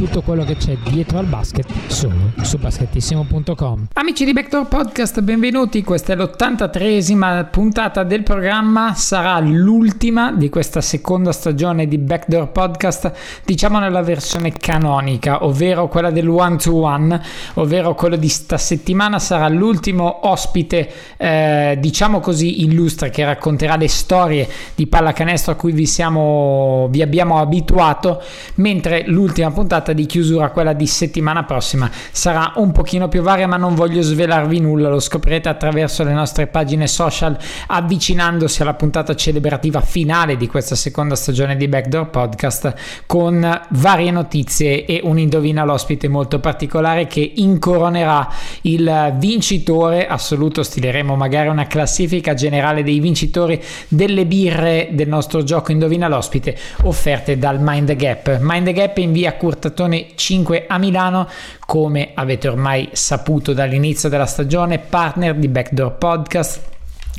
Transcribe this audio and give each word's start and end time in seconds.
tutto 0.00 0.22
quello 0.22 0.44
che 0.44 0.56
c'è 0.56 0.78
dietro 0.88 1.18
al 1.18 1.26
basket 1.26 1.66
solo 1.88 2.32
su 2.40 2.56
basketissimo.com. 2.56 3.88
Amici 3.92 4.24
di 4.24 4.32
Backdoor 4.32 4.66
Podcast, 4.66 5.20
benvenuti. 5.20 5.84
Questa 5.84 6.14
è 6.14 6.16
l'83esima 6.16 7.50
puntata 7.50 8.02
del 8.02 8.22
programma, 8.22 8.94
sarà 8.94 9.38
l'ultima 9.40 10.32
di 10.32 10.48
questa 10.48 10.80
seconda 10.80 11.32
stagione 11.32 11.86
di 11.86 11.98
Backdoor 11.98 12.48
Podcast, 12.48 13.12
diciamo 13.44 13.78
nella 13.78 14.00
versione 14.00 14.52
canonica, 14.52 15.44
ovvero 15.44 15.86
quella 15.88 16.10
del 16.10 16.30
one 16.30 16.56
to 16.56 16.76
one, 16.76 17.20
ovvero 17.54 17.94
quello 17.94 18.16
di 18.16 18.28
sta 18.28 18.56
settimana 18.56 19.18
sarà 19.18 19.48
l'ultimo 19.48 20.26
ospite, 20.30 20.90
eh, 21.18 21.76
diciamo 21.78 22.20
così, 22.20 22.62
illustre 22.62 23.10
che 23.10 23.22
racconterà 23.22 23.76
le 23.76 23.88
storie 23.88 24.48
di 24.74 24.86
pallacanestro 24.86 25.52
a 25.52 25.56
cui 25.56 25.72
vi 25.72 25.84
siamo 25.84 26.88
vi 26.90 27.02
abbiamo 27.02 27.38
abituato 27.38 28.22
mentre 28.54 29.04
l'ultima 29.06 29.50
puntata 29.50 29.88
di 29.92 30.06
chiusura, 30.06 30.50
quella 30.50 30.72
di 30.72 30.86
settimana 30.86 31.44
prossima, 31.44 31.90
sarà 32.10 32.52
un 32.56 32.72
pochino 32.72 33.08
più 33.08 33.22
varia, 33.22 33.46
ma 33.46 33.56
non 33.56 33.74
voglio 33.74 34.02
svelarvi 34.02 34.60
nulla, 34.60 34.88
lo 34.88 35.00
scoprirete 35.00 35.48
attraverso 35.48 36.04
le 36.04 36.12
nostre 36.12 36.46
pagine 36.46 36.86
social, 36.86 37.36
avvicinandosi 37.66 38.62
alla 38.62 38.74
puntata 38.74 39.14
celebrativa 39.14 39.80
finale 39.80 40.36
di 40.36 40.46
questa 40.46 40.74
seconda 40.74 41.14
stagione 41.14 41.56
di 41.56 41.68
Backdoor 41.68 42.10
Podcast, 42.10 42.74
con 43.06 43.60
varie 43.70 44.10
notizie 44.10 44.84
e 44.84 45.00
un 45.02 45.18
indovina 45.18 45.64
l'ospite 45.64 46.08
molto 46.08 46.40
particolare 46.40 47.06
che 47.06 47.32
incoronerà 47.36 48.28
il 48.62 49.14
vincitore 49.18 50.06
assoluto, 50.06 50.62
stileremo 50.62 51.16
magari 51.16 51.48
una 51.48 51.66
classifica 51.66 52.34
generale 52.34 52.82
dei 52.82 53.00
vincitori 53.00 53.62
delle 53.88 54.26
birre 54.26 54.88
del 54.92 55.08
nostro 55.08 55.42
gioco 55.42 55.72
Indovina 55.72 56.08
l'ospite 56.08 56.56
offerte 56.82 57.38
dal 57.38 57.58
Mind 57.60 57.94
Gap. 57.94 58.38
Mind 58.40 58.70
Gap 58.72 58.98
in 58.98 59.12
via 59.12 59.34
Curtatone 59.80 60.08
5 60.14 60.66
a 60.68 60.76
Milano, 60.76 61.26
come 61.60 62.10
avete 62.14 62.48
ormai 62.48 62.90
saputo 62.92 63.54
dall'inizio 63.54 64.10
della 64.10 64.26
stagione, 64.26 64.78
partner 64.78 65.34
di 65.34 65.48
Backdoor 65.48 65.92
Podcast 65.96 66.60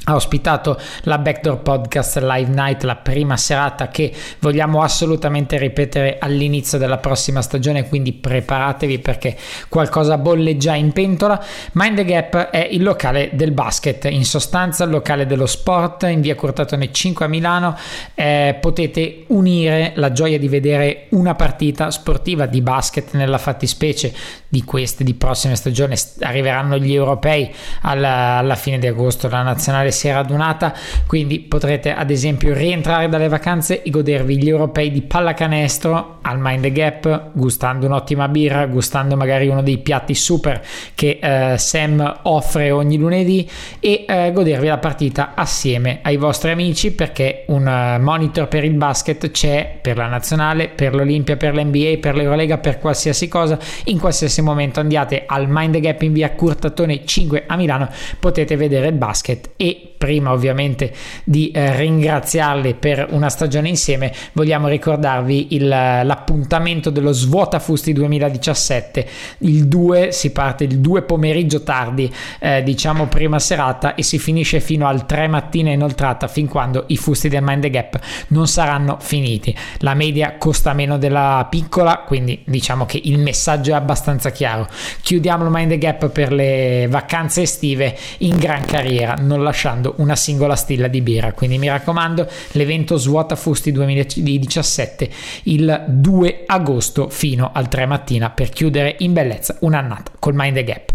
ha 0.06 0.16
ospitato 0.16 0.80
la 1.04 1.20
Backdoor 1.20 1.60
Podcast 1.60 2.18
Live 2.18 2.52
Night, 2.52 2.82
la 2.84 2.96
prima 2.96 3.38
serata 3.38 3.90
che 3.90 4.12
vogliamo 4.40 4.82
assolutamente 4.82 5.60
ripetere 5.60 6.18
all'inizio 6.20 6.80
della 6.80 6.98
prossima 6.98 7.42
stagione, 7.44 7.88
quindi 7.88 8.12
preparatevi 8.14 8.98
perché 8.98 9.38
qualcosa 9.70 10.18
bolle 10.18 10.58
già 10.58 10.74
in 10.74 10.92
pentola. 10.92 11.44
Mind 11.74 11.98
the 11.98 12.06
Gap 12.06 12.36
è 12.50 12.68
il 12.72 12.82
locale 12.82 13.30
del 13.34 13.52
basket, 13.52 14.06
in 14.06 14.26
sostanza 14.26 14.86
il 14.86 14.90
locale 14.90 15.28
dello 15.28 15.46
sport 15.46 16.04
in 16.04 16.22
via 16.22 16.34
Cortatone 16.34 16.92
5 16.92 17.26
a 17.26 17.28
Milano. 17.28 17.78
Eh, 18.16 18.58
potete 18.60 19.26
unire 19.28 19.92
la 19.96 20.12
gioia 20.12 20.40
di 20.40 20.48
vedere 20.48 21.06
una 21.10 21.36
partita 21.36 21.92
sportiva 21.92 22.48
di 22.48 22.62
basket 22.62 23.14
nella 23.14 23.38
fattispecie 23.38 24.12
di 24.48 24.64
queste 24.64 25.04
di 25.04 25.14
prossime 25.14 25.56
stagioni. 25.56 25.94
Arriveranno 26.22 26.80
gli 26.80 26.94
europei 26.94 27.54
alla, 27.82 28.38
alla 28.38 28.56
fine 28.56 28.80
di 28.80 28.88
agosto, 28.88 29.30
la 29.30 29.44
nazionale 29.44 29.91
si 29.92 30.08
è 30.08 30.14
radunata, 30.14 30.74
quindi 31.08 31.40
potrete 31.40 31.94
ad 31.94 32.10
esempio 32.10 32.54
rientrare 32.54 33.10
dalle 33.10 33.28
vacanze 33.28 33.84
e 33.84 33.90
godervi 33.90 34.38
gli 34.38 34.50
europei 34.50 34.92
di 34.92 35.02
pallacanestro 35.02 36.20
al 36.22 36.40
Mind 36.40 36.62
the 36.64 36.72
Gap, 36.72 37.30
gustando 37.34 37.86
un'ottima 37.86 38.28
birra, 38.28 38.66
gustando 38.68 39.16
magari 39.16 39.48
uno 39.48 39.62
dei 39.62 39.78
piatti 39.80 40.16
super 40.16 40.62
che 40.96 41.20
eh, 41.22 41.58
Sam 41.58 42.20
offre 42.24 42.72
ogni 42.72 42.98
lunedì 42.98 43.50
e 43.80 44.06
eh, 44.08 44.32
godervi 44.32 44.68
la 44.68 44.78
partita 44.78 45.32
assieme 45.36 46.00
ai 46.02 46.18
vostri 46.18 46.52
amici 46.52 46.92
perché 46.92 47.44
un 47.48 47.66
uh, 47.66 48.02
monitor 48.02 48.48
per 48.48 48.64
il 48.64 48.74
basket 48.74 49.32
c'è 49.32 49.80
per 49.82 49.98
la 49.98 50.08
nazionale, 50.08 50.68
per 50.68 50.94
l'Olimpia, 50.94 51.38
per 51.38 51.56
l'NBA, 51.56 51.98
per 52.00 52.16
l'Eurolega, 52.16 52.58
per 52.58 52.80
qualsiasi 52.80 53.28
cosa, 53.28 53.58
in 53.86 54.00
qualsiasi 54.00 54.42
momento 54.42 54.80
andiate 54.80 55.24
al 55.26 55.48
Mind 55.50 55.74
the 55.74 55.80
Gap 55.80 56.02
in 56.02 56.14
via 56.14 56.32
Curtatone 56.32 57.06
5 57.06 57.44
a 57.48 57.56
Milano, 57.56 57.90
potete 58.20 58.56
vedere 58.56 58.88
il 58.88 58.94
basket 58.94 59.52
e 59.56 59.81
prima 60.02 60.32
ovviamente 60.32 60.92
di 61.24 61.52
eh, 61.52 61.76
ringraziarli 61.76 62.74
per 62.74 63.08
una 63.12 63.30
stagione 63.30 63.70
insieme, 63.70 64.12
vogliamo 64.34 64.68
ricordarvi 64.68 65.54
il, 65.54 65.68
l'appuntamento 65.68 66.90
dello 66.90 67.12
Svuota 67.12 67.60
Fusti 67.60 67.94
2017. 67.94 69.08
Il 69.40 69.68
2 69.68 70.12
si 70.12 70.32
parte 70.32 70.64
il 70.64 70.80
2 70.80 71.04
pomeriggio 71.04 71.62
tardi, 71.62 72.12
eh, 72.40 72.64
diciamo 72.64 73.06
prima 73.06 73.38
serata, 73.38 73.94
e 73.94 74.02
si 74.02 74.18
finisce 74.18 74.60
fino 74.60 74.88
al 74.88 75.06
3 75.06 75.28
mattina 75.28 75.70
inoltrata, 75.70 76.28
fin 76.28 76.48
quando 76.48 76.86
i 76.88 76.98
fusti 76.98 77.30
del 77.30 77.44
Mind 77.44 77.62
the 77.62 77.70
Gap 77.70 78.00
non 78.30 78.48
saranno 78.48 78.98
finiti. 79.00 79.56
La 79.80 79.94
media 79.94 80.38
costa 80.40 80.74
meno 80.74 80.98
della 80.98 81.46
piccola, 81.48 82.04
quindi 82.08 82.42
diciamo 82.46 82.86
che 82.86 83.00
il 83.04 83.20
messaggio 83.20 83.72
è 83.72 83.76
abbastanza 83.76 84.32
chiaro. 84.32 84.68
Chiudiamo 85.02 85.44
il 85.44 85.52
Mind 85.52 85.70
the 85.70 85.78
Gap 85.78 86.10
per 86.10 86.32
le 86.32 86.88
vacanze 86.90 87.44
estive 87.44 87.96
in 88.20 88.38
gran 88.38 88.66
carriera, 88.66 89.14
non 89.20 89.44
lasciando 89.72 89.96
una 89.98 90.16
singola 90.16 90.56
stilla 90.56 90.88
di 90.88 91.02
birra. 91.02 91.34
Quindi 91.34 91.58
mi 91.58 91.68
raccomando, 91.68 92.28
l'evento 92.52 92.98
Svuota 92.98 93.36
Fusti 93.36 93.72
2017 93.72 95.10
il 95.44 95.86
2 95.88 96.44
agosto 96.46 97.10
fino 97.10 97.52
al 97.54 97.68
3 97.68 97.86
mattina 97.86 98.30
per 98.30 98.50
chiudere 98.50 98.96
in 99.00 99.14
bellezza 99.14 99.58
un'annata 99.62 100.12
col 100.20 100.34
Mind 100.36 100.56
the 100.56 100.64
Gap. 100.64 100.90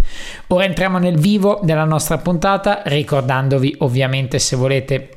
Ora 0.48 0.64
entriamo 0.64 0.98
nel 0.98 1.19
vivo 1.19 1.60
della 1.62 1.84
nostra 1.84 2.19
puntata, 2.19 2.82
ricordandovi 2.84 3.76
ovviamente 3.78 4.38
se 4.38 4.56
volete 4.56 5.10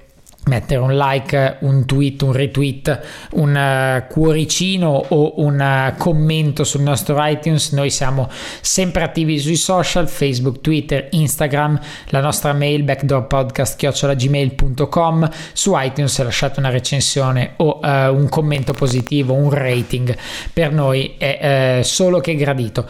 mettere 0.46 0.80
un 0.80 0.96
like, 0.96 1.58
un 1.62 1.86
tweet, 1.86 2.22
un 2.22 2.32
retweet, 2.32 3.00
un 3.32 3.56
uh, 3.56 4.04
cuoricino 4.12 5.06
o 5.10 5.34
un 5.38 5.60
uh, 5.60 5.98
commento 5.98 6.64
sul 6.64 6.82
nostro 6.82 7.18
iTunes. 7.20 7.72
Noi 7.72 7.90
siamo 7.90 8.30
sempre 8.62 9.02
attivi 9.04 9.40
sui 9.40 9.56
social, 9.56 10.08
Facebook, 10.08 10.62
Twitter, 10.62 11.08
Instagram, 11.12 11.80
la 12.08 12.22
nostra 12.22 12.54
mail 12.54 12.84
backdoorpodcast.gmail.com 12.84 15.30
su 15.54 15.74
iTunes 15.76 16.24
lasciate 16.24 16.60
una 16.60 16.70
recensione 16.70 17.54
o 17.58 17.80
uh, 17.82 18.14
un 18.14 18.28
commento 18.30 18.74
positivo, 18.74 19.34
un 19.34 19.50
rating 19.52 20.16
per 20.52 20.74
noi 20.74 21.16
è 21.18 21.82
solo 21.84 22.20
che 22.20 22.36
gradito. 22.36 22.88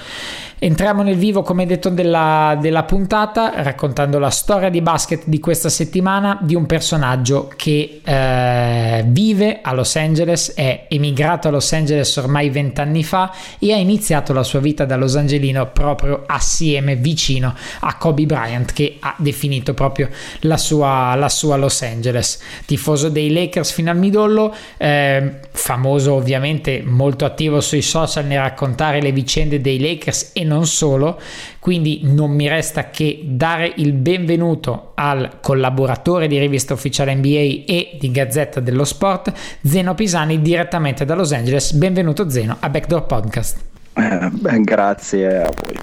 Entriamo 0.61 1.03
nel 1.03 1.15
vivo, 1.15 1.41
come 1.41 1.65
detto, 1.65 1.87
della, 1.87 2.57
della, 2.59 2.83
puntata, 2.83 3.63
raccontando 3.63 4.19
la 4.19 4.29
storia 4.29 4.69
di 4.69 4.81
basket 4.81 5.21
di 5.23 5.39
questa 5.39 5.69
settimana 5.69 6.37
di 6.41 6.53
un 6.53 6.65
personaggio 6.65 7.49
che 7.55 8.01
eh, 8.03 9.05
vive 9.07 9.59
a 9.61 9.71
Los 9.71 9.95
Angeles, 9.95 10.53
è 10.53 10.87
emigrato 10.89 11.47
a 11.47 11.51
Los 11.51 11.71
Angeles 11.71 12.13
ormai 12.17 12.49
vent'anni 12.49 13.05
fa 13.05 13.33
e 13.57 13.71
ha 13.71 13.77
iniziato 13.77 14.33
la 14.33 14.43
sua 14.43 14.59
vita 14.59 14.83
da 14.83 14.97
Los 14.97 15.15
Angelino 15.15 15.71
proprio 15.71 16.23
assieme, 16.25 16.97
vicino 16.97 17.55
a 17.79 17.95
Kobe 17.95 18.25
Bryant, 18.25 18.73
che 18.73 18.97
ha 18.99 19.15
definito 19.17 19.73
proprio 19.73 20.09
la 20.41 20.57
sua, 20.57 21.15
la 21.15 21.29
sua 21.29 21.55
Los 21.55 21.81
Angeles. 21.83 22.37
Tifoso 22.65 23.07
dei 23.07 23.31
Lakers 23.31 23.71
fino 23.71 23.91
al 23.91 23.97
midollo, 23.97 24.53
eh, 24.75 25.35
famoso 25.51 26.15
ovviamente, 26.15 26.83
molto 26.85 27.23
attivo 27.23 27.61
sui 27.61 27.81
social 27.81 28.25
nel 28.25 28.39
raccontare 28.39 29.01
le 29.01 29.13
vicende 29.13 29.61
dei 29.61 29.79
Lakers 29.79 30.31
e 30.33 30.47
non 30.49 30.65
solo, 30.65 31.19
quindi 31.59 32.01
non 32.03 32.31
mi 32.31 32.47
resta 32.47 32.89
che 32.89 33.21
dare 33.23 33.71
il 33.77 33.93
benvenuto 33.93 34.91
al 34.95 35.37
collaboratore 35.39 36.27
di 36.27 36.39
rivista 36.39 36.73
ufficiale 36.73 37.13
NBA 37.13 37.63
e 37.65 37.97
di 37.99 38.11
Gazzetta 38.11 38.59
dello 38.59 38.83
Sport, 38.83 39.31
Zeno 39.63 39.93
Pisani, 39.93 40.41
direttamente 40.41 41.05
da 41.05 41.15
Los 41.15 41.31
Angeles. 41.31 41.71
Benvenuto 41.73 42.29
Zeno 42.29 42.57
a 42.59 42.69
Backdoor 42.69 43.05
Podcast. 43.05 43.57
Eh, 43.93 44.61
grazie 44.63 45.37
a 45.37 45.51
voi. 45.53 45.77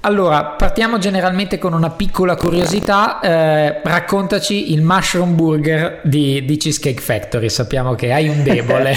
Allora, 0.00 0.44
partiamo 0.44 0.98
generalmente 0.98 1.56
con 1.56 1.72
una 1.72 1.88
piccola 1.88 2.36
curiosità. 2.36 3.20
Eh, 3.20 3.80
raccontaci 3.82 4.72
il 4.72 4.82
mushroom 4.82 5.34
burger 5.34 6.00
di, 6.04 6.44
di 6.44 6.56
Cheesecake 6.58 7.00
Factory. 7.00 7.48
Sappiamo 7.48 7.94
che 7.94 8.12
hai 8.12 8.28
un 8.28 8.42
debole. 8.42 8.94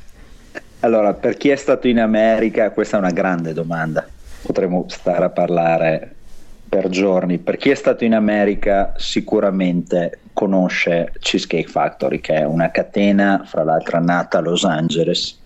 allora, 0.80 1.14
per 1.14 1.36
chi 1.36 1.48
è 1.48 1.56
stato 1.56 1.88
in 1.88 1.98
America, 1.98 2.70
questa 2.70 2.96
è 2.96 3.00
una 3.00 3.10
grande 3.10 3.52
domanda 3.52 4.06
potremmo 4.42 4.84
stare 4.88 5.24
a 5.24 5.30
parlare 5.30 6.14
per 6.68 6.88
giorni. 6.88 7.38
Per 7.38 7.56
chi 7.56 7.70
è 7.70 7.74
stato 7.74 8.04
in 8.04 8.14
America 8.14 8.94
sicuramente 8.96 10.20
conosce 10.32 11.12
Cheesecake 11.18 11.68
Factory, 11.68 12.20
che 12.20 12.36
è 12.36 12.44
una 12.44 12.70
catena, 12.70 13.42
fra 13.44 13.64
l'altro 13.64 14.00
nata 14.00 14.38
a 14.38 14.40
Los 14.40 14.64
Angeles, 14.64 15.38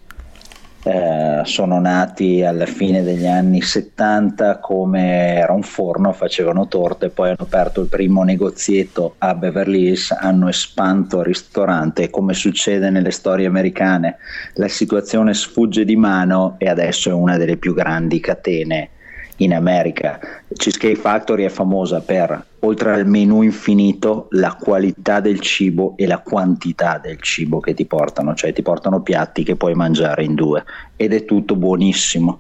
eh, 0.87 1.41
sono 1.45 1.81
nati 1.81 2.45
alla 2.45 2.67
fine 2.67 3.03
degli 3.03 3.27
anni 3.27 3.63
70 3.63 4.59
come 4.59 5.35
era 5.37 5.53
un 5.55 5.63
forno, 5.63 6.13
facevano 6.13 6.69
torte, 6.69 7.09
poi 7.09 7.29
hanno 7.29 7.37
aperto 7.41 7.81
il 7.81 7.89
primo 7.89 8.23
negozietto 8.23 9.15
a 9.19 9.35
Beverly 9.35 9.87
Hills, 9.89 10.11
hanno 10.11 10.49
espanto 10.49 11.21
il 11.21 11.25
ristorante. 11.25 12.11
Come 12.11 12.35
succede 12.35 12.91
nelle 12.91 13.13
storie 13.13 13.47
americane 13.47 14.19
la 14.55 14.69
situazione 14.69 15.33
sfugge 15.33 15.87
di 15.87 15.97
mano 15.97 16.57
e 16.59 16.69
adesso 16.69 17.09
è 17.09 17.15
una 17.15 17.39
delle 17.39 17.57
più 17.57 17.73
grandi 17.73 18.21
catene 18.21 18.91
in 19.37 19.55
America. 19.55 20.19
Cheesecake 20.53 20.97
Factory 20.97 21.45
è 21.45 21.49
famosa 21.49 22.01
per, 22.01 22.47
oltre 22.61 22.93
al 22.93 23.07
menù 23.07 23.43
infinito, 23.43 24.29
la 24.31 24.57
qualità 24.59 25.21
del 25.21 25.41
cibo 25.41 25.95
e 25.97 26.07
la 26.07 26.19
quantità 26.19 26.99
del 26.99 27.21
cibo 27.21 27.61
che 27.61 27.75
ti 27.75 27.87
portano, 27.87 28.35
cioè 28.35 28.53
ti 28.53 28.63
portano 28.63 29.03
piatti 29.03 29.43
che 29.43 29.57
puoi 29.57 29.75
mangiare 29.75 30.25
in 30.25 30.35
due 30.35 30.65
ed 30.97 31.13
è 31.13 31.25
tutto 31.25 31.57
buonissimo 31.57 32.39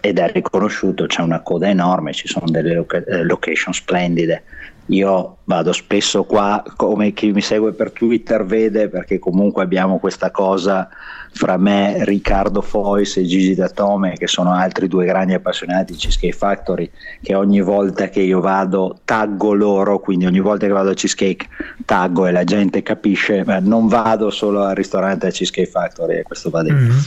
ed 0.00 0.18
è 0.18 0.30
riconosciuto, 0.32 1.06
c'è 1.06 1.20
una 1.22 1.42
coda 1.42 1.68
enorme, 1.68 2.12
ci 2.12 2.26
sono 2.26 2.46
delle 2.48 2.74
loca- 2.74 3.04
eh, 3.04 3.22
location 3.22 3.72
splendide. 3.72 4.42
Io 4.86 5.38
vado 5.44 5.72
spesso 5.72 6.24
qua, 6.24 6.60
come 6.76 7.12
chi 7.12 7.30
mi 7.30 7.40
segue 7.40 7.72
per 7.72 7.92
Twitter 7.92 8.44
vede, 8.44 8.88
perché 8.88 9.20
comunque 9.20 9.62
abbiamo 9.62 9.98
questa 9.98 10.32
cosa 10.32 10.88
fra 11.34 11.56
me, 11.56 12.04
Riccardo 12.04 12.60
Fois 12.60 13.16
e 13.16 13.24
Gigi 13.24 13.54
Datome, 13.54 14.12
che 14.12 14.26
sono 14.26 14.52
altri 14.52 14.86
due 14.86 15.06
grandi 15.06 15.32
appassionati 15.32 15.92
di 15.92 15.98
Cheesecake 15.98 16.36
Factory, 16.36 16.90
che 17.22 17.34
ogni 17.34 17.60
volta 17.60 18.08
che 18.08 18.20
io 18.20 18.40
vado 18.40 18.98
taggo 19.04 19.54
loro, 19.54 19.98
quindi 19.98 20.26
ogni 20.26 20.40
volta 20.40 20.66
che 20.66 20.72
vado 20.72 20.90
a 20.90 20.94
Cheesecake 20.94 21.48
taggo 21.84 22.26
e 22.26 22.32
la 22.32 22.44
gente 22.44 22.82
capisce, 22.82 23.44
ma 23.44 23.58
non 23.58 23.88
vado 23.88 24.30
solo 24.30 24.62
al 24.62 24.74
ristorante 24.74 25.26
a 25.26 25.30
Cheesecake 25.30 25.70
Factory, 25.70 26.18
e 26.18 26.22
questo 26.22 26.50
va 26.50 26.62
detto. 26.62 26.74
Mm-hmm. 26.74 26.98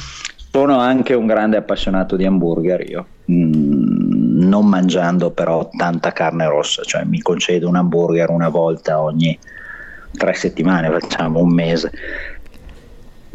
Sono 0.52 0.80
anche 0.80 1.14
un 1.14 1.28
grande 1.28 1.58
appassionato 1.58 2.16
di 2.16 2.26
hamburger 2.26 2.90
io, 2.90 3.06
mm, 3.30 4.40
non 4.48 4.66
mangiando 4.68 5.32
però 5.32 5.70
tanta 5.78 6.12
carne 6.14 6.48
rossa, 6.48 6.82
cioè 6.84 7.04
mi 7.04 7.22
concedo 7.22 7.68
un 7.68 7.76
hamburger 7.76 8.30
una 8.30 8.50
volta 8.50 9.02
ogni 9.02 9.38
tre 10.16 10.34
settimane, 10.34 10.90
facciamo 10.90 11.42
un 11.42 11.54
mese 11.54 11.92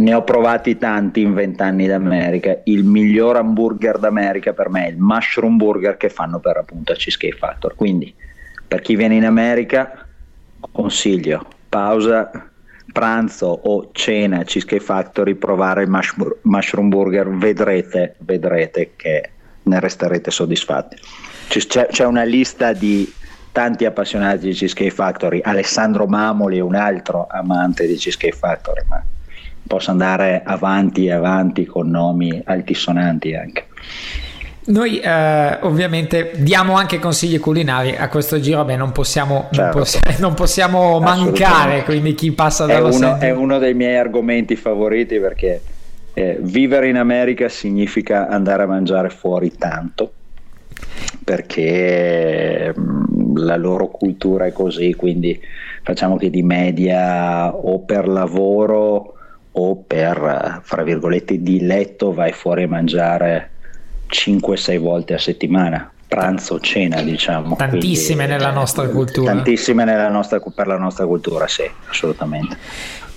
ne 0.01 0.15
ho 0.15 0.25
provati 0.25 0.79
tanti 0.79 1.21
in 1.21 1.35
vent'anni 1.35 1.87
d'America. 1.87 2.61
Il 2.65 2.85
miglior 2.85 3.37
hamburger 3.37 3.99
d'America 3.99 4.53
per 4.53 4.71
me 4.71 4.87
è 4.87 4.89
il 4.89 4.97
mushroom 4.99 5.57
burger 5.57 5.97
che 5.97 6.09
fanno 6.09 6.41
per 6.41 6.57
appunto 6.57 6.93
a 6.93 6.95
Cheesecake 6.97 7.37
Factor. 7.37 7.75
Quindi, 7.75 8.13
per 8.67 8.81
chi 8.81 8.97
viene 8.97 9.15
in 9.15 9.25
America, 9.25 10.07
consiglio 10.73 11.47
pausa 11.69 12.31
pranzo 12.93 13.47
o 13.47 13.91
cena 13.93 14.41
a 14.41 14.45
Cheesecake 14.45 14.83
Factory, 14.83 15.35
provare 15.35 15.85
il 15.85 15.89
mushroom, 16.43 16.89
burger, 16.89 17.29
vedrete, 17.29 18.17
vedrete 18.19 18.93
che 18.97 19.31
ne 19.63 19.81
resterete 19.81 20.31
soddisfatti. 20.31 20.97
C'è, 21.49 21.87
c'è 21.87 22.05
una 22.05 22.25
lista 22.25 22.73
di 22.73 23.13
tanti 23.53 23.85
appassionati 23.85 24.49
di 24.49 24.55
Cheesecake 24.55 24.91
Factory. 24.91 25.41
Alessandro 25.43 26.07
Mamoli 26.07 26.59
è 26.59 26.63
un 26.63 26.75
altro 26.75 27.27
amante 27.29 27.87
di 27.87 27.95
Cheesecake 27.95 28.37
Factory, 28.37 28.83
ma 28.89 29.03
possa 29.67 29.91
andare 29.91 30.43
avanti 30.45 31.07
e 31.07 31.13
avanti 31.13 31.65
con 31.65 31.89
nomi 31.89 32.41
altisonanti 32.45 33.35
anche. 33.35 33.67
Noi 34.63 35.01
eh, 35.01 35.59
ovviamente 35.63 36.33
diamo 36.37 36.75
anche 36.75 36.99
consigli 36.99 37.41
culinari 37.41 37.97
a 37.97 38.09
questo 38.09 38.39
giro, 38.41 38.65
beh 38.65 38.77
non 38.77 38.93
possiamo, 38.93 39.49
certo. 39.51 39.63
non 39.65 39.73
possiamo, 39.73 40.17
non 40.19 40.35
possiamo 40.35 41.01
mancare, 41.01 41.83
quindi 41.85 42.15
chi 42.15 42.31
passa 42.33 42.67
dallo 42.67 42.91
è 42.91 42.95
uno, 42.95 43.19
è 43.19 43.31
uno 43.31 43.59
dei 43.59 43.75
miei 43.75 43.97
argomenti 43.97 44.57
favoriti 44.57 45.19
perché 45.19 45.61
eh, 46.13 46.39
vivere 46.41 46.89
in 46.89 46.97
America 46.97 47.49
significa 47.49 48.29
andare 48.29 48.65
a 48.65 48.67
mangiare 48.67 49.09
fuori 49.09 49.57
tanto, 49.57 50.13
perché 51.25 52.75
mm, 52.79 53.37
la 53.39 53.57
loro 53.57 53.89
cultura 53.89 54.45
è 54.45 54.53
così, 54.53 54.95
quindi 54.95 55.41
facciamo 55.83 56.17
che 56.17 56.29
di 56.29 56.43
media 56.43 57.55
o 57.55 57.81
per 57.81 58.07
lavoro 58.07 59.15
o 59.61 59.77
per, 59.87 60.61
fra 60.63 60.83
virgolette, 60.83 61.43
diletto 61.43 62.15
vai 62.15 62.33
fuori 62.33 62.63
a 62.63 62.69
mangiare 62.69 63.51
5-6 64.09 64.79
volte 64.79 65.15
a 65.15 65.19
settimana, 65.19 65.91
pranzo, 66.09 66.59
cena, 66.61 67.03
diciamo. 67.03 67.57
Tantissime 67.57 68.25
Quindi, 68.25 68.33
nella 68.33 68.53
nostra 68.53 68.89
cultura. 68.89 69.33
Tantissime 69.33 69.85
nella 69.85 70.09
nostra, 70.09 70.41
per 70.41 70.67
la 70.67 70.79
nostra 70.79 71.05
cultura, 71.05 71.47
sì, 71.47 71.69
assolutamente. 71.89 72.57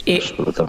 E 0.05 0.21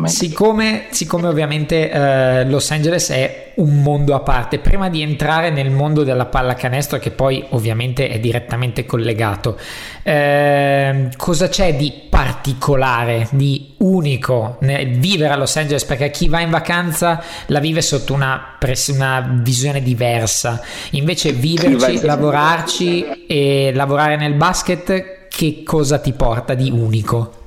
siccome, 0.04 0.86
siccome, 0.90 1.26
ovviamente 1.26 1.90
eh, 1.90 2.44
Los 2.44 2.70
Angeles 2.70 3.10
è 3.10 3.52
un 3.56 3.82
mondo 3.82 4.14
a 4.14 4.20
parte, 4.20 4.60
prima 4.60 4.88
di 4.88 5.02
entrare 5.02 5.50
nel 5.50 5.70
mondo 5.70 6.04
della 6.04 6.26
pallacanestro, 6.26 7.00
che 7.00 7.10
poi 7.10 7.44
ovviamente 7.50 8.08
è 8.08 8.20
direttamente 8.20 8.86
collegato, 8.86 9.58
eh, 10.04 11.08
cosa 11.16 11.48
c'è 11.48 11.74
di 11.74 11.92
particolare, 12.08 13.26
di 13.32 13.74
unico 13.78 14.58
nel 14.60 14.98
vivere 14.98 15.32
a 15.32 15.36
Los 15.36 15.56
Angeles? 15.56 15.84
Perché 15.84 16.10
chi 16.10 16.28
va 16.28 16.38
in 16.38 16.50
vacanza 16.50 17.20
la 17.46 17.58
vive 17.58 17.82
sotto 17.82 18.14
una, 18.14 18.56
una 18.88 19.40
visione 19.42 19.82
diversa, 19.82 20.60
invece 20.90 21.32
viverci, 21.32 22.02
lavorarci 22.02 23.26
e 23.26 23.72
lavorare 23.74 24.16
nel 24.16 24.34
basket, 24.34 25.26
che 25.26 25.62
cosa 25.64 25.98
ti 25.98 26.12
porta 26.12 26.54
di 26.54 26.70
unico? 26.70 27.42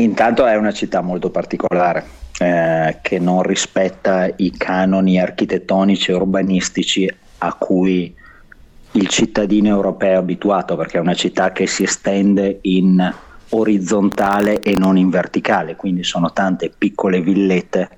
Intanto 0.00 0.46
è 0.46 0.56
una 0.56 0.72
città 0.72 1.02
molto 1.02 1.28
particolare 1.28 2.04
eh, 2.38 3.00
che 3.02 3.18
non 3.18 3.42
rispetta 3.42 4.26
i 4.34 4.50
canoni 4.50 5.20
architettonici 5.20 6.10
e 6.10 6.14
urbanistici 6.14 7.14
a 7.38 7.52
cui 7.52 8.14
il 8.92 9.08
cittadino 9.08 9.68
europeo 9.68 10.12
è 10.12 10.16
abituato 10.16 10.74
perché 10.74 10.96
è 10.96 11.02
una 11.02 11.12
città 11.12 11.52
che 11.52 11.66
si 11.66 11.82
estende 11.82 12.60
in 12.62 13.14
orizzontale 13.50 14.62
e 14.62 14.74
non 14.74 14.96
in 14.96 15.10
verticale, 15.10 15.76
quindi 15.76 16.02
sono 16.02 16.32
tante 16.32 16.72
piccole 16.76 17.20
villette 17.20 17.90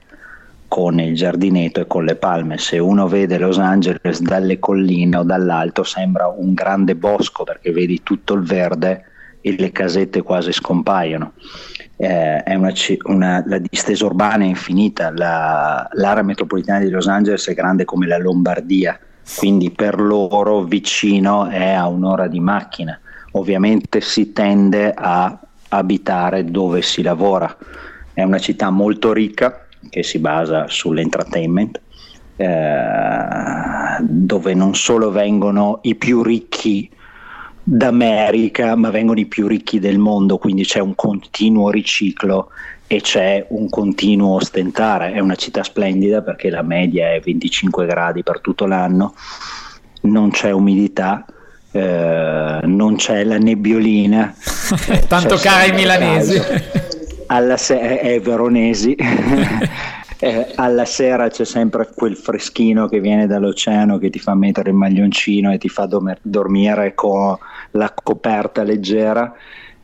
con 0.66 0.98
il 0.98 1.14
giardinetto 1.14 1.78
e 1.78 1.86
con 1.86 2.04
le 2.04 2.16
palme. 2.16 2.58
Se 2.58 2.78
uno 2.78 3.06
vede 3.06 3.38
Los 3.38 3.58
Angeles 3.58 4.20
dalle 4.22 4.58
colline 4.58 5.18
o 5.18 5.22
dall'alto 5.22 5.84
sembra 5.84 6.26
un 6.26 6.52
grande 6.52 6.96
bosco 6.96 7.44
perché 7.44 7.70
vedi 7.70 8.02
tutto 8.02 8.34
il 8.34 8.42
verde 8.42 9.04
e 9.40 9.54
le 9.56 9.70
casette 9.70 10.22
quasi 10.22 10.52
scompaiono 10.52 11.34
eh, 12.02 12.56
una, 12.56 12.72
una, 13.04 13.44
la 13.46 13.58
distesa 13.58 14.04
urbana 14.06 14.42
è 14.42 14.48
infinita, 14.48 15.12
la, 15.14 15.88
l'area 15.92 16.24
metropolitana 16.24 16.80
di 16.80 16.90
Los 16.90 17.06
Angeles 17.06 17.46
è 17.46 17.54
grande 17.54 17.84
come 17.84 18.08
la 18.08 18.18
Lombardia, 18.18 18.98
quindi 19.38 19.70
per 19.70 20.00
loro 20.00 20.64
vicino 20.64 21.46
è 21.46 21.70
a 21.70 21.86
un'ora 21.86 22.26
di 22.26 22.40
macchina. 22.40 22.98
Ovviamente 23.32 24.00
si 24.00 24.32
tende 24.32 24.92
a 24.92 25.38
abitare 25.68 26.44
dove 26.44 26.82
si 26.82 27.02
lavora. 27.02 27.56
È 28.12 28.22
una 28.22 28.38
città 28.38 28.68
molto 28.70 29.12
ricca 29.12 29.66
che 29.88 30.02
si 30.02 30.18
basa 30.18 30.66
sull'entertainment, 30.66 31.80
eh, 32.34 33.96
dove 34.00 34.54
non 34.54 34.74
solo 34.74 35.12
vengono 35.12 35.78
i 35.82 35.94
più 35.94 36.22
ricchi 36.24 36.90
d'America, 37.62 38.74
ma 38.74 38.90
vengono 38.90 39.20
i 39.20 39.26
più 39.26 39.46
ricchi 39.46 39.78
del 39.78 39.98
mondo, 39.98 40.38
quindi 40.38 40.64
c'è 40.64 40.80
un 40.80 40.94
continuo 40.94 41.70
riciclo 41.70 42.48
e 42.86 43.00
c'è 43.00 43.46
un 43.50 43.68
continuo 43.68 44.34
ostentare. 44.34 45.12
È 45.12 45.20
una 45.20 45.36
città 45.36 45.62
splendida 45.62 46.22
perché 46.22 46.50
la 46.50 46.62
media 46.62 47.12
è 47.12 47.20
25 47.20 47.86
gradi 47.86 48.22
per 48.22 48.40
tutto 48.40 48.66
l'anno, 48.66 49.14
non 50.02 50.30
c'è 50.30 50.50
umidità. 50.50 51.24
Eh, 51.74 52.60
non 52.64 52.96
c'è 52.96 53.24
la 53.24 53.38
nebbiolina 53.38 54.34
tanto 55.08 55.36
cara 55.36 55.62
ai 55.62 55.72
milanesi 55.72 56.38
alla 57.28 57.56
se- 57.56 57.98
è 57.98 58.20
veronesi 58.20 58.94
eh, 60.22 60.52
alla 60.54 60.84
sera 60.84 61.28
c'è 61.28 61.44
sempre 61.44 61.90
quel 61.92 62.16
freschino 62.16 62.86
che 62.86 63.00
viene 63.00 63.26
dall'oceano 63.26 63.98
che 63.98 64.08
ti 64.08 64.20
fa 64.20 64.36
mettere 64.36 64.70
il 64.70 64.76
maglioncino 64.76 65.52
e 65.52 65.58
ti 65.58 65.68
fa 65.68 65.86
do- 65.86 66.00
dormire 66.22 66.94
con 66.94 67.36
la 67.72 67.92
coperta 67.92 68.62
leggera. 68.62 69.34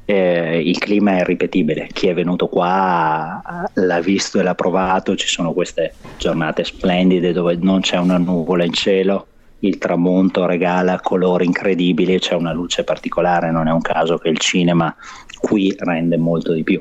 Eh, 0.04 0.62
il 0.64 0.78
clima 0.78 1.16
è 1.18 1.25
ripetibile, 1.25 1.88
chi 1.92 2.07
è 2.07 2.14
venuto 2.14 2.47
qua 2.47 3.42
l'ha 3.75 4.00
visto 4.00 4.38
e 4.38 4.45
l'ha 4.45 4.54
provato, 4.54 5.16
ci 5.16 5.26
sono 5.26 5.52
queste 5.52 5.97
giornate 6.16 6.62
splendide 6.62 7.33
dove 7.33 7.57
non 7.57 7.80
c'è 7.80 7.97
una 7.97 8.16
nuvola 8.16 8.64
in 8.64 8.73
cielo, 8.73 9.26
il 9.59 9.76
tramonto 9.78 10.47
regala 10.47 11.00
colori 11.00 11.47
incredibili, 11.47 12.21
c'è 12.21 12.35
una 12.35 12.52
luce 12.52 12.85
particolare, 12.85 13.50
non 13.50 13.66
è 13.66 13.73
un 13.73 13.80
caso 13.80 14.18
che 14.18 14.28
il 14.28 14.38
cinema 14.38 14.95
qui 15.40 15.75
rende 15.76 16.16
molto 16.16 16.52
di 16.52 16.62
più. 16.62 16.80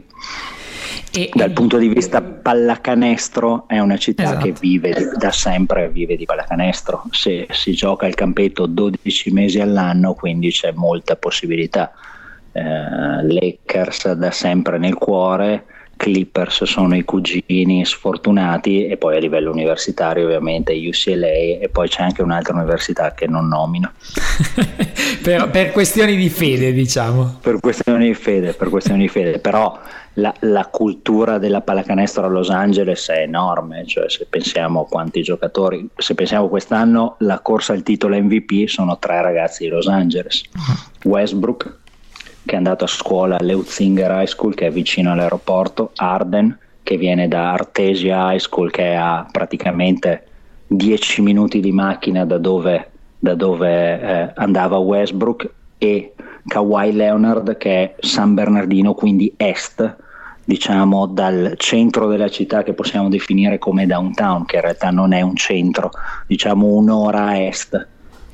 E, 1.11 1.29
Dal 1.33 1.51
punto 1.51 1.77
di 1.77 1.87
vista 1.87 2.21
pallacanestro 2.21 3.67
è 3.67 3.79
una 3.79 3.97
città 3.97 4.23
esatto. 4.23 4.45
che 4.45 4.53
vive 4.59 5.11
da 5.17 5.31
sempre, 5.31 5.89
vive 5.89 6.15
di 6.15 6.25
pallacanestro, 6.25 7.03
Se, 7.11 7.47
si 7.51 7.73
gioca 7.73 8.07
il 8.07 8.15
campetto 8.15 8.65
12 8.65 9.31
mesi 9.31 9.59
all'anno, 9.59 10.13
quindi 10.13 10.51
c'è 10.51 10.71
molta 10.73 11.15
possibilità. 11.15 11.91
Eh, 12.51 12.61
Lakers 12.61 14.11
da 14.13 14.31
sempre 14.31 14.77
nel 14.77 14.95
cuore, 14.95 15.65
Clippers 15.97 16.63
sono 16.63 16.95
i 16.95 17.03
cugini 17.03 17.83
sfortunati 17.83 18.85
e 18.85 18.95
poi 18.95 19.17
a 19.17 19.19
livello 19.19 19.51
universitario 19.51 20.25
ovviamente 20.25 20.71
UCLA 20.71 21.27
e 21.59 21.69
poi 21.71 21.89
c'è 21.89 22.03
anche 22.03 22.21
un'altra 22.21 22.53
università 22.53 23.13
che 23.13 23.27
non 23.27 23.47
nomino. 23.47 23.91
per, 25.21 25.49
per, 25.49 25.71
questioni 25.71 26.15
di 26.15 26.29
fede 26.29 26.71
diciamo. 26.71 27.39
Per 27.41 27.59
questioni 27.59 27.86
questioni 27.97 28.07
di 28.07 28.13
fede, 28.13 28.53
per 28.53 28.69
questioni 28.69 29.01
di 29.01 29.07
fede, 29.07 29.39
però 29.39 29.79
la, 30.13 30.33
la, 30.39 30.65
cultura 30.65 31.37
della 31.37 31.61
pallacanestro 31.61 32.25
a 32.25 32.27
Los 32.27 32.49
Angeles 32.49 33.09
è 33.09 33.21
enorme, 33.21 33.85
cioè 33.85 34.09
se 34.09 34.25
pensiamo 34.29 34.81
a 34.81 34.85
quanti 34.87 35.21
giocatori, 35.21 35.87
se 35.95 36.15
pensiamo 36.15 36.47
quest'anno 36.47 37.15
la 37.19 37.39
corsa 37.39 37.73
al 37.73 37.83
titolo 37.83 38.17
MVP 38.17 38.67
sono 38.67 38.97
tre 38.97 39.21
ragazzi 39.21 39.63
di 39.63 39.69
Los 39.69 39.87
Angeles, 39.87 40.43
Westbrook 41.03 41.79
che 42.45 42.53
è 42.53 42.57
andato 42.57 42.85
a 42.85 42.87
scuola 42.87 43.37
all'Eutzinger 43.37 44.09
High 44.21 44.27
School 44.27 44.55
che 44.55 44.67
è 44.67 44.71
vicino 44.71 45.11
all'aeroporto, 45.11 45.91
Arden 45.95 46.57
che 46.81 46.95
viene 46.95 47.27
da 47.27 47.51
Artesia 47.51 48.31
High 48.31 48.39
School 48.39 48.71
che 48.71 48.91
è 48.91 48.95
a 48.95 49.27
praticamente 49.29 50.23
10 50.67 51.21
minuti 51.21 51.59
di 51.59 51.71
macchina 51.71 52.25
da 52.25 52.37
dove, 52.37 52.91
da 53.19 53.35
dove 53.35 54.01
eh, 54.01 54.31
andava 54.35 54.77
Westbrook 54.77 55.51
e 55.77 56.13
Kawhi 56.47 56.93
Leonard 56.93 57.57
che 57.57 57.83
è 57.83 57.95
San 57.99 58.33
Bernardino, 58.33 58.93
quindi 58.93 59.33
est, 59.35 59.95
diciamo 60.43 61.07
dal 61.07 61.53
centro 61.57 62.07
della 62.07 62.29
città 62.29 62.63
che 62.63 62.73
possiamo 62.73 63.09
definire 63.09 63.59
come 63.59 63.85
downtown, 63.85 64.45
che 64.45 64.55
in 64.55 64.61
realtà 64.61 64.89
non 64.89 65.11
è 65.11 65.21
un 65.21 65.35
centro, 65.35 65.91
diciamo 66.25 66.67
un'ora 66.67 67.25
a 67.25 67.37
est. 67.37 67.87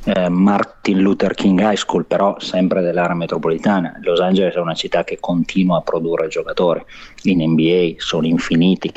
Eh, 0.05 0.27
Martin 0.27 0.99
Luther 0.99 1.33
King 1.33 1.61
High 1.61 1.77
School, 1.77 2.05
però 2.05 2.37
sempre 2.37 2.81
dell'area 2.81 3.15
metropolitana. 3.15 3.97
Los 4.01 4.19
Angeles 4.19 4.53
è 4.53 4.59
una 4.59 4.73
città 4.73 5.05
che 5.05 5.17
continua 5.19 5.77
a 5.77 5.81
produrre 5.81 6.27
giocatori. 6.27 6.83
In 7.23 7.41
NBA 7.41 7.93
sono 7.97 8.27
infiniti. 8.27 8.91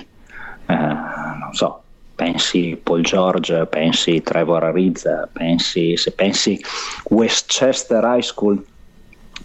Eh, 0.66 0.74
non 0.74 1.50
so, 1.52 1.82
pensi 2.16 2.78
Paul 2.82 3.02
George, 3.02 3.66
pensi 3.66 4.20
Trevor 4.20 4.64
Arizza, 4.64 5.28
pensi, 5.32 5.96
se 5.96 6.10
pensi 6.10 6.60
Westchester 7.04 8.02
High 8.02 8.22
School, 8.22 8.64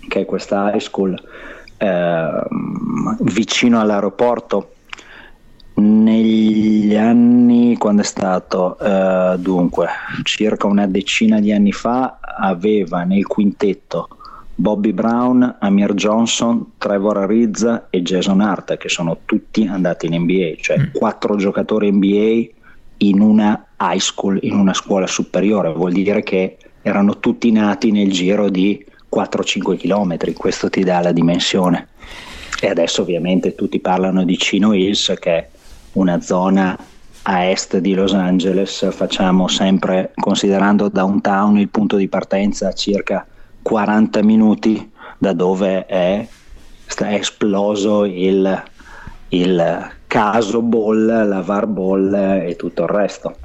che 0.08 0.22
è 0.22 0.26
questa 0.26 0.72
high 0.72 0.80
school 0.80 1.20
eh, 1.78 2.44
vicino 3.22 3.80
all'aeroporto, 3.80 4.74
negli 5.74 6.96
anni, 6.96 7.76
quando 7.78 8.02
è 8.02 8.06
stato, 8.06 8.78
eh, 8.78 9.36
dunque, 9.40 9.88
circa 10.24 10.68
una 10.68 10.86
decina 10.86 11.40
di 11.40 11.52
anni 11.52 11.72
fa, 11.72 12.20
aveva 12.22 13.04
nel 13.04 13.26
quintetto 13.26 14.10
Bobby 14.54 14.92
Brown, 14.92 15.58
Amir 15.60 15.94
Johnson, 15.94 16.74
Trevor 16.78 17.18
Arizza 17.18 17.88
e 17.90 18.04
Jason 18.04 18.42
Hart, 18.42 18.78
che 18.78 18.90
sono 18.90 19.20
tutti 19.26 19.66
andati 19.66 20.06
in 20.06 20.22
NBA, 20.22 20.54
cioè 20.62 20.78
mm. 20.78 20.84
quattro 20.94 21.36
giocatori 21.36 21.92
NBA 21.92 22.60
in 22.98 23.22
una 23.22 23.66
high 23.80 23.98
school, 23.98 24.38
in 24.44 24.54
una 24.54 24.74
scuola 24.74 25.08
superiore, 25.08 25.74
vuol 25.74 25.94
dire 25.94 26.22
che 26.22 26.58
erano 26.84 27.18
tutti 27.20 27.52
nati 27.52 27.92
nel 27.92 28.12
giro 28.12 28.50
di 28.50 28.86
4-5 29.14 29.78
km, 29.78 30.34
questo 30.34 30.70
ti 30.70 30.84
dà 30.84 31.02
la 31.02 31.12
dimensione. 31.12 31.90
E 32.60 32.70
adesso 32.70 33.02
ovviamente 33.02 33.56
tutti 33.56 33.80
parlano 33.80 34.24
di 34.24 34.38
Chino 34.38 34.74
Hills, 34.74 35.14
che 35.20 35.36
è 35.36 35.48
una 35.94 36.22
zona 36.22 36.78
a 37.24 37.46
est 37.46 37.78
di 37.78 37.94
Los 37.94 38.14
Angeles, 38.14 38.88
facciamo 38.92 39.48
sempre, 39.48 40.12
considerando 40.16 40.90
downtown 40.90 41.58
il 41.58 41.70
punto 41.70 41.98
di 41.98 42.08
partenza, 42.08 42.74
circa 42.74 43.26
40 43.62 44.24
minuti 44.24 44.92
da 45.18 45.34
dove 45.34 45.86
è, 45.86 46.28
è 46.98 47.14
esploso 47.14 48.06
il, 48.06 48.64
il 49.30 49.92
caso 50.08 50.62
Ball, 50.62 51.28
la 51.28 51.42
VAR 51.42 51.68
Ball 51.68 52.14
e 52.48 52.56
tutto 52.58 52.84
il 52.84 52.90
resto. 52.90 53.36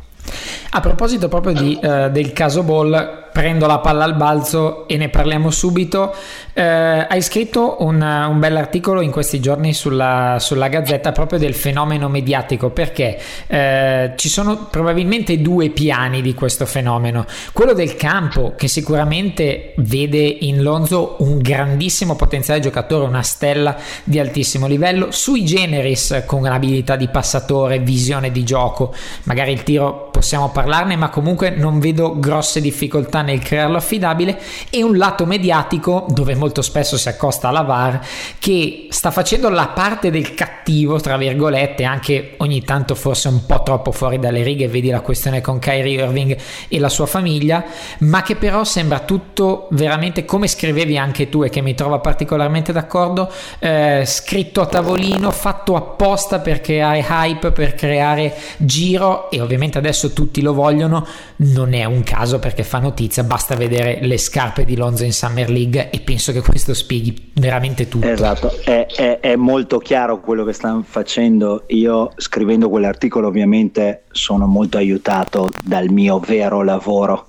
A 0.71 0.81
proposito 0.81 1.29
proprio 1.29 1.53
di, 1.53 1.79
eh, 1.81 2.11
del 2.11 2.33
caso 2.33 2.63
Ball, 2.63 3.25
prendo 3.37 3.66
la 3.66 3.81
palla 3.81 4.05
al 4.05 4.16
balzo 4.16 4.88
e 4.88 4.97
ne 4.97 5.11
parliamo 5.11 5.50
subito. 5.50 6.11
Eh, 6.55 6.62
hai 6.62 7.21
scritto 7.21 7.76
un, 7.81 8.00
un 8.00 8.38
bell'articolo 8.38 9.02
in 9.02 9.11
questi 9.11 9.40
giorni 9.40 9.75
sulla, 9.75 10.38
sulla, 10.40 10.69
Gazzetta 10.69 11.12
proprio 11.12 11.38
del 11.38 11.52
fenomeno 11.52 12.09
mediatico 12.09 12.71
perché 12.71 13.19
eh, 13.47 14.14
ci 14.16 14.31
sono 14.31 14.69
probabilmente 14.71 15.43
due 15.43 15.69
piani 15.69 16.23
di 16.23 16.33
questo 16.33 16.64
fenomeno. 16.64 17.26
Quello 17.52 17.75
del 17.75 17.95
campo 17.95 18.55
che 18.57 18.69
sicuramente 18.69 19.75
vede 19.76 20.23
in 20.23 20.62
Lonzo 20.62 21.16
un 21.19 21.37
grandissimo 21.37 22.16
potenziale 22.16 22.61
giocatore, 22.61 23.05
una 23.05 23.21
stella 23.21 23.76
di 24.02 24.19
altissimo 24.19 24.66
livello, 24.66 25.11
sui 25.11 25.45
generis 25.45 26.23
con 26.25 26.38
un'abilità 26.38 26.97
di 26.97 27.09
passatore, 27.09 27.81
visione 27.81 28.33
di 28.33 28.45
gioco, 28.45 28.95
magari 29.25 29.52
il 29.52 29.62
tiro 29.62 30.09
possiamo 30.11 30.49
parlarne 30.49 30.97
ma 30.97 31.11
comunque 31.11 31.50
non 31.50 31.78
vedo 31.81 32.19
grosse 32.19 32.62
difficoltà 32.62 33.25
nel 33.26 33.40
crearlo 33.40 33.76
affidabile 33.76 34.40
e 34.71 34.83
un 34.83 34.97
lato 34.97 35.26
mediatico 35.26 36.06
dove 36.09 36.35
molto 36.35 36.62
spesso 36.62 36.97
si 36.97 37.09
accosta 37.09 37.49
alla 37.49 37.62
VAR 37.62 38.00
che 38.38 38.87
sta 38.90 39.11
facendo 39.11 39.50
la 39.50 39.68
parte 39.68 40.11
del 40.11 40.35
cattivo 40.35 40.99
tra 41.00 41.16
virgolette 41.18 41.85
anche 41.85 42.35
ogni 42.38 42.62
tanto 42.62 42.95
forse 42.95 43.28
un 43.28 43.45
po' 43.45 43.62
troppo 43.62 43.92
fuori 43.92 44.18
dalle 44.18 44.42
righe 44.42 44.68
vedi 44.68 44.88
la 44.88 45.00
questione 45.00 45.40
con 45.40 45.59
Kyrie 45.59 46.02
Irving 46.02 46.37
e 46.68 46.78
la 46.78 46.88
sua 46.88 47.06
famiglia 47.06 47.64
ma 47.99 48.23
che 48.23 48.37
però 48.37 48.64
sembra 48.64 49.00
tutto 49.00 49.68
veramente 49.73 50.25
come 50.25 50.49
scrivevi 50.49 50.97
anche 50.97 51.28
tu 51.28 51.42
e 51.42 51.50
che 51.50 51.61
mi 51.61 51.75
trova 51.75 51.99
particolarmente 51.99 52.73
d'accordo 52.73 53.30
eh, 53.59 54.04
scritto 54.06 54.61
a 54.61 54.66
tavolino 54.66 55.30
fatto 55.30 55.75
apposta 55.75 56.38
per 56.38 56.61
creare 56.61 57.04
hype 57.09 57.52
per 57.52 57.75
creare 57.75 58.35
giro 58.59 59.30
e 59.30 59.40
ovviamente 59.40 59.78
adesso 59.78 60.12
tutti 60.12 60.40
lo 60.40 60.54
vogliono 60.54 61.06
non 61.37 61.75
è 61.75 61.85
un 61.85 62.02
caso 62.02 62.38
perché 62.38 62.62
fa 62.62 62.78
notizia 62.78 63.16
notizia, 63.17 63.25
basta 63.25 63.55
vedere 63.55 63.99
le 64.03 64.19
scarpe 64.19 64.65
di 64.65 64.77
Lonzo 64.77 65.05
in 65.05 65.13
Summer 65.13 65.49
League 65.49 65.91
e 65.91 66.01
penso 66.01 66.33
che 66.33 66.43
questo 66.43 66.75
spieghi 66.75 67.31
veramente 67.35 67.89
tutto. 67.89 68.07
Esatto, 68.07 68.53
è, 68.65 68.87
è, 68.87 69.21
è 69.21 69.37
molto 69.37 69.79
chiaro 69.79 70.21
quello 70.21 70.45
che 70.45 70.53
stanno 70.53 70.83
facendo. 70.87 71.65
Io 71.69 72.13
scrivendo 72.17 72.69
quell'articolo 72.69 73.29
ovviamente 73.29 74.05
sono 74.11 74.47
molto 74.47 74.77
aiutato 74.77 75.51
dal 75.63 75.89
mio 75.91 76.19
vero 76.19 76.63
lavoro, 76.63 77.29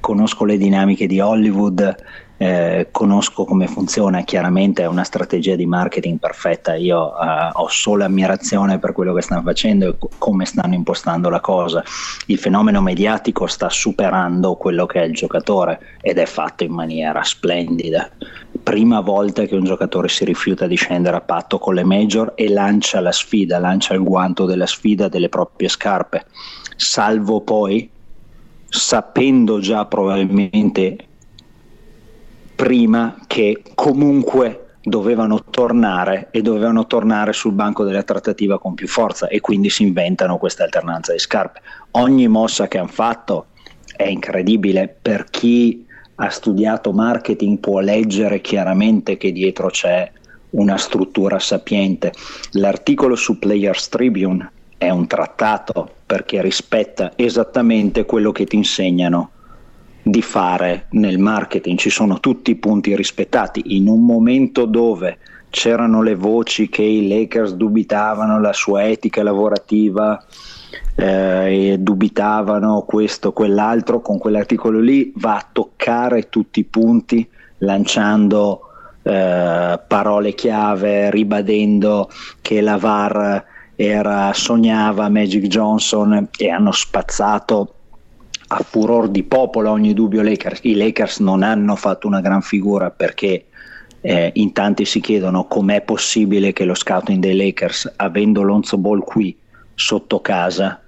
conosco 0.00 0.44
le 0.44 0.56
dinamiche 0.56 1.06
di 1.06 1.20
Hollywood 1.20 1.96
eh, 2.42 2.88
conosco 2.90 3.44
come 3.44 3.66
funziona, 3.66 4.22
chiaramente 4.22 4.82
è 4.82 4.86
una 4.86 5.04
strategia 5.04 5.56
di 5.56 5.66
marketing 5.66 6.18
perfetta, 6.18 6.74
io 6.74 7.10
eh, 7.10 7.50
ho 7.52 7.68
solo 7.68 8.04
ammirazione 8.04 8.78
per 8.78 8.94
quello 8.94 9.12
che 9.12 9.20
stanno 9.20 9.42
facendo 9.42 9.88
e 9.88 10.08
come 10.16 10.46
stanno 10.46 10.72
impostando 10.72 11.28
la 11.28 11.40
cosa. 11.40 11.84
Il 12.28 12.38
fenomeno 12.38 12.80
mediatico 12.80 13.46
sta 13.46 13.68
superando 13.68 14.54
quello 14.54 14.86
che 14.86 15.02
è 15.02 15.04
il 15.04 15.12
giocatore 15.12 15.98
ed 16.00 16.16
è 16.16 16.24
fatto 16.24 16.64
in 16.64 16.72
maniera 16.72 17.22
splendida. 17.22 18.08
Prima 18.62 19.00
volta 19.00 19.44
che 19.44 19.54
un 19.54 19.64
giocatore 19.64 20.08
si 20.08 20.24
rifiuta 20.24 20.66
di 20.66 20.76
scendere 20.76 21.18
a 21.18 21.20
patto 21.20 21.58
con 21.58 21.74
le 21.74 21.84
major 21.84 22.32
e 22.36 22.48
lancia 22.48 23.00
la 23.00 23.12
sfida, 23.12 23.58
lancia 23.58 23.92
il 23.92 24.02
guanto 24.02 24.46
della 24.46 24.66
sfida 24.66 25.08
delle 25.08 25.28
proprie 25.28 25.68
scarpe, 25.68 26.24
salvo 26.74 27.42
poi 27.42 27.90
sapendo 28.66 29.58
già 29.58 29.84
probabilmente 29.84 31.04
prima 32.60 33.16
che 33.26 33.62
comunque 33.74 34.74
dovevano 34.82 35.44
tornare 35.48 36.28
e 36.30 36.42
dovevano 36.42 36.86
tornare 36.86 37.32
sul 37.32 37.52
banco 37.52 37.84
della 37.84 38.02
trattativa 38.02 38.58
con 38.58 38.74
più 38.74 38.86
forza 38.86 39.28
e 39.28 39.40
quindi 39.40 39.70
si 39.70 39.82
inventano 39.82 40.36
questa 40.36 40.64
alternanza 40.64 41.12
di 41.12 41.18
scarpe. 41.18 41.62
Ogni 41.92 42.28
mossa 42.28 42.68
che 42.68 42.76
hanno 42.76 42.88
fatto 42.88 43.46
è 43.96 44.06
incredibile 44.06 44.94
per 45.00 45.24
chi 45.30 45.86
ha 46.16 46.28
studiato 46.28 46.92
marketing 46.92 47.60
può 47.60 47.80
leggere 47.80 48.42
chiaramente 48.42 49.16
che 49.16 49.32
dietro 49.32 49.68
c'è 49.68 50.12
una 50.50 50.76
struttura 50.76 51.38
sapiente. 51.38 52.12
L'articolo 52.52 53.16
su 53.16 53.38
Players 53.38 53.88
Tribune 53.88 54.52
è 54.76 54.90
un 54.90 55.06
trattato 55.06 55.94
perché 56.04 56.42
rispetta 56.42 57.12
esattamente 57.16 58.04
quello 58.04 58.32
che 58.32 58.44
ti 58.44 58.56
insegnano 58.56 59.30
di 60.02 60.22
fare 60.22 60.86
nel 60.90 61.18
marketing, 61.18 61.78
ci 61.78 61.90
sono 61.90 62.20
tutti 62.20 62.50
i 62.50 62.56
punti 62.56 62.94
rispettati. 62.96 63.76
In 63.76 63.88
un 63.88 64.04
momento 64.04 64.64
dove 64.64 65.18
c'erano 65.50 66.02
le 66.02 66.14
voci 66.14 66.68
che 66.68 66.82
i 66.82 67.08
Lakers 67.08 67.54
dubitavano 67.54 68.40
la 68.40 68.52
sua 68.52 68.86
etica 68.86 69.22
lavorativa 69.22 70.22
eh, 70.94 71.72
e 71.72 71.78
dubitavano 71.78 72.84
questo, 72.86 73.32
quell'altro, 73.32 74.00
con 74.00 74.18
quell'articolo 74.18 74.78
lì 74.78 75.12
va 75.16 75.36
a 75.36 75.46
toccare 75.50 76.28
tutti 76.28 76.60
i 76.60 76.64
punti 76.64 77.28
lanciando 77.58 78.60
eh, 79.02 79.80
parole 79.86 80.34
chiave, 80.34 81.10
ribadendo 81.10 82.08
che 82.40 82.60
la 82.60 82.76
VAR 82.76 83.44
era, 83.74 84.32
sognava 84.34 85.08
Magic 85.08 85.46
Johnson 85.46 86.28
e 86.36 86.50
hanno 86.50 86.70
spazzato 86.70 87.74
a 88.52 88.64
furor 88.64 89.08
di 89.08 89.22
popolo 89.22 89.70
ogni 89.70 89.94
dubbio 89.94 90.22
Lakers. 90.22 90.60
I 90.62 90.74
Lakers 90.74 91.20
non 91.20 91.42
hanno 91.42 91.76
fatto 91.76 92.06
una 92.06 92.20
gran 92.20 92.42
figura 92.42 92.90
perché 92.90 93.46
eh, 94.00 94.30
in 94.34 94.52
tanti 94.52 94.84
si 94.84 95.00
chiedono 95.00 95.44
com'è 95.44 95.82
possibile 95.82 96.52
che 96.52 96.64
lo 96.64 96.74
scouting 96.74 97.20
dei 97.20 97.36
Lakers, 97.36 97.92
avendo 97.96 98.42
Lonzo 98.42 98.76
Ball 98.76 99.00
qui 99.00 99.36
sotto 99.74 100.20
casa, 100.20 100.82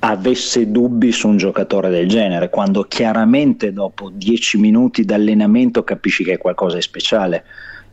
avesse 0.00 0.70
dubbi 0.70 1.12
su 1.12 1.28
un 1.28 1.38
giocatore 1.38 1.88
del 1.88 2.08
genere, 2.08 2.50
quando 2.50 2.82
chiaramente 2.82 3.72
dopo 3.72 4.10
dieci 4.12 4.58
minuti 4.58 5.04
d'allenamento 5.04 5.82
capisci 5.82 6.24
che 6.24 6.34
è 6.34 6.38
qualcosa 6.38 6.76
di 6.76 6.82
speciale. 6.82 7.44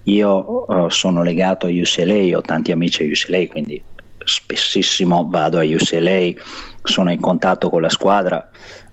Io 0.03 0.65
uh, 0.67 0.89
sono 0.89 1.23
legato 1.23 1.67
a 1.67 1.69
UCLA, 1.69 2.37
ho 2.37 2.41
tanti 2.41 2.73
amici 2.73 3.03
a 3.03 3.05
UCLA, 3.05 3.47
quindi 3.47 3.81
spessissimo 4.25 5.27
vado 5.29 5.59
a 5.59 5.63
UCLA, 5.63 6.31
sono 6.83 7.11
in 7.11 7.19
contatto 7.19 7.69
con 7.69 7.81
la 7.81 7.89
squadra. 7.89 8.49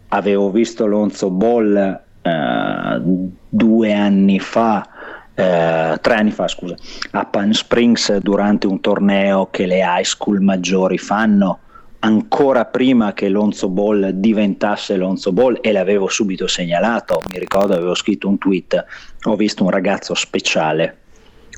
Avevo 0.09 0.51
visto 0.51 0.87
Lonzo 0.87 1.31
Ball 1.31 2.03
uh, 2.23 3.31
due 3.49 3.93
anni 3.93 4.41
fa, 4.41 4.87
uh, 4.89 5.99
tre 6.01 6.15
anni 6.15 6.31
fa, 6.31 6.49
scusa, 6.49 6.75
a 7.13 7.25
Pan 7.27 7.53
Springs 7.53 8.17
durante 8.19 8.67
un 8.67 8.81
torneo 8.81 9.49
che 9.51 9.67
le 9.67 9.79
high 9.79 10.05
school 10.05 10.41
maggiori 10.41 10.99
fanno 10.99 11.61
ancora 12.01 12.65
prima 12.65 13.13
che 13.13 13.29
Lonzo 13.29 13.69
Ball 13.69 14.11
diventasse 14.11 14.97
Lonzo 14.97 15.33
Ball 15.33 15.59
e 15.61 15.73
l'avevo 15.73 16.09
subito 16.09 16.47
segnalato, 16.47 17.23
mi 17.31 17.39
ricordo 17.39 17.75
avevo 17.75 17.95
scritto 17.95 18.29
un 18.29 18.39
tweet, 18.39 18.85
ho 19.25 19.37
visto 19.37 19.65
un 19.65 19.71
ragazzo 19.71 20.15
speciale, 20.15 20.97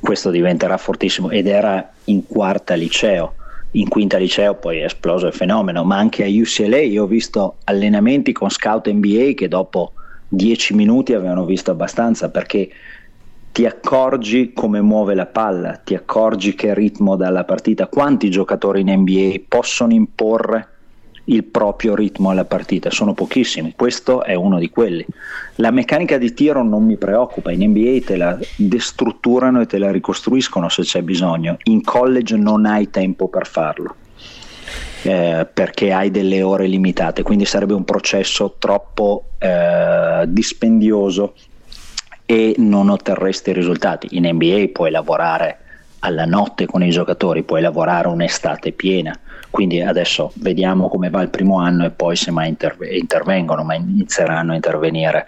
questo 0.00 0.30
diventerà 0.30 0.76
fortissimo 0.78 1.30
ed 1.30 1.46
era 1.46 1.92
in 2.04 2.26
quarta 2.26 2.74
liceo, 2.74 3.34
in 3.72 3.88
quinta 3.88 4.18
liceo 4.18 4.54
poi 4.56 4.78
è 4.78 4.84
esploso 4.84 5.26
il 5.26 5.32
fenomeno, 5.32 5.84
ma 5.84 5.96
anche 5.96 6.24
a 6.24 6.28
UCLA 6.28 6.80
io 6.80 7.04
ho 7.04 7.06
visto 7.06 7.56
allenamenti 7.64 8.32
con 8.32 8.50
scout 8.50 8.90
NBA 8.90 9.32
che 9.34 9.48
dopo 9.48 9.92
dieci 10.28 10.74
minuti 10.74 11.14
avevano 11.14 11.44
visto 11.44 11.70
abbastanza 11.70 12.30
perché 12.30 12.68
ti 13.52 13.66
accorgi 13.66 14.52
come 14.54 14.80
muove 14.80 15.14
la 15.14 15.26
palla, 15.26 15.76
ti 15.76 15.94
accorgi 15.94 16.54
che 16.54 16.74
ritmo 16.74 17.16
dà 17.16 17.28
la 17.28 17.44
partita, 17.44 17.86
quanti 17.86 18.30
giocatori 18.30 18.80
in 18.80 18.90
NBA 18.90 19.42
possono 19.46 19.92
imporre 19.92 20.68
il 21.24 21.44
proprio 21.44 21.94
ritmo 21.94 22.30
alla 22.30 22.44
partita, 22.44 22.90
sono 22.90 23.14
pochissimi, 23.14 23.74
questo 23.76 24.24
è 24.24 24.34
uno 24.34 24.58
di 24.58 24.70
quelli. 24.70 25.04
La 25.56 25.70
meccanica 25.70 26.18
di 26.18 26.34
tiro 26.34 26.62
non 26.62 26.84
mi 26.84 26.96
preoccupa, 26.96 27.52
in 27.52 27.68
NBA 27.68 27.98
te 28.04 28.16
la 28.16 28.38
destrutturano 28.56 29.60
e 29.60 29.66
te 29.66 29.78
la 29.78 29.90
ricostruiscono 29.90 30.68
se 30.68 30.82
c'è 30.82 31.02
bisogno, 31.02 31.56
in 31.64 31.82
college 31.82 32.36
non 32.36 32.66
hai 32.66 32.90
tempo 32.90 33.28
per 33.28 33.46
farlo. 33.46 33.96
Eh, 35.04 35.48
perché 35.52 35.92
hai 35.92 36.12
delle 36.12 36.42
ore 36.42 36.66
limitate, 36.66 37.24
quindi 37.24 37.44
sarebbe 37.44 37.74
un 37.74 37.84
processo 37.84 38.54
troppo 38.58 39.30
eh, 39.38 40.24
dispendioso 40.28 41.34
e 42.24 42.54
non 42.58 42.88
otterresti 42.88 43.50
i 43.50 43.52
risultati. 43.52 44.08
In 44.12 44.28
NBA 44.28 44.70
puoi 44.72 44.92
lavorare 44.92 45.58
alla 46.00 46.24
notte 46.24 46.66
con 46.66 46.82
i 46.82 46.90
giocatori, 46.90 47.42
puoi 47.42 47.60
lavorare 47.60 48.08
un'estate 48.08 48.72
piena. 48.72 49.18
Quindi 49.52 49.82
adesso 49.82 50.32
vediamo 50.36 50.88
come 50.88 51.10
va 51.10 51.20
il 51.20 51.28
primo 51.28 51.58
anno 51.58 51.84
e 51.84 51.90
poi 51.90 52.16
se 52.16 52.30
mai 52.30 52.48
interve- 52.48 52.96
intervengono, 52.96 53.62
ma 53.62 53.74
inizieranno 53.74 54.52
a 54.52 54.54
intervenire 54.54 55.26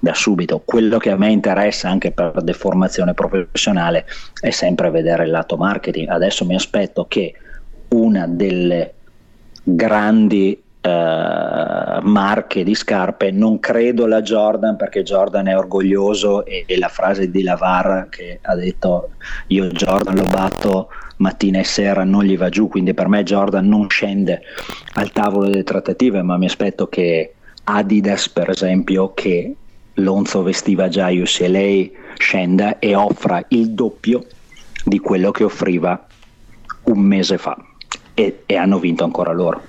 da 0.00 0.14
subito. 0.14 0.62
Quello 0.64 0.96
che 0.96 1.10
a 1.10 1.16
me 1.16 1.30
interessa 1.30 1.90
anche 1.90 2.10
per 2.10 2.42
deformazione 2.42 3.12
professionale 3.12 4.06
è 4.40 4.48
sempre 4.48 4.90
vedere 4.90 5.24
il 5.24 5.30
lato 5.30 5.58
marketing. 5.58 6.08
Adesso 6.08 6.46
mi 6.46 6.54
aspetto 6.54 7.04
che 7.06 7.34
una 7.88 8.26
delle 8.26 8.94
grandi 9.62 10.58
eh, 10.86 11.98
marche 12.00 12.62
di 12.62 12.74
scarpe, 12.74 13.30
non 13.30 13.58
credo 13.58 14.06
la 14.06 14.22
Jordan 14.22 14.76
perché 14.76 15.02
Jordan 15.02 15.48
è 15.48 15.58
orgoglioso 15.58 16.46
e, 16.46 16.64
e 16.66 16.78
la 16.78 16.88
frase 16.88 17.28
di 17.28 17.42
Lavar 17.42 18.06
che 18.08 18.38
ha 18.40 18.54
detto 18.54 19.10
io 19.48 19.66
Jordan 19.66 20.14
lo 20.14 20.26
batto 20.30 20.88
mattina 21.18 21.58
e 21.58 21.64
sera 21.64 22.04
non 22.04 22.24
gli 22.24 22.36
va 22.36 22.48
giù, 22.48 22.68
quindi 22.68 22.94
per 22.94 23.08
me 23.08 23.22
Jordan 23.22 23.66
non 23.68 23.88
scende 23.88 24.42
al 24.94 25.12
tavolo 25.12 25.48
delle 25.48 25.64
trattative, 25.64 26.22
ma 26.22 26.36
mi 26.36 26.46
aspetto 26.46 26.88
che 26.88 27.34
Adidas 27.64 28.28
per 28.28 28.50
esempio 28.50 29.12
che 29.14 29.54
Lonzo 29.94 30.42
vestiva 30.42 30.88
già 30.88 31.08
UCLA 31.08 31.88
scenda 32.18 32.78
e 32.78 32.94
offra 32.94 33.44
il 33.48 33.70
doppio 33.70 34.26
di 34.84 34.98
quello 34.98 35.30
che 35.30 35.44
offriva 35.44 36.06
un 36.84 36.98
mese 37.00 37.38
fa 37.38 37.56
e, 38.14 38.42
e 38.46 38.56
hanno 38.56 38.78
vinto 38.78 39.04
ancora 39.04 39.32
loro. 39.32 39.62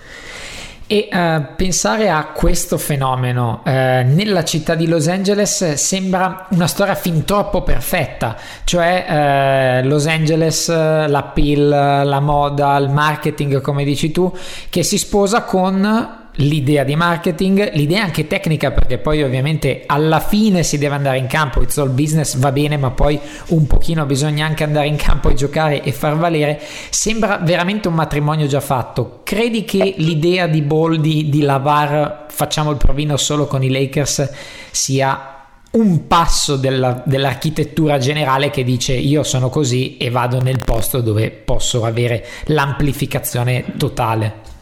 E 0.90 1.10
uh, 1.12 1.56
pensare 1.58 2.10
a 2.10 2.28
questo 2.28 2.78
fenomeno 2.78 3.62
uh, 3.66 3.70
nella 3.70 4.46
città 4.46 4.74
di 4.74 4.88
Los 4.88 5.10
Angeles 5.10 5.74
sembra 5.74 6.48
una 6.52 6.68
storia 6.68 6.96
fin 6.96 7.26
troppo 7.26 7.62
perfetta, 7.62 8.38
cioè 8.64 9.82
uh, 9.84 9.86
Los 9.86 10.08
Angeles, 10.08 10.70
l'appeal, 10.70 11.68
la 12.08 12.20
moda, 12.22 12.78
il 12.78 12.90
marketing, 12.90 13.60
come 13.60 13.84
dici 13.84 14.12
tu, 14.12 14.34
che 14.70 14.82
si 14.84 14.98
sposa 14.98 15.42
con 15.42 16.17
l'idea 16.38 16.84
di 16.84 16.96
marketing, 16.96 17.74
l'idea 17.74 18.04
anche 18.04 18.28
tecnica 18.28 18.72
perché 18.72 18.98
poi 18.98 19.24
ovviamente 19.24 19.84
alla 19.86 20.20
fine 20.20 20.64
si 20.64 20.78
deve 20.78 20.96
andare 20.96 21.18
in 21.18 21.28
campo, 21.28 21.62
it's 21.62 21.78
all 21.78 21.94
business 21.94 22.38
va 22.38 22.52
bene 22.52 22.78
ma 22.78 22.92
poi 22.92 23.20
un 23.48 23.66
pochino 23.68 24.06
bisogna 24.06 24.46
anche 24.46 24.64
andare 24.64 24.88
in 24.88 24.96
campo 24.96 25.30
e 25.30 25.34
giocare 25.34 25.84
e 25.84 25.92
far 25.92 26.16
valere, 26.18 26.60
sembra 26.90 27.38
veramente 27.38 27.88
un 27.88 27.96
matrimonio 27.96 28.48
già 28.48 28.62
fatto. 28.62 29.22
Credi 29.24 29.66
che 29.66 29.96
l'idea 29.98 30.48
di 30.48 30.62
Ball 30.62 30.96
di, 30.98 31.30
di 31.30 31.42
Lavar 31.42 32.26
facciamo 32.30 32.72
il 32.72 32.78
provino 32.78 33.18
solo 33.18 33.48
con 33.48 33.64
i 33.64 33.70
Lakers 33.70 34.30
sia 34.72 35.34
un 35.70 36.08
passo 36.08 36.56
della, 36.56 37.02
dell'architettura 37.06 37.98
generale 37.98 38.50
che 38.50 38.64
dice 38.64 38.94
io 38.94 39.24
sono 39.24 39.50
così 39.50 39.98
e 39.98 40.10
vado 40.10 40.42
nel 40.42 40.62
posto 40.64 41.02
dove 41.02 41.30
posso 41.30 41.84
avere 41.84 42.26
l'amplificazione 42.46 43.64
totale? 43.78 44.56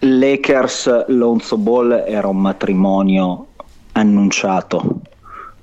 Lakers 0.00 1.06
Lonzo 1.08 1.56
Ball 1.58 2.04
era 2.06 2.28
un 2.28 2.38
matrimonio 2.38 3.46
annunciato. 3.92 5.00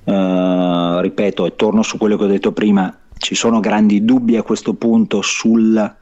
Uh, 0.04 1.00
ripeto, 1.00 1.46
e 1.46 1.56
torno 1.56 1.84
su 1.84 1.98
quello 1.98 2.16
che 2.18 2.24
ho 2.24 2.28
detto 2.28 2.52
prima, 2.54 2.96
ci 3.18 3.36
sono 3.36 3.60
grandi 3.60 4.06
dubbi 4.06 4.38
a 4.38 4.44
questo 4.44 4.74
punto 4.74 5.22
sul 5.22 5.96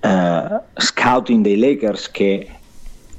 uh, 0.00 0.60
scouting 0.74 1.42
dei 1.42 1.58
Lakers 1.58 2.10
che 2.10 2.48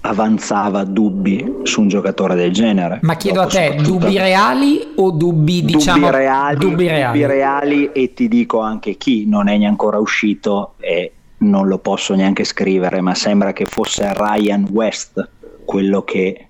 avanzava 0.06 0.84
dubbi 0.84 1.62
su 1.64 1.82
un 1.82 1.88
giocatore 1.88 2.36
del 2.36 2.52
genere. 2.52 3.00
Ma 3.02 3.16
chiedo 3.16 3.42
Dopo, 3.42 3.58
a 3.58 3.60
te, 3.60 3.76
dubbi 3.82 4.18
reali 4.18 4.94
o 4.96 5.12
dubbi 5.12 5.64
diciamo 5.64 6.06
dubbi 6.06 6.18
reali, 6.18 6.58
dubbi 6.58 6.88
reali? 6.88 7.20
Dubbi 7.20 7.34
reali 7.34 7.92
e 7.92 8.14
ti 8.14 8.28
dico 8.28 8.60
anche 8.60 8.96
chi 8.96 9.26
non 9.28 9.48
è 9.48 9.58
neanche 9.58 9.66
ancora 9.68 9.98
uscito 9.98 10.74
e 10.78 11.12
non 11.44 11.68
lo 11.68 11.78
posso 11.78 12.16
neanche 12.16 12.44
scrivere, 12.44 13.02
ma 13.02 13.14
sembra 13.14 13.54
che 13.54 13.66
fosse 13.66 14.12
Ryan 14.14 14.68
West 14.72 15.30
quello 15.66 16.04
che 16.04 16.48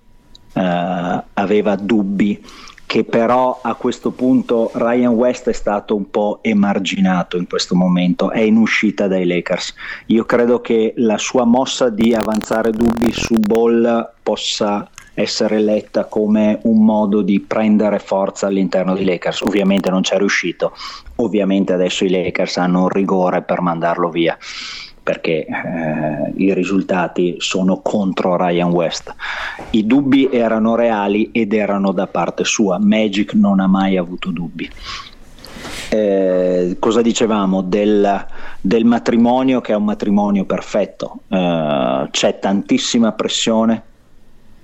uh, 0.54 0.62
aveva 1.34 1.76
dubbi, 1.76 2.42
che 2.86 3.04
però 3.04 3.60
a 3.62 3.74
questo 3.74 4.12
punto 4.12 4.70
Ryan 4.74 5.14
West 5.14 5.50
è 5.50 5.54
stato 5.54 5.96
un 5.96 6.10
po' 6.10 6.40
emarginato 6.42 7.38
in 7.38 7.48
questo 7.48 7.76
momento, 7.76 8.32
è 8.32 8.42
in 8.42 8.56
uscita 8.58 9.08
dai 9.08 9.26
Lakers. 9.26 9.74
Io 10.08 10.26
credo 10.26 10.62
che 10.62 10.94
la 10.98 11.18
sua 11.18 11.44
mossa 11.44 11.90
di 11.90 12.14
avanzare 12.14 12.72
dubbi 12.72 13.12
su 13.12 13.40
Ball 13.40 14.12
possa 14.22 14.88
essere 15.14 15.60
letta 15.60 16.06
come 16.06 16.60
un 16.64 16.84
modo 16.84 17.22
di 17.22 17.40
prendere 17.40 18.00
forza 18.00 18.48
all'interno 18.48 18.94
dei 18.94 19.06
Lakers. 19.06 19.42
Ovviamente 19.42 19.90
non 19.90 20.02
c'è 20.02 20.18
riuscito, 20.18 20.74
ovviamente 21.18 21.74
adesso 21.74 22.06
i 22.06 22.10
Lakers 22.10 22.58
hanno 22.58 22.84
un 22.84 22.90
rigore 22.90 23.42
per 23.42 23.62
mandarlo 23.62 24.10
via 24.10 24.38
perché 25.04 25.46
eh, 25.46 26.34
i 26.38 26.54
risultati 26.54 27.36
sono 27.40 27.82
contro 27.82 28.38
Ryan 28.38 28.72
West. 28.72 29.14
I 29.72 29.86
dubbi 29.86 30.30
erano 30.32 30.76
reali 30.76 31.30
ed 31.34 31.52
erano 31.52 31.92
da 31.92 32.08
parte 32.08 32.46
sua. 32.46 32.80
Magic 32.80 33.34
non 33.34 33.60
ha 33.60 33.68
mai 33.68 33.98
avuto 33.98 34.32
dubbi. 34.32 34.70
Eh, 35.90 36.78
cosa 36.80 37.02
dicevamo 37.02 37.62
del, 37.62 38.26
del, 38.62 38.86
matrimonio 38.86 39.62
che 39.62 39.74
è 39.74 39.76
un 39.76 39.84
matrimonio 39.84 40.46
perfetto? 40.46 41.20
Eh, 41.28 42.08
c'è 42.10 42.40
tantissima 42.40 43.12
pressione, 43.12 43.84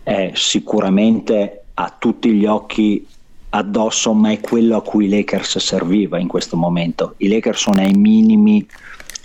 è 0.04 0.32
sicuramente 0.34 1.64
a 1.74 1.96
tutti 1.98 2.32
gli 2.32 2.46
occhi 2.46 3.06
addosso, 3.50 4.14
ma 4.14 4.32
è 4.32 4.40
quello 4.40 4.78
a 4.78 4.82
cui 4.82 5.06
i 5.06 5.10
Lakers 5.10 5.58
serviva 5.58 6.20
in 6.20 6.28
questo 6.28 6.58
momento. 6.58 7.16
I 7.18 7.28
Lakers 7.28 7.62
sono 7.62 7.82
ai 7.82 7.94
minimi 7.94 8.68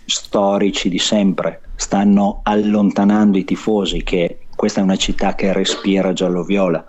storici 0.06 0.88
di 0.88 0.98
sempre 0.98 1.60
stanno 1.76 2.40
allontanando 2.42 3.38
i 3.38 3.44
tifosi 3.44 4.02
che 4.02 4.38
questa 4.54 4.80
è 4.80 4.82
una 4.82 4.96
città 4.96 5.34
che 5.34 5.52
respira 5.52 6.12
giallo-viola 6.12 6.84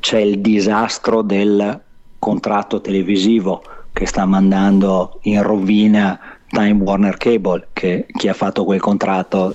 c'è 0.00 0.18
il 0.18 0.40
disastro 0.40 1.22
del 1.22 1.80
contratto 2.18 2.80
televisivo 2.80 3.62
che 3.92 4.06
sta 4.06 4.26
mandando 4.26 5.20
in 5.22 5.42
rovina 5.42 6.33
Time 6.54 6.84
Warner 6.84 7.16
Cable 7.16 7.66
che 7.72 8.06
chi 8.16 8.28
ha 8.28 8.32
fatto 8.32 8.64
quel 8.64 8.80
contratto 8.80 9.52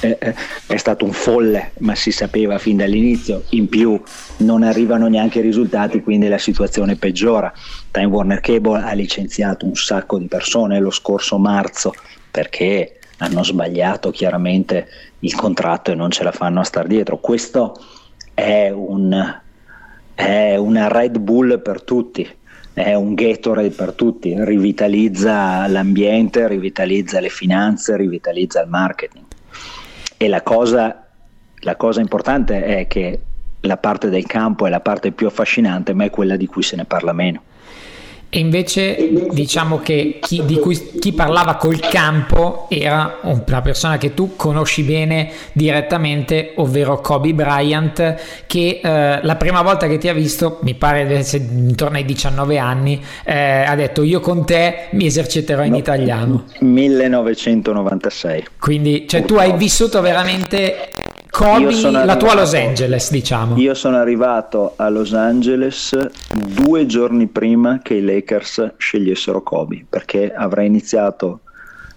è, 0.00 0.18
è, 0.18 0.34
è, 0.66 0.76
stato 0.76 1.06
un 1.06 1.12
folle 1.12 1.72
ma 1.78 1.94
si 1.94 2.12
sapeva 2.12 2.58
fin 2.58 2.76
dall'inizio. 2.76 3.44
In 3.50 3.70
più 3.70 3.98
non 4.38 4.62
arrivano 4.62 5.08
neanche 5.08 5.38
i 5.38 5.42
risultati 5.42 6.02
quindi 6.02 6.28
la 6.28 6.36
situazione 6.36 6.96
peggiora. 6.96 7.50
Time 7.90 8.06
Warner 8.06 8.40
Cable 8.40 8.82
ha 8.82 8.92
licenziato 8.92 9.64
un 9.64 9.74
sacco 9.74 10.18
di 10.18 10.26
persone 10.26 10.78
lo 10.78 10.90
scorso 10.90 11.38
marzo 11.38 11.94
perché 12.30 12.98
hanno 13.18 13.42
sbagliato 13.42 14.10
chiaramente 14.10 14.88
il 15.20 15.34
contratto 15.34 15.90
e 15.90 15.94
non 15.94 16.10
ce 16.10 16.22
la 16.22 16.32
fanno 16.32 16.60
a 16.60 16.64
star 16.64 16.86
dietro. 16.86 17.18
Questo 17.18 17.82
è, 18.34 18.68
un, 18.68 19.40
è 20.14 20.56
una 20.56 20.88
Red 20.88 21.18
Bull 21.18 21.62
per 21.62 21.82
tutti, 21.82 22.28
è 22.76 22.92
un 22.92 23.14
Gatorade 23.14 23.70
per 23.70 23.92
tutti, 23.94 24.34
rivitalizza 24.36 25.66
l'ambiente, 25.66 26.46
rivitalizza 26.46 27.20
le 27.20 27.30
finanze, 27.30 27.96
rivitalizza 27.96 28.60
il 28.60 28.68
marketing. 28.68 29.24
E 30.18 30.28
la 30.28 30.42
cosa, 30.42 31.06
la 31.60 31.76
cosa 31.76 32.02
importante 32.02 32.62
è 32.62 32.86
che 32.86 33.20
la 33.60 33.78
parte 33.78 34.10
del 34.10 34.26
campo 34.26 34.66
è 34.66 34.68
la 34.68 34.80
parte 34.80 35.12
più 35.12 35.26
affascinante, 35.26 35.94
ma 35.94 36.04
è 36.04 36.10
quella 36.10 36.36
di 36.36 36.44
cui 36.44 36.62
se 36.62 36.76
ne 36.76 36.84
parla 36.84 37.14
meno. 37.14 37.40
E 38.36 38.38
invece 38.38 39.08
diciamo 39.30 39.78
che 39.78 40.18
chi, 40.20 40.44
di 40.44 40.58
cui, 40.58 40.98
chi 41.00 41.14
parlava 41.14 41.54
col 41.54 41.80
campo 41.80 42.66
era 42.68 43.20
una 43.22 43.62
persona 43.62 43.96
che 43.96 44.12
tu 44.12 44.36
conosci 44.36 44.82
bene 44.82 45.30
direttamente, 45.52 46.52
ovvero 46.56 47.00
Kobe 47.00 47.32
Bryant, 47.32 48.44
che 48.46 48.80
eh, 48.84 49.20
la 49.22 49.36
prima 49.36 49.62
volta 49.62 49.86
che 49.86 49.96
ti 49.96 50.08
ha 50.08 50.12
visto, 50.12 50.58
mi 50.64 50.74
pare 50.74 51.24
intorno 51.32 51.96
ai 51.96 52.04
19 52.04 52.58
anni, 52.58 53.02
eh, 53.24 53.62
ha 53.62 53.74
detto 53.74 54.02
io 54.02 54.20
con 54.20 54.44
te 54.44 54.88
mi 54.90 55.06
eserciterò 55.06 55.64
in 55.64 55.70
no, 55.70 55.78
italiano. 55.78 56.44
1996. 56.58 58.44
Quindi 58.60 59.08
cioè, 59.08 59.24
tu 59.24 59.36
hai 59.36 59.56
vissuto 59.56 60.02
veramente 60.02 60.90
Kobe, 61.36 61.70
la 61.90 61.98
arrivato, 61.98 62.16
tua 62.16 62.34
Los 62.34 62.54
Angeles, 62.54 63.10
diciamo. 63.10 63.58
Io 63.58 63.74
sono 63.74 63.98
arrivato 63.98 64.72
a 64.76 64.88
Los 64.88 65.12
Angeles 65.12 65.94
due 66.34 66.86
giorni 66.86 67.26
prima 67.26 67.80
che 67.82 67.92
i 67.92 68.02
Lakers 68.02 68.72
scegliessero 68.78 69.42
Kobe, 69.42 69.84
perché 69.86 70.32
avrei 70.32 70.66
iniziato 70.66 71.40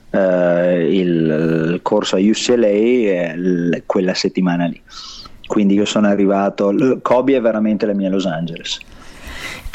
eh, 0.10 0.94
il, 0.94 1.80
corso 1.82 2.18
a 2.18 2.20
UCLA 2.20 2.68
eh, 2.68 3.84
quella 3.86 4.14
settimana 4.14 4.66
lì. 4.66 4.82
Quindi 5.48 5.74
io 5.74 5.86
sono 5.86 6.08
arrivato, 6.08 7.00
Kobe 7.02 7.38
è 7.38 7.42
veramente 7.42 7.86
la 7.86 7.94
mia 7.94 8.10
Los 8.10 8.26
Angeles 8.26 8.78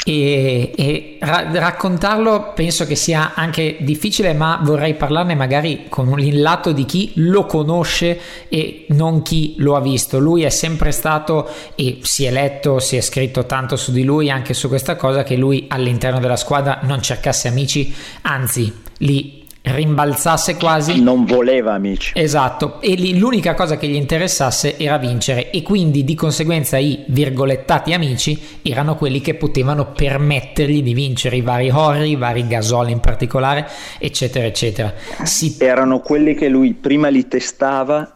e, 0.03 0.71
e 0.75 1.17
ra- 1.19 1.47
raccontarlo 1.51 2.53
penso 2.53 2.85
che 2.85 2.95
sia 2.95 3.33
anche 3.33 3.77
difficile, 3.79 4.33
ma 4.33 4.59
vorrei 4.61 4.95
parlarne 4.95 5.35
magari 5.35 5.85
con 5.89 6.19
il 6.19 6.41
lato 6.41 6.71
di 6.71 6.85
chi 6.85 7.11
lo 7.15 7.45
conosce 7.45 8.19
e 8.49 8.85
non 8.89 9.21
chi 9.21 9.55
lo 9.57 9.75
ha 9.75 9.81
visto. 9.81 10.19
Lui 10.19 10.43
è 10.43 10.49
sempre 10.49 10.91
stato 10.91 11.49
e 11.75 11.99
si 12.01 12.25
è 12.25 12.31
letto, 12.31 12.79
si 12.79 12.97
è 12.97 13.01
scritto 13.01 13.45
tanto 13.45 13.75
su 13.75 13.91
di 13.91 14.03
lui 14.03 14.29
anche 14.29 14.53
su 14.53 14.67
questa 14.67 14.95
cosa 14.95 15.23
che 15.23 15.35
lui 15.35 15.65
all'interno 15.69 16.19
della 16.19 16.35
squadra 16.35 16.79
non 16.83 17.01
cercasse 17.01 17.47
amici, 17.47 17.93
anzi 18.21 18.73
li 18.99 19.44
rimbalzasse 19.65 20.55
quasi. 20.55 21.01
Non 21.01 21.25
voleva 21.25 21.73
amici. 21.73 22.13
Esatto, 22.15 22.81
e 22.81 22.93
lì 22.95 23.17
l'unica 23.17 23.53
cosa 23.53 23.77
che 23.77 23.87
gli 23.87 23.95
interessasse 23.95 24.77
era 24.77 24.97
vincere 24.97 25.49
e 25.49 25.61
quindi 25.61 26.03
di 26.03 26.15
conseguenza 26.15 26.77
i 26.77 27.03
virgolettati 27.07 27.93
amici 27.93 28.39
erano 28.61 28.95
quelli 28.95 29.21
che 29.21 29.35
potevano 29.35 29.91
permettergli 29.91 30.83
di 30.83 30.93
vincere, 30.93 31.37
i 31.37 31.41
vari 31.41 31.69
Horry, 31.69 32.11
i 32.11 32.15
vari 32.15 32.47
Gasol 32.47 32.89
in 32.89 32.99
particolare, 32.99 33.67
eccetera, 33.99 34.45
eccetera. 34.45 34.93
Si... 35.23 35.55
Erano 35.59 35.99
quelli 35.99 36.35
che 36.35 36.47
lui 36.47 36.73
prima 36.73 37.07
li 37.09 37.27
testava 37.27 38.15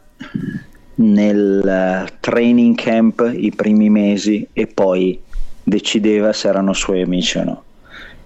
nel 0.96 1.66
eh, 1.66 2.12
training 2.20 2.76
camp 2.76 3.32
i 3.36 3.52
primi 3.56 3.90
mesi 3.90 4.48
e 4.52 4.68
poi 4.68 5.20
decideva 5.64 6.34
se 6.34 6.48
erano 6.48 6.74
suoi 6.74 7.02
amici 7.02 7.38
o 7.38 7.44
no. 7.44 7.64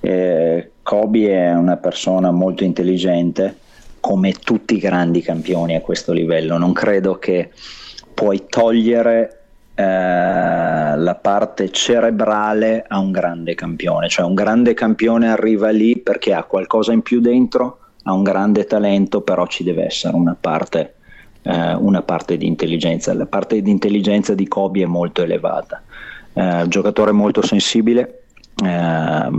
Eh, 0.05 0.71
Kobe 0.83 1.31
è 1.31 1.53
una 1.53 1.77
persona 1.77 2.29
molto 2.29 2.65
intelligente, 2.65 3.55
come 4.01 4.33
tutti 4.33 4.75
i 4.75 4.79
grandi 4.79 5.21
campioni 5.21 5.77
a 5.77 5.81
questo 5.81 6.11
livello. 6.11 6.57
Non 6.57 6.73
credo 6.73 7.19
che 7.19 7.51
puoi 8.13 8.43
togliere 8.49 9.43
eh, 9.75 9.81
la 9.81 11.17
parte 11.21 11.71
cerebrale 11.71 12.83
a 12.85 12.99
un 12.99 13.13
grande 13.13 13.55
campione, 13.55 14.09
cioè 14.09 14.25
un 14.25 14.33
grande 14.33 14.73
campione 14.73 15.31
arriva 15.31 15.69
lì 15.69 15.97
perché 15.97 16.33
ha 16.33 16.43
qualcosa 16.43 16.91
in 16.91 17.01
più 17.01 17.21
dentro, 17.21 17.77
ha 18.03 18.11
un 18.11 18.23
grande 18.23 18.65
talento, 18.65 19.21
però 19.21 19.47
ci 19.47 19.63
deve 19.63 19.85
essere 19.85 20.17
una 20.17 20.35
parte, 20.37 20.95
eh, 21.43 21.75
una 21.75 22.01
parte 22.01 22.35
di 22.35 22.45
intelligenza. 22.45 23.13
La 23.13 23.25
parte 23.25 23.61
di 23.61 23.71
intelligenza 23.71 24.33
di 24.33 24.49
Kobe 24.49 24.81
è 24.81 24.85
molto 24.85 25.23
elevata, 25.23 25.81
eh, 26.33 26.65
giocatore 26.67 27.13
molto 27.13 27.41
sensibile 27.41 28.17
eh, 28.61 29.29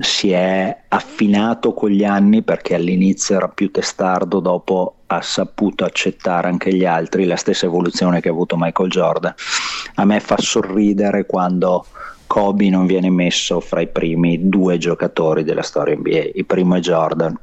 si 0.00 0.30
è 0.30 0.76
affinato 0.88 1.72
con 1.72 1.90
gli 1.90 2.04
anni 2.04 2.42
perché 2.42 2.74
all'inizio 2.74 3.36
era 3.36 3.48
più 3.48 3.70
testardo, 3.70 4.40
dopo 4.40 4.96
ha 5.06 5.20
saputo 5.20 5.84
accettare 5.84 6.48
anche 6.48 6.72
gli 6.74 6.84
altri, 6.84 7.26
la 7.26 7.36
stessa 7.36 7.66
evoluzione 7.66 8.20
che 8.20 8.28
ha 8.28 8.32
avuto 8.32 8.56
Michael 8.56 8.88
Jordan. 8.88 9.34
A 9.96 10.04
me 10.04 10.20
fa 10.20 10.36
sorridere 10.38 11.26
quando 11.26 11.84
Kobe 12.26 12.70
non 12.70 12.86
viene 12.86 13.10
messo 13.10 13.60
fra 13.60 13.82
i 13.82 13.88
primi 13.88 14.48
due 14.48 14.78
giocatori 14.78 15.44
della 15.44 15.62
storia 15.62 15.94
NBA, 15.94 16.30
il 16.34 16.46
primo 16.46 16.76
è 16.76 16.80
Jordan, 16.80 17.38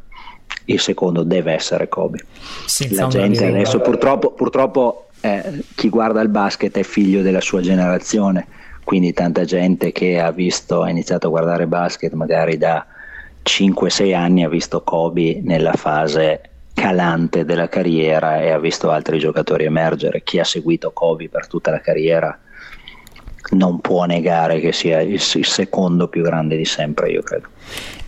il 0.65 0.79
secondo 0.79 1.23
deve 1.23 1.53
essere 1.53 1.87
Kobe. 1.87 2.25
Senza 2.65 3.03
la 3.03 3.07
gente 3.07 3.45
adesso 3.45 3.79
purtroppo, 3.79 4.31
purtroppo 4.31 5.09
eh, 5.21 5.63
chi 5.75 5.89
guarda 5.89 6.21
il 6.21 6.29
basket 6.29 6.75
è 6.77 6.83
figlio 6.83 7.21
della 7.21 7.41
sua 7.41 7.61
generazione 7.61 8.47
quindi 8.89 9.13
tanta 9.13 9.45
gente 9.45 9.91
che 9.91 10.19
ha 10.19 10.32
visto, 10.32 10.82
ha 10.82 10.89
iniziato 10.89 11.28
a 11.28 11.30
guardare 11.30 11.67
basket 11.67 12.12
magari 12.13 12.58
da 12.58 12.84
5-6 13.45 14.15
anni, 14.15 14.43
ha 14.43 14.49
visto 14.49 14.82
Kobe 14.82 15.41
nella 15.43 15.73
fase 15.73 16.41
calante 16.73 17.45
della 17.45 17.69
carriera 17.69 18.41
e 18.41 18.49
ha 18.49 18.58
visto 18.58 18.89
altri 18.89 19.19
giocatori 19.19 19.65
emergere. 19.65 20.23
Chi 20.23 20.39
ha 20.39 20.43
seguito 20.43 20.89
Kobe 20.89 21.30
per 21.30 21.45
tutta 21.45 21.69
la 21.69 21.82
carriera 21.82 22.36
non 23.52 23.80
può 23.80 24.06
negare 24.06 24.60
che 24.60 24.71
sia 24.71 25.02
il, 25.02 25.19
secondo 25.21 26.08
più 26.08 26.23
grande 26.23 26.58
di 26.58 26.65
sempre, 26.65 27.12
io 27.12 27.21
credo. 27.21 27.47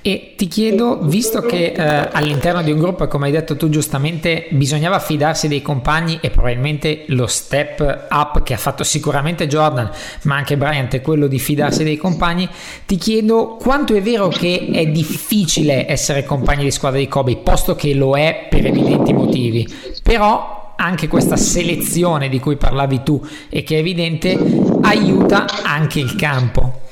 E 0.04 0.34
ti 0.36 0.48
chiedo, 0.48 0.98
visto 1.04 1.42
che 1.42 1.74
eh, 1.74 2.10
all'interno 2.12 2.64
di 2.64 2.72
un 2.72 2.80
gruppo, 2.80 3.08
come 3.08 3.28
hai 3.28 3.32
detto 3.32 3.56
tu 3.56 3.70
giustamente, 3.70 4.48
bisognava 4.50 4.98
fidarsi 4.98 5.48
dei 5.48 5.62
compagni 5.62 6.18
e 6.22 6.32
probabilmente 6.32 7.04
lo 7.10 7.28
step 7.28 8.08
up 8.10 8.42
che 8.42 8.56
ha 8.56 8.58
fatto 8.58 8.84
sicuramente 8.84 9.46
Jordan, 9.46 9.92
ma 10.24 10.38
anche 10.38 10.58
Bryant 10.58 10.96
è 10.96 11.02
quello 11.02 11.28
di 11.28 11.38
fidarsi 11.38 11.84
dei 11.84 11.98
compagni, 11.98 12.50
ti 12.88 12.96
chiedo 12.96 13.58
quanto 13.62 13.94
è 13.94 14.02
vero 14.02 14.28
che 14.30 14.70
è 14.74 14.88
difficile 14.88 15.88
essere 15.88 16.24
compagni 16.24 16.64
di 16.64 16.72
squadra 16.72 16.98
di 16.98 17.08
Kobe, 17.08 17.38
posto 17.38 17.76
che 17.76 17.94
lo 17.94 18.18
è 18.18 18.48
per 18.50 18.66
evidenti 18.66 19.14
motivi, 19.14 19.68
però 20.02 20.74
anche 20.78 21.08
questa 21.08 21.38
selezione 21.38 22.28
di 22.28 22.40
cui 22.40 22.56
parlavi 22.56 23.04
tu 23.04 23.24
e 23.50 23.62
che 23.62 23.76
è 23.76 23.80
evidente 23.80 24.36
aiuta 24.82 25.46
anche 25.62 26.00
il 26.00 26.16
campo 26.16 26.90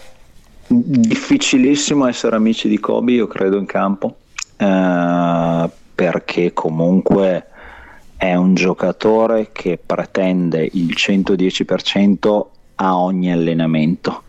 difficilissimo 0.71 2.07
essere 2.07 2.35
amici 2.35 2.67
di 2.69 2.79
Kobe, 2.79 3.13
io 3.13 3.27
credo, 3.27 3.57
in 3.57 3.65
campo, 3.65 4.17
eh, 4.55 5.69
perché 5.95 6.53
comunque 6.53 7.47
è 8.15 8.35
un 8.35 8.53
giocatore 8.53 9.49
che 9.51 9.79
pretende 9.83 10.69
il 10.73 10.93
110% 10.95 12.45
a 12.75 12.97
ogni 12.97 13.31
allenamento 13.31 14.23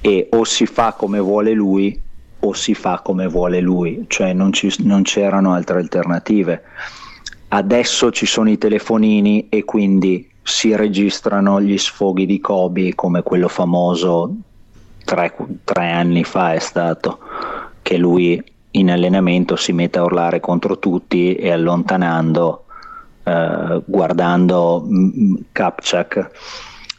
e 0.00 0.28
o 0.30 0.44
si 0.44 0.66
fa 0.66 0.92
come 0.92 1.18
vuole 1.18 1.52
lui 1.52 2.00
o 2.38 2.52
si 2.52 2.74
fa 2.74 3.00
come 3.02 3.26
vuole 3.26 3.60
lui, 3.60 4.04
cioè 4.06 4.32
non, 4.32 4.52
ci, 4.52 4.72
non 4.84 5.02
c'erano 5.02 5.52
altre 5.52 5.80
alternative. 5.80 6.62
Adesso 7.48 8.12
ci 8.12 8.26
sono 8.26 8.50
i 8.50 8.58
telefonini 8.58 9.48
e 9.48 9.64
quindi 9.64 10.30
si 10.42 10.76
registrano 10.76 11.60
gli 11.60 11.76
sfoghi 11.76 12.24
di 12.24 12.38
Kobe 12.38 12.94
come 12.94 13.22
quello 13.22 13.48
famoso 13.48 14.32
tre, 15.06 15.34
tre 15.64 15.90
anni 15.90 16.24
fa 16.24 16.52
è 16.52 16.58
stato 16.58 17.20
che 17.80 17.96
lui 17.96 18.42
in 18.72 18.90
allenamento 18.90 19.56
si 19.56 19.72
mette 19.72 19.98
a 19.98 20.02
urlare 20.02 20.40
contro 20.40 20.78
tutti 20.78 21.34
e 21.34 21.50
allontanando, 21.50 22.64
eh, 23.22 23.80
guardando 23.86 24.86
Kapchak, 25.52 26.30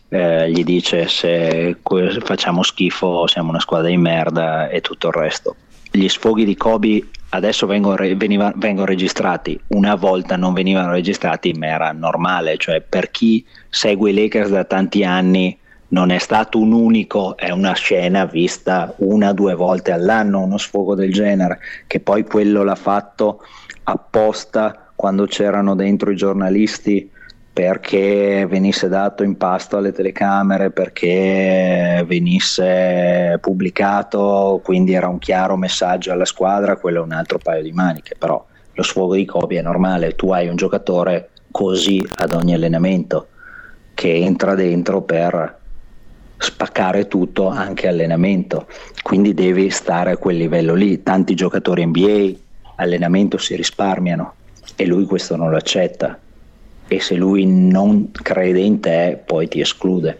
eh, 0.09 0.49
gli 0.49 0.63
dice 0.63 1.07
se 1.07 1.77
facciamo 2.21 2.63
schifo 2.63 3.27
siamo 3.27 3.49
una 3.49 3.59
squadra 3.59 3.89
di 3.89 3.97
merda 3.97 4.69
e 4.69 4.81
tutto 4.81 5.07
il 5.07 5.13
resto. 5.13 5.55
Gli 5.91 6.07
sfoghi 6.07 6.45
di 6.45 6.55
Kobe 6.55 7.09
adesso 7.29 7.67
vengono, 7.67 7.95
veniva, 8.15 8.51
vengono 8.55 8.85
registrati, 8.85 9.59
una 9.67 9.95
volta 9.95 10.37
non 10.37 10.53
venivano 10.53 10.91
registrati 10.91 11.53
ma 11.53 11.67
era 11.67 11.91
normale, 11.91 12.57
cioè 12.57 12.81
per 12.81 13.11
chi 13.11 13.45
segue 13.69 14.11
i 14.11 14.13
Lakers 14.13 14.49
da 14.49 14.63
tanti 14.63 15.03
anni 15.03 15.57
non 15.89 16.09
è 16.09 16.17
stato 16.17 16.59
un 16.59 16.73
unico, 16.73 17.37
è 17.37 17.49
una 17.51 17.73
scena 17.73 18.25
vista 18.25 18.93
una 18.97 19.29
o 19.29 19.33
due 19.33 19.53
volte 19.53 19.91
all'anno, 19.91 20.41
uno 20.41 20.57
sfogo 20.57 20.95
del 20.95 21.13
genere, 21.13 21.59
che 21.87 21.99
poi 21.99 22.23
quello 22.23 22.63
l'ha 22.63 22.75
fatto 22.75 23.41
apposta 23.83 24.91
quando 24.95 25.25
c'erano 25.25 25.75
dentro 25.75 26.11
i 26.11 26.15
giornalisti 26.15 27.11
perché 27.57 28.45
venisse 28.47 28.87
dato 28.87 29.23
in 29.23 29.35
pasto 29.35 29.77
alle 29.77 29.91
telecamere, 29.91 30.69
perché 30.69 32.03
venisse 32.05 33.39
pubblicato, 33.41 34.61
quindi 34.63 34.93
era 34.93 35.07
un 35.07 35.17
chiaro 35.17 35.55
messaggio 35.55 36.11
alla 36.11 36.25
squadra, 36.25 36.77
quello 36.77 36.99
è 36.99 37.03
un 37.03 37.13
altro 37.13 37.39
paio 37.39 37.63
di 37.63 37.71
maniche, 37.71 38.15
però 38.15 38.45
lo 38.73 38.83
sfogo 38.83 39.15
di 39.15 39.25
Kobe 39.25 39.57
è 39.57 39.63
normale, 39.63 40.15
tu 40.15 40.31
hai 40.31 40.47
un 40.47 40.55
giocatore 40.55 41.29
così 41.49 42.05
ad 42.17 42.33
ogni 42.33 42.53
allenamento 42.53 43.29
che 43.95 44.13
entra 44.13 44.53
dentro 44.53 45.01
per 45.01 45.56
spaccare 46.37 47.07
tutto 47.07 47.47
anche 47.47 47.87
allenamento, 47.87 48.67
quindi 49.01 49.33
devi 49.33 49.69
stare 49.69 50.11
a 50.11 50.17
quel 50.17 50.37
livello 50.37 50.73
lì. 50.73 51.01
Tanti 51.03 51.35
giocatori 51.35 51.85
NBA 51.85 52.31
allenamento 52.75 53.37
si 53.37 53.55
risparmiano 53.55 54.33
e 54.75 54.85
lui 54.85 55.05
questo 55.05 55.35
non 55.35 55.49
lo 55.49 55.57
accetta 55.57 56.19
e 56.87 56.99
se 56.99 57.15
lui 57.15 57.45
non 57.45 58.11
crede 58.11 58.59
in 58.59 58.79
te 58.79 59.21
poi 59.25 59.47
ti 59.47 59.59
esclude. 59.59 60.19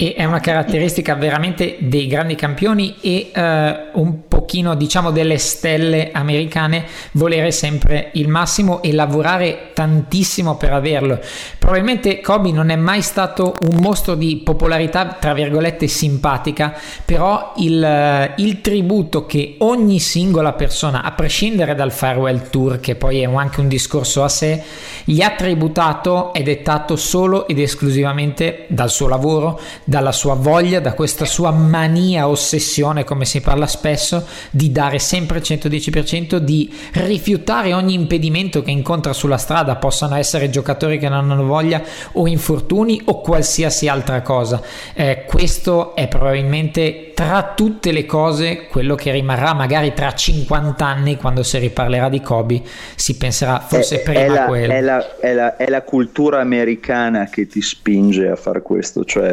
E 0.00 0.14
è 0.14 0.24
una 0.24 0.38
caratteristica 0.38 1.16
veramente 1.16 1.74
dei 1.80 2.06
grandi 2.06 2.36
campioni 2.36 2.94
e 3.00 3.32
eh, 3.34 3.76
un 3.94 4.28
pochino 4.28 4.76
diciamo 4.76 5.10
delle 5.10 5.36
stelle 5.36 6.10
americane 6.12 6.84
volere 7.12 7.50
sempre 7.50 8.10
il 8.12 8.28
massimo 8.28 8.80
e 8.80 8.92
lavorare 8.92 9.70
tantissimo 9.74 10.56
per 10.56 10.72
averlo. 10.72 11.18
Probabilmente 11.58 12.20
Kobe 12.20 12.52
non 12.52 12.70
è 12.70 12.76
mai 12.76 13.02
stato 13.02 13.54
un 13.68 13.78
mostro 13.80 14.14
di 14.14 14.36
popolarità 14.36 15.16
tra 15.18 15.34
virgolette 15.34 15.88
simpatica, 15.88 16.74
però 17.04 17.54
il, 17.56 17.82
eh, 17.82 18.34
il 18.36 18.60
tributo 18.60 19.26
che 19.26 19.56
ogni 19.58 19.98
singola 19.98 20.52
persona, 20.52 21.02
a 21.02 21.10
prescindere 21.10 21.74
dal 21.74 21.92
farewell 21.92 22.48
tour 22.50 22.78
che 22.78 22.94
poi 22.94 23.20
è 23.20 23.24
anche 23.24 23.60
un 23.60 23.66
discorso 23.66 24.22
a 24.22 24.28
sé, 24.28 24.62
gli 25.04 25.20
ha 25.20 25.30
tributato 25.32 26.32
è 26.32 26.42
dettato 26.42 26.94
solo 26.94 27.48
ed 27.48 27.58
esclusivamente 27.58 28.64
dal 28.68 28.90
suo 28.90 29.08
lavoro 29.08 29.60
dalla 29.88 30.12
sua 30.12 30.34
voglia, 30.34 30.80
da 30.80 30.92
questa 30.92 31.24
sua 31.24 31.50
mania, 31.50 32.28
ossessione, 32.28 33.04
come 33.04 33.24
si 33.24 33.40
parla 33.40 33.66
spesso, 33.66 34.26
di 34.50 34.70
dare 34.70 34.98
sempre 34.98 35.38
il 35.38 35.44
110%, 35.46 36.36
di 36.36 36.70
rifiutare 36.92 37.72
ogni 37.72 37.94
impedimento 37.94 38.60
che 38.60 38.70
incontra 38.70 39.14
sulla 39.14 39.38
strada, 39.38 39.76
possano 39.76 40.16
essere 40.16 40.50
giocatori 40.50 40.98
che 40.98 41.08
non 41.08 41.30
hanno 41.30 41.46
voglia 41.46 41.82
o 42.12 42.26
infortuni 42.28 43.00
o 43.06 43.22
qualsiasi 43.22 43.88
altra 43.88 44.20
cosa. 44.20 44.60
Eh, 44.92 45.24
questo 45.26 45.94
è 45.94 46.06
probabilmente 46.06 47.12
tra 47.14 47.54
tutte 47.56 47.90
le 47.90 48.04
cose 48.04 48.66
quello 48.66 48.94
che 48.94 49.10
rimarrà 49.10 49.54
magari 49.54 49.94
tra 49.94 50.12
50 50.12 50.86
anni 50.86 51.16
quando 51.16 51.42
si 51.42 51.58
riparlerà 51.58 52.10
di 52.10 52.20
Kobe, 52.20 52.60
si 52.94 53.16
penserà 53.16 53.58
forse 53.58 54.00
è, 54.00 54.02
prima 54.02 54.20
è 54.20 54.28
la, 54.28 54.42
a 54.42 54.46
quello. 54.46 54.72
È 54.72 54.80
la, 54.82 55.18
è, 55.18 55.32
la, 55.32 55.56
è 55.56 55.68
la, 55.68 55.82
cultura 55.82 56.40
americana 56.40 57.24
che 57.24 57.46
ti 57.46 57.62
spinge 57.62 58.28
a 58.28 58.36
fare 58.36 58.60
questo, 58.60 59.04
cioè 59.04 59.32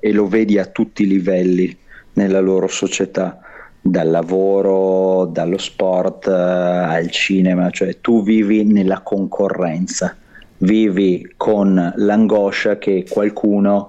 eh, 0.00 0.08
e 0.08 0.12
lo 0.12 0.26
vedi 0.26 0.58
a 0.58 0.66
tutti 0.66 1.02
i 1.02 1.06
livelli 1.06 1.76
nella 2.14 2.40
loro 2.40 2.66
società, 2.66 3.40
dal 3.80 4.10
lavoro, 4.10 5.26
dallo 5.26 5.58
sport 5.58 6.26
eh, 6.26 6.32
al 6.32 7.10
cinema, 7.10 7.70
cioè 7.70 8.00
tu 8.00 8.22
vivi 8.22 8.64
nella 8.64 9.00
concorrenza, 9.00 10.16
vivi 10.58 11.32
con 11.36 11.92
l'angoscia 11.96 12.78
che 12.78 13.06
qualcuno 13.08 13.86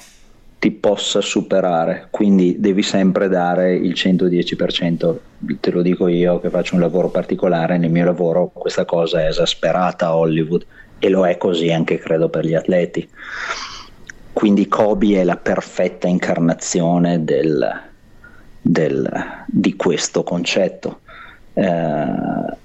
ti 0.60 0.72
possa 0.72 1.22
superare, 1.22 2.08
quindi 2.12 2.60
devi 2.60 2.84
sempre 2.84 3.30
dare 3.30 3.76
il 3.76 3.94
110%. 3.94 5.18
Te 5.60 5.72
lo 5.72 5.82
dico 5.82 6.08
io 6.08 6.40
che 6.42 6.50
faccio 6.50 6.76
un 6.76 6.82
lavoro 6.82 7.10
particolare, 7.10 7.78
nel 7.78 7.90
mio 7.90 8.04
lavoro 8.04 8.52
questa 8.54 8.84
cosa 8.84 9.22
è 9.22 9.28
esasperata 9.28 10.08
a 10.08 10.18
Hollywood 10.18 10.66
e 11.00 11.10
lo 11.10 11.26
è 11.26 11.38
così 11.38 11.72
anche 11.72 11.98
credo 11.98 12.28
per 12.28 12.46
gli 12.46 12.56
atleti. 12.56 13.08
Quindi 14.40 14.70
Kobe 14.70 15.20
è 15.20 15.26
la 15.26 15.36
perfetta 15.36 16.08
incarnazione 16.08 17.26
del, 17.26 17.70
del, 18.62 19.12
di 19.48 19.76
questo 19.76 20.24
concetto. 20.24 21.02
Eh, 21.52 22.06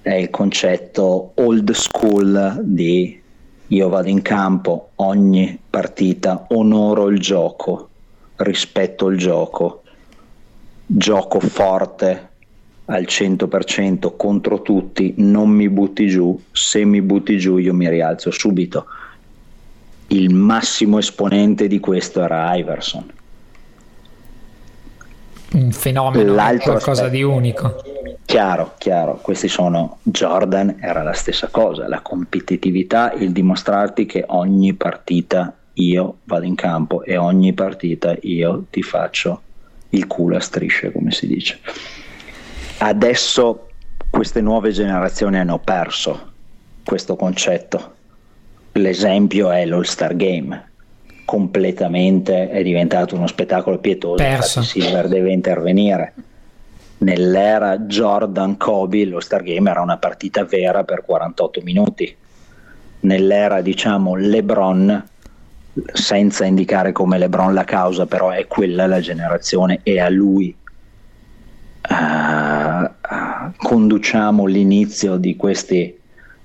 è 0.02 0.14
il 0.14 0.30
concetto 0.30 1.32
old 1.34 1.72
school 1.72 2.60
di 2.62 3.20
io 3.66 3.88
vado 3.88 4.08
in 4.08 4.22
campo 4.22 4.90
ogni 4.94 5.58
partita, 5.68 6.46
onoro 6.50 7.08
il 7.08 7.18
gioco, 7.18 7.88
rispetto 8.36 9.08
il 9.08 9.18
gioco, 9.18 9.82
gioco 10.86 11.40
forte 11.40 12.28
al 12.84 13.02
100% 13.02 14.14
contro 14.16 14.62
tutti, 14.62 15.14
non 15.16 15.50
mi 15.50 15.68
butti 15.68 16.06
giù, 16.06 16.40
se 16.52 16.84
mi 16.84 17.02
butti 17.02 17.36
giù 17.36 17.56
io 17.56 17.74
mi 17.74 17.88
rialzo 17.88 18.30
subito 18.30 18.86
il 20.08 20.32
massimo 20.32 20.98
esponente 20.98 21.66
di 21.66 21.80
questo 21.80 22.22
era 22.22 22.54
Iverson. 22.54 23.12
Un 25.52 25.70
fenomeno, 25.70 26.34
L'altro 26.34 26.72
qualcosa 26.72 27.04
aspetto, 27.04 27.16
di 27.16 27.22
unico. 27.22 27.82
Chiaro, 28.24 28.74
chiaro, 28.78 29.18
questi 29.22 29.48
sono 29.48 29.98
Jordan, 30.02 30.78
era 30.80 31.02
la 31.02 31.12
stessa 31.12 31.48
cosa, 31.48 31.88
la 31.88 32.00
competitività, 32.00 33.12
il 33.12 33.30
dimostrarti 33.30 34.06
che 34.06 34.24
ogni 34.26 34.74
partita 34.74 35.54
io 35.74 36.18
vado 36.24 36.44
in 36.44 36.54
campo 36.54 37.02
e 37.02 37.16
ogni 37.16 37.52
partita 37.52 38.16
io 38.22 38.64
ti 38.70 38.82
faccio 38.82 39.42
il 39.90 40.06
culo 40.06 40.36
a 40.36 40.40
strisce, 40.40 40.90
come 40.90 41.12
si 41.12 41.26
dice. 41.26 41.60
Adesso 42.78 43.68
queste 44.10 44.40
nuove 44.40 44.72
generazioni 44.72 45.38
hanno 45.38 45.58
perso 45.58 46.32
questo 46.84 47.16
concetto 47.16 47.92
l'esempio 48.74 49.50
è 49.50 49.64
l'All-Star 49.64 50.16
Game. 50.16 50.70
Completamente 51.24 52.50
è 52.50 52.62
diventato 52.62 53.14
uno 53.14 53.26
spettacolo 53.26 53.78
pietoso. 53.78 54.22
Perso. 54.22 54.62
Silver 54.62 55.08
deve 55.08 55.32
intervenire. 55.32 56.14
Nell'era 56.98 57.78
Jordan 57.78 58.56
Kobe, 58.56 59.06
l'All-Star 59.06 59.42
Game 59.42 59.70
era 59.70 59.80
una 59.80 59.96
partita 59.96 60.44
vera 60.44 60.84
per 60.84 61.04
48 61.04 61.60
minuti. 61.62 62.16
Nell'era, 63.00 63.60
diciamo, 63.60 64.14
LeBron, 64.14 65.08
senza 65.92 66.44
indicare 66.44 66.92
come 66.92 67.18
LeBron 67.18 67.52
la 67.52 67.64
causa, 67.64 68.06
però 68.06 68.30
è 68.30 68.46
quella 68.46 68.86
la 68.86 69.00
generazione 69.00 69.80
e 69.82 70.00
a 70.00 70.08
lui 70.08 70.54
uh, 71.88 73.52
conduciamo 73.56 74.46
l'inizio 74.46 75.16
di 75.16 75.36
questi 75.36 75.98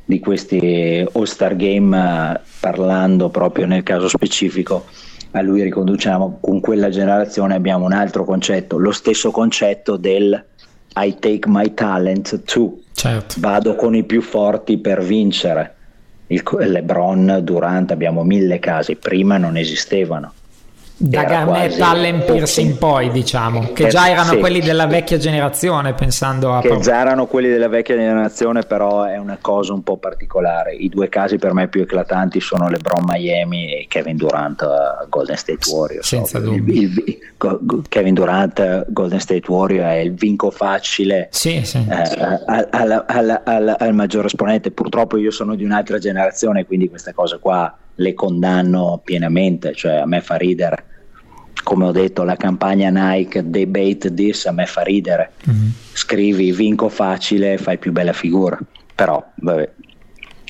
di 0.09 0.19
questi 0.19 1.07
All-Star 1.13 1.55
Game 1.55 2.41
parlando 2.59 3.29
proprio 3.29 3.67
nel 3.67 3.83
caso 3.83 4.07
specifico 4.07 4.85
a 5.31 5.41
lui 5.41 5.61
riconduciamo 5.61 6.39
con 6.41 6.59
quella 6.59 6.89
generazione 6.89 7.53
abbiamo 7.53 7.85
un 7.85 7.93
altro 7.93 8.23
concetto 8.25 8.79
lo 8.79 8.91
stesso 8.91 9.29
concetto 9.29 9.97
del 9.97 10.43
I 10.95 11.15
take 11.19 11.47
my 11.47 11.75
talent 11.75 12.43
to 12.45 12.79
certo. 12.91 13.35
vado 13.37 13.75
con 13.75 13.93
i 13.93 14.03
più 14.03 14.23
forti 14.23 14.79
per 14.79 15.03
vincere. 15.03 15.75
Il 16.25 16.41
LeBron 16.43 17.41
Durant 17.43 17.91
abbiamo 17.91 18.23
mille 18.23 18.57
casi 18.57 18.95
prima 18.95 19.37
non 19.37 19.57
esistevano 19.57 20.33
da 21.01 21.23
Garnett 21.23 21.79
Allen 21.79 22.23
Pierce 22.25 22.59
in 22.59 22.77
poi 22.77 23.09
diciamo 23.09 23.71
che 23.71 23.87
già 23.87 24.09
erano 24.09 24.31
sì. 24.31 24.39
quelli 24.39 24.59
della 24.59 24.85
vecchia 24.85 25.17
generazione 25.17 25.93
pensando 25.93 26.53
a 26.53 26.59
che 26.59 26.77
già 26.79 26.99
erano 26.99 27.25
quelli 27.25 27.47
della 27.47 27.69
vecchia 27.69 27.95
generazione 27.95 28.63
però 28.63 29.03
è 29.03 29.17
una 29.17 29.37
cosa 29.39 29.71
un 29.71 29.81
po' 29.81 29.95
particolare 29.95 30.73
i 30.73 30.89
due 30.89 31.07
casi 31.07 31.37
per 31.37 31.53
me 31.53 31.69
più 31.69 31.81
eclatanti 31.81 32.41
sono 32.41 32.67
LeBron 32.67 33.05
Miami 33.07 33.73
e 33.73 33.85
Kevin 33.87 34.17
Durant 34.17 34.61
uh, 34.61 35.07
Golden 35.07 35.37
State 35.37 35.71
Warriors 35.71 36.05
senza 36.05 36.39
so. 36.39 36.43
dubbio 36.43 36.81
il, 36.81 37.03
il, 37.05 37.83
Kevin 37.87 38.13
Durant 38.13 38.85
Golden 38.91 39.21
State 39.21 39.49
Warriors 39.49 39.87
è 39.87 39.99
il 39.99 40.13
vinco 40.13 40.51
facile 40.51 41.29
sì, 41.31 41.61
sì. 41.63 41.77
Eh, 41.77 42.39
al, 42.45 43.05
al, 43.07 43.41
al, 43.45 43.75
al 43.79 43.93
maggior 43.93 44.25
esponente 44.25 44.71
purtroppo 44.71 45.15
io 45.15 45.31
sono 45.31 45.55
di 45.55 45.63
un'altra 45.63 45.97
generazione 45.97 46.65
quindi 46.65 46.89
queste 46.89 47.13
cose 47.13 47.39
qua 47.39 47.73
le 47.99 48.13
condanno 48.13 49.01
pienamente, 49.03 49.73
cioè 49.73 49.95
a 49.95 50.05
me 50.05 50.21
fa 50.21 50.35
ridere. 50.35 50.85
Come 51.61 51.85
ho 51.85 51.91
detto, 51.91 52.23
la 52.23 52.35
campagna 52.35 52.89
Nike 52.89 53.49
Debate 53.49 54.13
This 54.13 54.45
a 54.45 54.51
me 54.51 54.65
fa 54.65 54.81
ridere. 54.81 55.33
Mm-hmm. 55.49 55.69
Scrivi 55.91 56.51
vinco 56.51 56.89
facile, 56.89 57.57
fai 57.57 57.77
più 57.77 57.91
bella 57.91 58.13
figura. 58.13 58.57
Però, 58.95 59.23
vabbè, 59.35 59.69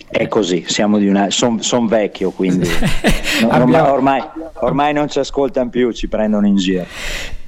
è 0.09 0.27
così, 0.27 0.63
siamo 0.67 0.97
di 0.99 1.07
una. 1.07 1.29
Sono 1.31 1.61
son 1.61 1.87
vecchio, 1.87 2.31
quindi 2.31 2.67
ormai, 3.49 3.81
ormai, 3.81 4.23
ormai, 4.61 4.93
non 4.93 5.09
ci 5.09 5.19
ascoltano 5.19 5.69
più, 5.69 5.91
ci 5.91 6.07
prendono 6.07 6.47
in 6.47 6.55
giro. 6.55 6.85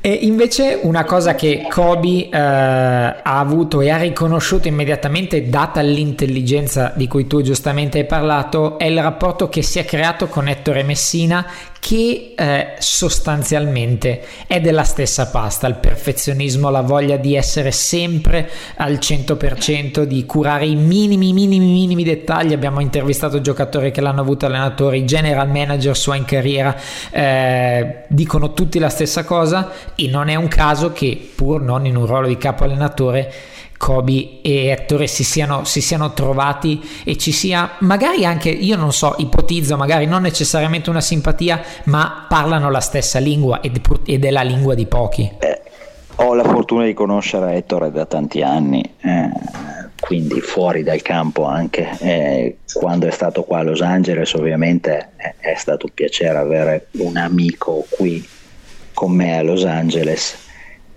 E 0.03 0.11
invece 0.11 0.79
una 0.81 1.03
cosa 1.03 1.35
che 1.35 1.67
Kobe 1.69 2.27
eh, 2.27 2.35
ha 2.35 3.21
avuto 3.21 3.81
e 3.81 3.91
ha 3.91 3.97
riconosciuto 3.97 4.67
immediatamente, 4.67 5.47
data 5.47 5.81
l'intelligenza 5.81 6.91
di 6.95 7.07
cui 7.07 7.27
tu 7.27 7.43
giustamente 7.43 7.99
hai 7.99 8.05
parlato, 8.05 8.79
è 8.79 8.85
il 8.85 8.99
rapporto 8.99 9.47
che 9.47 9.61
si 9.61 9.77
è 9.77 9.85
creato 9.85 10.25
con 10.25 10.47
Ettore 10.47 10.81
Messina, 10.81 11.45
che 11.81 12.35
eh, 12.37 12.75
sostanzialmente 12.77 14.21
è 14.45 14.61
della 14.61 14.83
stessa 14.83 15.29
pasta, 15.29 15.65
il 15.65 15.77
perfezionismo, 15.77 16.69
la 16.69 16.81
voglia 16.81 17.17
di 17.17 17.35
essere 17.35 17.71
sempre 17.71 18.47
al 18.75 18.99
100%, 19.01 20.03
di 20.03 20.23
curare 20.27 20.67
i 20.67 20.75
minimi, 20.75 21.33
minimi, 21.33 21.71
minimi 21.71 22.03
dettagli. 22.03 22.53
Abbiamo 22.53 22.81
intervistato 22.81 23.41
giocatori 23.41 23.89
che 23.89 23.99
l'hanno 23.99 24.21
avuto 24.21 24.45
allenatori, 24.45 25.05
general 25.05 25.49
manager 25.49 25.97
sua 25.97 26.15
in 26.15 26.25
carriera, 26.25 26.77
eh, 27.09 28.03
dicono 28.07 28.53
tutti 28.53 28.77
la 28.77 28.89
stessa 28.89 29.23
cosa 29.23 29.71
e 29.95 30.07
non 30.07 30.29
è 30.29 30.35
un 30.35 30.47
caso 30.47 30.91
che 30.93 31.31
pur 31.35 31.63
non 31.63 31.87
in 31.87 31.95
un 31.95 32.05
ruolo 32.05 32.27
di 32.27 32.37
capo 32.37 32.63
allenatore 32.63 33.33
Kobe 33.81 34.41
e 34.43 34.67
Ettore 34.67 35.07
si 35.07 35.23
siano, 35.23 35.63
si 35.63 35.81
siano 35.81 36.13
trovati 36.13 36.79
e 37.03 37.17
ci 37.17 37.31
sia 37.31 37.77
magari 37.79 38.25
anche, 38.25 38.49
io 38.49 38.75
non 38.75 38.93
so, 38.93 39.15
ipotizzo, 39.17 39.75
magari 39.75 40.05
non 40.05 40.21
necessariamente 40.21 40.91
una 40.91 41.01
simpatia, 41.01 41.59
ma 41.85 42.27
parlano 42.29 42.69
la 42.69 42.79
stessa 42.79 43.17
lingua 43.17 43.59
ed, 43.59 43.81
ed 44.05 44.23
è 44.23 44.29
la 44.29 44.43
lingua 44.43 44.75
di 44.75 44.85
pochi. 44.85 45.31
Eh, 45.39 45.61
ho 46.17 46.35
la 46.35 46.43
fortuna 46.43 46.85
di 46.85 46.93
conoscere 46.93 47.55
Ettore 47.55 47.89
da 47.89 48.05
tanti 48.05 48.43
anni. 48.43 48.83
Eh, 49.01 49.29
quindi 49.99 50.41
fuori 50.41 50.83
dal 50.83 51.01
campo 51.01 51.45
anche. 51.45 51.89
Eh, 52.01 52.57
quando 52.73 53.07
è 53.07 53.11
stato 53.11 53.41
qua 53.41 53.59
a 53.59 53.63
Los 53.63 53.81
Angeles 53.81 54.31
ovviamente 54.35 55.09
è, 55.15 55.33
è 55.39 55.55
stato 55.55 55.87
un 55.87 55.93
piacere 55.95 56.37
avere 56.37 56.87
un 56.99 57.17
amico 57.17 57.83
qui 57.89 58.23
con 58.93 59.11
me 59.11 59.39
a 59.39 59.41
Los 59.41 59.65
Angeles 59.65 60.49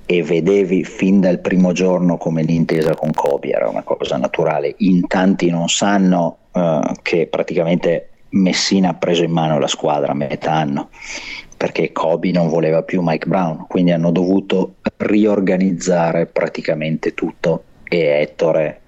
e 0.06 0.22
vedevi 0.22 0.84
fin 0.84 1.20
dal 1.20 1.38
primo 1.38 1.72
giorno 1.72 2.16
come 2.16 2.42
l'intesa 2.42 2.94
con 2.94 3.10
Kobe 3.12 3.50
era 3.50 3.68
una 3.68 3.82
cosa 3.82 4.16
naturale. 4.16 4.74
In 4.78 5.06
tanti 5.06 5.50
non 5.50 5.68
sanno 5.68 6.38
uh, 6.52 6.80
che 7.02 7.26
praticamente 7.26 8.08
Messina 8.30 8.90
ha 8.90 8.94
preso 8.94 9.22
in 9.22 9.30
mano 9.30 9.58
la 9.58 9.68
squadra 9.68 10.12
a 10.12 10.14
metà 10.14 10.52
anno 10.52 10.88
perché 11.56 11.92
Kobe 11.92 12.30
non 12.30 12.48
voleva 12.48 12.82
più 12.82 13.00
Mike 13.02 13.26
Brown, 13.26 13.66
quindi 13.68 13.92
hanno 13.92 14.10
dovuto 14.10 14.74
riorganizzare 14.98 16.26
praticamente 16.26 17.14
tutto 17.14 17.64
e 17.84 18.20
Ettore 18.20 18.80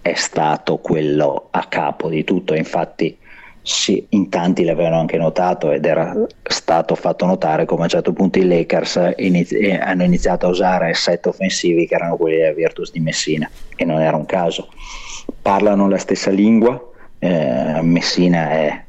è 0.00 0.14
stato 0.14 0.78
quello 0.78 1.48
a 1.50 1.64
capo 1.66 2.08
di 2.08 2.24
tutto. 2.24 2.54
Infatti 2.54 3.16
sì, 3.64 4.04
in 4.10 4.28
tanti 4.28 4.64
l'avevano 4.64 4.98
anche 4.98 5.16
notato 5.16 5.70
ed 5.70 5.84
era 5.84 6.26
stato 6.42 6.96
fatto 6.96 7.26
notare 7.26 7.64
come 7.64 7.82
a 7.82 7.84
un 7.84 7.90
certo 7.90 8.12
punto 8.12 8.40
i 8.40 8.46
Lakers 8.46 9.12
inizi- 9.18 9.56
eh, 9.56 9.78
hanno 9.78 10.02
iniziato 10.02 10.46
a 10.46 10.48
usare 10.50 10.94
set 10.94 11.26
offensivi 11.26 11.86
che 11.86 11.94
erano 11.94 12.16
quelli 12.16 12.38
della 12.38 12.52
Virtus 12.52 12.90
di 12.90 12.98
Messina 12.98 13.48
e 13.76 13.84
non 13.84 14.00
era 14.00 14.16
un 14.16 14.26
caso. 14.26 14.68
Parlano 15.40 15.88
la 15.88 15.98
stessa 15.98 16.30
lingua, 16.30 16.80
eh, 17.20 17.78
Messina 17.82 18.50
è, 18.50 18.84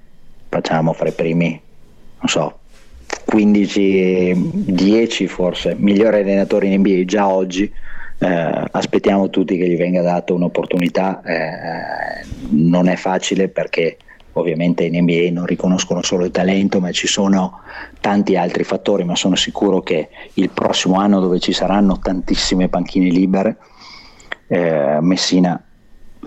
facciamo, 0.50 0.94
fra 0.94 1.10
i 1.10 1.14
primi, 1.14 1.50
non 2.20 2.28
so, 2.28 2.60
15, 3.26 4.34
10 4.36 5.28
forse, 5.28 5.76
migliori 5.78 6.22
allenatori 6.22 6.74
in 6.74 6.80
NBA 6.80 7.06
già 7.06 7.28
oggi. 7.28 7.72
Eh, 8.18 8.64
aspettiamo 8.72 9.30
tutti 9.30 9.56
che 9.56 9.68
gli 9.68 9.78
venga 9.78 10.02
data 10.02 10.34
un'opportunità, 10.34 11.22
eh, 11.22 12.26
non 12.50 12.88
è 12.88 12.96
facile 12.96 13.50
perché 13.50 13.98
ovviamente 14.34 14.86
in 14.86 15.02
NBA 15.02 15.32
non 15.32 15.46
riconoscono 15.46 16.02
solo 16.02 16.26
il 16.26 16.32
talento, 16.32 16.80
ma 16.80 16.92
ci 16.92 17.08
sono 17.08 17.60
tanti 18.00 18.36
altri 18.36 18.64
fattori, 18.64 19.04
ma 19.04 19.16
sono 19.16 19.36
sicuro 19.36 19.82
che 19.82 20.10
il 20.34 20.50
prossimo 20.50 20.96
anno 20.96 21.20
dove 21.20 21.40
ci 21.40 21.54
saranno 21.54 22.00
tantissime 22.00 22.70
panchine 22.70 23.10
libere, 23.10 23.58
eh, 24.48 24.98
Messina 25.02 25.62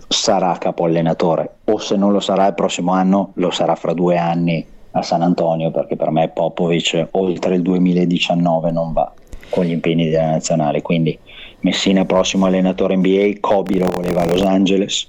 sarà 0.08 0.56
capo 0.58 0.84
allenatore. 0.84 1.56
O 1.64 1.78
se 1.78 1.96
non 1.96 2.12
lo 2.12 2.20
sarà 2.20 2.46
il 2.46 2.54
prossimo 2.54 2.92
anno 2.92 3.32
lo 3.34 3.50
sarà 3.50 3.74
fra 3.74 3.92
due 3.92 4.16
anni 4.16 4.64
a 4.92 5.02
San 5.02 5.22
Antonio 5.22 5.70
perché 5.70 5.96
per 5.96 6.10
me 6.10 6.28
Popovic 6.28 7.08
oltre 7.12 7.56
il 7.56 7.62
2019 7.62 8.70
non 8.70 8.92
va 8.92 9.12
con 9.50 9.64
gli 9.64 9.70
impegni 9.70 10.08
della 10.08 10.30
nazionale. 10.30 10.82
Quindi 10.82 11.18
Messina 11.60 12.04
prossimo 12.04 12.46
allenatore 12.46 12.96
NBA 12.96 13.38
Kobe 13.40 13.78
lo 13.78 13.86
voleva 13.86 14.22
a 14.22 14.26
Los 14.26 14.42
Angeles 14.42 15.08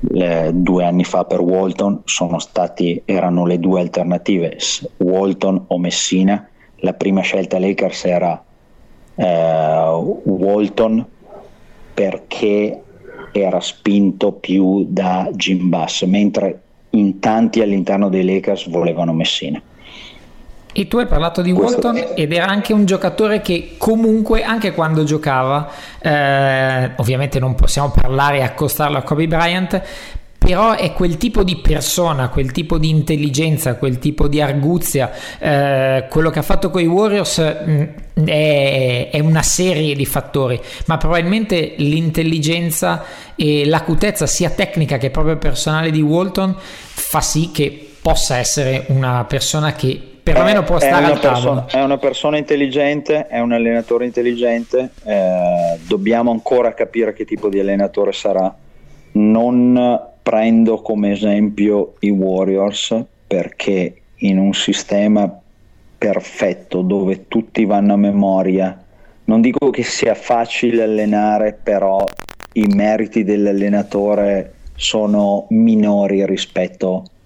le, 0.00 0.50
due 0.54 0.84
anni 0.84 1.04
fa 1.04 1.24
per 1.24 1.40
Walton 1.40 2.02
stati, 2.38 3.02
erano 3.04 3.46
le 3.46 3.58
due 3.58 3.80
alternative, 3.80 4.56
Walton 4.98 5.64
o 5.68 5.78
Messina. 5.78 6.48
La 6.82 6.94
prima 6.94 7.20
scelta 7.20 7.58
Lakers 7.58 8.04
era 8.06 8.42
eh, 9.14 10.18
Walton 10.24 11.06
perché 11.92 12.82
era 13.32 13.60
spinto 13.60 14.32
più 14.32 14.86
da 14.88 15.28
Jim 15.32 15.68
Bass, 15.68 16.02
mentre 16.04 16.62
in 16.90 17.20
tanti 17.20 17.60
all'interno 17.60 18.08
dei 18.08 18.24
Lakers 18.24 18.68
volevano 18.68 19.12
Messina. 19.12 19.60
E 20.80 20.88
tu 20.88 20.96
hai 20.96 21.04
parlato 21.04 21.42
di 21.42 21.52
Walton 21.52 22.12
ed 22.14 22.32
era 22.32 22.46
anche 22.46 22.72
un 22.72 22.86
giocatore 22.86 23.42
che 23.42 23.74
comunque, 23.76 24.42
anche 24.42 24.72
quando 24.72 25.04
giocava, 25.04 25.70
eh, 26.00 26.92
ovviamente 26.96 27.38
non 27.38 27.54
possiamo 27.54 27.90
parlare 27.90 28.38
e 28.38 28.40
accostarlo 28.44 28.96
a 28.96 29.02
Kobe 29.02 29.26
Bryant, 29.26 29.82
però 30.38 30.72
è 30.72 30.94
quel 30.94 31.18
tipo 31.18 31.42
di 31.42 31.56
persona, 31.56 32.30
quel 32.30 32.50
tipo 32.50 32.78
di 32.78 32.88
intelligenza, 32.88 33.74
quel 33.74 33.98
tipo 33.98 34.26
di 34.26 34.40
arguzia, 34.40 35.12
eh, 35.38 36.06
quello 36.08 36.30
che 36.30 36.38
ha 36.38 36.42
fatto 36.42 36.70
con 36.70 36.80
i 36.80 36.86
Warriors 36.86 37.36
mh, 37.38 37.88
mm, 38.18 38.26
è, 38.26 39.10
è, 39.12 39.18
una 39.18 39.42
serie 39.42 39.94
di 39.94 40.06
fattori, 40.06 40.58
ma 40.86 40.96
probabilmente 40.96 41.74
l'intelligenza 41.76 43.04
e 43.36 43.66
l'acutezza 43.66 44.26
sia 44.26 44.48
tecnica 44.48 44.96
che 44.96 45.10
proprio 45.10 45.36
personale 45.36 45.90
di 45.90 46.00
Walton 46.00 46.56
fa 46.56 47.20
sì 47.20 47.50
che 47.52 47.86
possa 48.00 48.38
essere 48.38 48.86
una 48.88 49.26
persona 49.26 49.74
che 49.74 50.09
perlomeno 50.32 50.62
può 50.62 50.78
stare 50.78 51.04
al 51.06 51.20
tavolo. 51.20 51.66
È 51.68 51.80
una 51.82 51.98
persona 51.98 52.36
intelligente, 52.36 53.26
è 53.26 53.40
un 53.40 53.52
allenatore 53.52 54.04
intelligente, 54.04 54.90
eh, 55.04 55.78
dobbiamo 55.86 56.30
ancora 56.30 56.74
capire 56.74 57.12
che 57.12 57.24
tipo 57.24 57.48
di 57.48 57.58
allenatore 57.58 58.12
sarà. 58.12 58.54
Non 59.12 60.08
prendo 60.22 60.80
come 60.82 61.12
esempio 61.12 61.94
i 62.00 62.10
Warriors 62.10 62.96
perché 63.26 63.94
in 64.16 64.38
un 64.38 64.52
sistema 64.52 65.40
perfetto 65.98 66.82
dove 66.82 67.26
tutti 67.28 67.64
vanno 67.64 67.94
a 67.94 67.96
memoria, 67.96 68.84
non 69.24 69.40
dico 69.40 69.70
che 69.70 69.82
sia 69.82 70.14
facile 70.14 70.82
allenare, 70.82 71.58
però 71.62 72.04
i 72.54 72.66
meriti 72.66 73.22
dell'allenatore 73.22 74.54
sono 74.74 75.46
minori 75.50 76.24
rispetto 76.26 77.04
a 77.04 77.19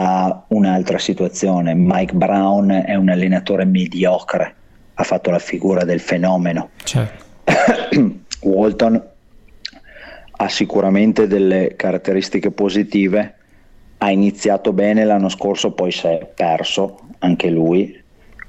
a 0.00 0.44
un'altra 0.48 0.98
situazione. 0.98 1.74
Mike 1.74 2.14
Brown 2.14 2.70
è 2.70 2.94
un 2.94 3.08
allenatore 3.08 3.64
mediocre, 3.64 4.54
ha 4.94 5.02
fatto 5.02 5.30
la 5.30 5.40
figura 5.40 5.82
del 5.82 5.98
fenomeno. 5.98 6.70
Certo. 6.84 7.24
Walton 8.42 9.02
ha 10.40 10.48
sicuramente 10.48 11.26
delle 11.26 11.74
caratteristiche 11.74 12.52
positive, 12.52 13.34
ha 13.98 14.10
iniziato 14.12 14.72
bene 14.72 15.04
l'anno 15.04 15.28
scorso, 15.28 15.72
poi 15.72 15.90
si 15.90 16.06
è 16.06 16.30
perso 16.32 17.00
anche 17.18 17.50
lui 17.50 18.00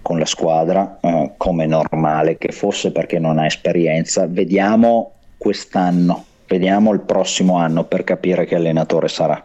con 0.03 0.19
la 0.19 0.25
squadra, 0.25 0.99
eh, 1.01 1.31
come 1.35 1.65
normale 1.65 2.37
che 2.37 2.51
fosse 2.51 2.91
perché 2.91 3.17
non 3.17 3.39
ha 3.39 3.47
esperienza. 3.47 4.27
Vediamo 4.27 5.13
quest'anno, 5.35 6.25
vediamo 6.47 6.93
il 6.93 6.99
prossimo 6.99 7.57
anno 7.57 7.85
per 7.85 8.03
capire 8.03 8.45
che 8.45 8.53
allenatore 8.53 9.07
sarà. 9.07 9.43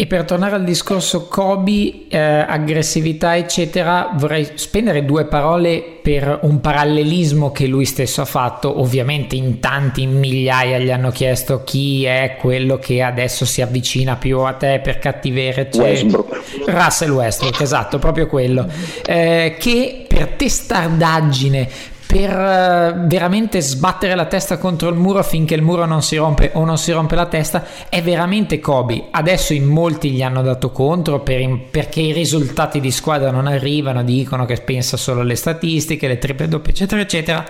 E 0.00 0.06
per 0.06 0.24
tornare 0.24 0.54
al 0.54 0.62
discorso 0.62 1.26
Kobe, 1.26 2.06
eh, 2.08 2.18
aggressività, 2.18 3.36
eccetera, 3.36 4.12
vorrei 4.14 4.48
spendere 4.54 5.04
due 5.04 5.24
parole 5.24 5.82
per 6.00 6.38
un 6.42 6.60
parallelismo 6.60 7.50
che 7.50 7.66
lui 7.66 7.84
stesso 7.84 8.20
ha 8.20 8.24
fatto. 8.24 8.78
Ovviamente 8.78 9.34
in 9.34 9.58
tanti, 9.58 10.02
in 10.02 10.16
migliaia 10.16 10.78
gli 10.78 10.92
hanno 10.92 11.10
chiesto 11.10 11.64
chi 11.64 12.04
è 12.04 12.36
quello 12.38 12.78
che 12.78 13.02
adesso 13.02 13.44
si 13.44 13.60
avvicina 13.60 14.14
più 14.14 14.38
a 14.38 14.52
te 14.52 14.78
per 14.80 15.00
cattiveria. 15.00 15.66
Westbrook. 15.74 16.42
Russell 16.66 17.10
Westbrook, 17.10 17.60
esatto, 17.60 17.98
proprio 17.98 18.28
quello. 18.28 18.68
Eh, 19.04 19.56
che 19.58 20.04
per 20.06 20.28
testardaggine, 20.28 21.68
per 22.08 22.30
eh, 22.30 22.94
veramente 23.04 23.60
sbattere 23.60 24.14
la 24.14 24.24
testa 24.24 24.56
contro 24.56 24.88
il 24.88 24.96
muro 24.96 25.22
finché 25.22 25.54
il 25.54 25.60
muro 25.60 25.84
non 25.84 26.02
si 26.02 26.16
rompe 26.16 26.52
o 26.54 26.64
non 26.64 26.78
si 26.78 26.90
rompe 26.90 27.14
la 27.14 27.26
testa 27.26 27.66
è 27.90 28.02
veramente 28.02 28.60
Kobe. 28.60 29.08
Adesso 29.10 29.52
in 29.52 29.66
molti 29.66 30.10
gli 30.10 30.22
hanno 30.22 30.40
dato 30.40 30.72
contro 30.72 31.20
per 31.20 31.66
perché 31.70 32.00
i 32.00 32.12
risultati 32.12 32.80
di 32.80 32.90
squadra 32.90 33.30
non 33.30 33.46
arrivano 33.46 34.02
dicono 34.02 34.46
che 34.46 34.54
pensa 34.54 34.96
solo 34.96 35.20
alle 35.20 35.34
statistiche 35.34 36.08
le 36.08 36.16
triple 36.16 36.48
doppie 36.48 36.72
eccetera 36.72 37.02
eccetera. 37.02 37.44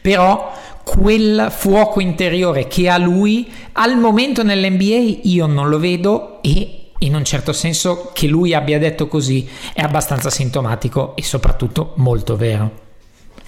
Però 0.00 0.52
quel 0.82 1.46
fuoco 1.50 2.00
interiore 2.00 2.66
che 2.66 2.88
ha 2.88 2.98
lui 2.98 3.48
al 3.74 3.96
momento 3.96 4.42
nell'NBA 4.42 5.20
io 5.22 5.46
non 5.46 5.68
lo 5.68 5.78
vedo 5.78 6.42
e 6.42 6.88
in 6.98 7.14
un 7.14 7.24
certo 7.24 7.52
senso 7.52 8.10
che 8.12 8.26
lui 8.26 8.52
abbia 8.52 8.80
detto 8.80 9.06
così 9.06 9.48
è 9.72 9.80
abbastanza 9.80 10.28
sintomatico 10.28 11.14
e 11.14 11.22
soprattutto 11.22 11.92
molto 11.98 12.34
vero 12.34 12.81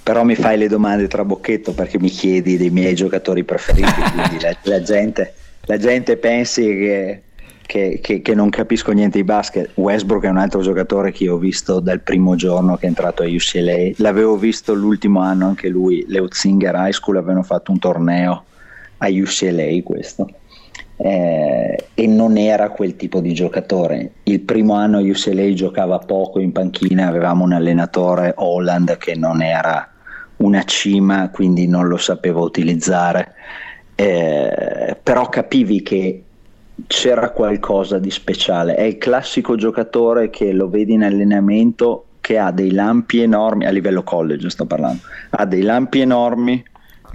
però 0.05 0.23
mi 0.23 0.35
fai 0.35 0.55
le 0.55 0.67
domande 0.67 1.07
tra 1.07 1.25
bocchetto 1.25 1.73
perché 1.73 1.97
mi 1.97 2.09
chiedi 2.09 2.57
dei 2.57 2.69
miei 2.69 2.93
giocatori 2.93 3.43
preferiti, 3.43 3.89
quindi 4.13 4.39
la, 4.39 4.55
la, 4.61 4.81
gente, 4.83 5.33
la 5.61 5.77
gente, 5.79 6.17
pensi 6.17 6.61
che, 6.61 7.21
che, 7.65 7.99
che, 8.03 8.21
che, 8.21 8.35
non 8.35 8.51
capisco 8.51 8.91
niente 8.91 9.17
di 9.17 9.23
basket. 9.23 9.71
Westbrook 9.73 10.25
è 10.25 10.29
un 10.29 10.37
altro 10.37 10.61
giocatore 10.61 11.11
che 11.11 11.27
ho 11.27 11.37
visto 11.37 11.79
dal 11.79 12.01
primo 12.01 12.35
giorno 12.35 12.77
che 12.77 12.85
è 12.85 12.89
entrato 12.89 13.23
a 13.23 13.25
UCLA, 13.25 13.93
l'avevo 13.95 14.37
visto 14.37 14.75
l'ultimo 14.75 15.21
anno 15.21 15.47
anche 15.47 15.69
lui, 15.69 16.05
le 16.07 16.19
Utzinger 16.19 16.75
High 16.75 16.93
School 16.93 17.17
avevano 17.17 17.41
fatto 17.41 17.71
un 17.71 17.79
torneo 17.79 18.43
a 18.99 19.07
UCLA 19.09 19.81
questo. 19.83 20.29
Eh, 20.97 21.83
e 21.95 22.07
non 22.07 22.37
era 22.37 22.69
quel 22.69 22.95
tipo 22.95 23.21
di 23.21 23.33
giocatore. 23.33 24.11
Il 24.21 24.41
primo 24.41 24.75
anno 24.75 24.99
UCLA 24.99 25.51
giocava 25.53 25.97
poco 25.97 26.39
in 26.39 26.51
panchina, 26.51 27.07
avevamo 27.07 27.43
un 27.43 27.53
allenatore 27.53 28.33
Holland 28.37 28.97
che 28.97 29.15
non 29.15 29.41
era 29.41 29.89
una 30.37 30.63
cima, 30.63 31.29
quindi 31.29 31.67
non 31.67 31.87
lo 31.87 31.97
sapevo 31.97 32.43
utilizzare. 32.43 33.33
eh, 33.95 34.97
però 35.01 35.29
capivi 35.29 35.81
che 35.81 36.23
c'era 36.87 37.29
qualcosa 37.29 37.97
di 37.99 38.11
speciale. 38.11 38.75
È 38.75 38.81
il 38.81 38.97
classico 38.97 39.55
giocatore 39.55 40.29
che 40.29 40.51
lo 40.51 40.69
vedi 40.69 40.93
in 40.93 41.03
allenamento 41.03 42.05
che 42.19 42.37
ha 42.37 42.51
dei 42.51 42.71
lampi 42.71 43.21
enormi, 43.21 43.65
a 43.65 43.69
livello 43.69 44.03
college 44.03 44.49
sto 44.49 44.65
parlando, 44.65 45.01
ha 45.29 45.45
dei 45.45 45.61
lampi 45.61 46.01
enormi 46.01 46.63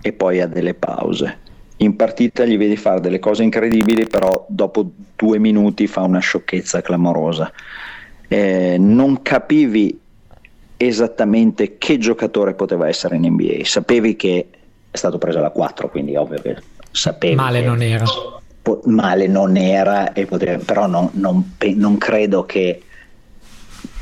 e 0.00 0.12
poi 0.12 0.40
ha 0.40 0.46
delle 0.46 0.74
pause. 0.74 1.48
In 1.78 1.96
partita 1.96 2.44
gli 2.44 2.56
vedi 2.56 2.76
fare 2.76 3.00
delle 3.00 3.18
cose 3.18 3.42
incredibili, 3.42 4.06
però 4.06 4.44
dopo 4.48 4.90
due 5.16 5.38
minuti 5.38 5.86
fa 5.86 6.02
una 6.02 6.18
sciocchezza 6.18 6.82
clamorosa. 6.82 7.50
Eh, 8.28 8.76
non 8.78 9.22
capivi 9.22 9.98
esattamente 10.83 11.76
che 11.76 11.99
giocatore 11.99 12.55
poteva 12.55 12.89
essere 12.89 13.16
in 13.16 13.26
NBA, 13.26 13.64
sapevi 13.64 14.16
che 14.16 14.47
è 14.91 14.97
stato 14.97 15.18
preso 15.18 15.37
alla 15.37 15.51
4, 15.51 15.91
quindi 15.91 16.16
ovvio 16.16 16.41
che 16.41 16.57
sapevi. 16.91 17.35
Male 17.35 17.61
che 17.61 17.66
non 17.66 17.83
era. 17.83 18.05
Po- 18.62 18.81
male 18.87 19.26
non 19.26 19.59
era, 19.59 20.11
poteva, 20.26 20.57
però 20.64 20.87
non, 20.87 21.11
non, 21.12 21.55
non 21.74 21.99
credo 21.99 22.47
che 22.47 22.83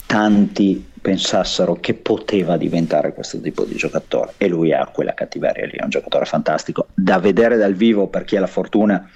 tanti 0.07 0.87
pensassero 1.01 1.75
che 1.81 1.95
poteva 1.95 2.57
diventare 2.57 3.13
questo 3.13 3.41
tipo 3.41 3.65
di 3.65 3.75
giocatore 3.75 4.35
e 4.37 4.47
lui 4.47 4.73
ha 4.73 4.87
quella 4.87 5.15
cattiveria 5.15 5.67
lì, 5.67 5.73
è 5.73 5.83
un 5.83 5.91
giocatore 5.91 6.27
fantastico 6.27 6.89
da 6.95 7.19
vedere 7.19 7.57
dal 7.57 7.75
vivo 7.75 8.07
per 8.07 8.25
chi 8.25 8.37
ha 8.37 8.41
la 8.41 8.47
fortuna 8.47 9.09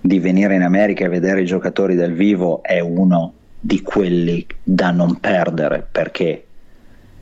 di 0.00 0.18
venire 0.18 0.56
in 0.56 0.62
America 0.62 1.04
e 1.04 1.08
vedere 1.08 1.42
i 1.42 1.46
giocatori 1.46 1.94
dal 1.94 2.12
vivo 2.12 2.62
è 2.62 2.80
uno 2.80 3.32
di 3.60 3.80
quelli 3.82 4.44
da 4.62 4.90
non 4.90 5.18
perdere 5.18 5.86
perché 5.90 6.45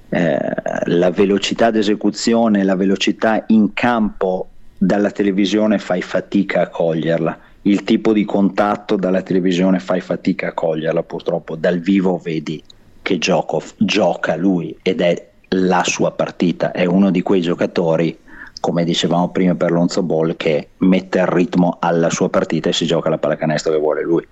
eh, 0.09 0.39
la 0.87 1.11
velocità 1.11 1.71
d'esecuzione, 1.71 2.65
la 2.65 2.77
velocità 2.77 3.45
in 3.49 3.73
campo 3.73 4.49
dalla 4.77 5.11
televisione 5.11 5.79
fai 5.79 6.03
fatica 6.03 6.63
a 6.63 6.69
coglierla. 6.69 7.39
Il 7.63 7.85
tipo 7.85 8.13
di 8.13 8.25
contatto 8.25 8.97
dalla 8.97 9.23
televisione 9.23 9.79
fai 9.79 10.01
fatica 10.01 10.49
a 10.49 10.53
coglierla, 10.53 11.03
purtroppo 11.03 11.57
dal 11.57 11.79
vivo 11.79 12.19
vedi 12.19 12.63
che 13.01 13.19
gioco, 13.19 13.63
gioca 13.77 14.37
lui 14.37 14.77
ed 14.83 15.01
è 15.01 15.29
la 15.49 15.83
sua 15.85 16.11
partita, 16.11 16.73
è 16.73 16.85
uno 16.85 17.11
di 17.11 17.23
quei 17.23 17.41
giocatori, 17.41 18.19
come 18.61 18.85
dicevamo 18.85 19.31
prima 19.31 19.55
per 19.55 19.71
Lonzo 19.71 20.03
Ball, 20.03 20.37
che 20.37 20.69
mette 20.79 21.19
il 21.19 21.27
ritmo 21.27 21.77
alla 21.81 22.11
sua 22.11 22.29
partita 22.29 22.71
e 22.71 22.73
si 22.73 22.87
gioca 22.87 23.09
la 23.09 23.19
pallacanestro 23.19 23.73
che 23.73 23.79
vuole 23.79 24.03
lui. 24.03 24.27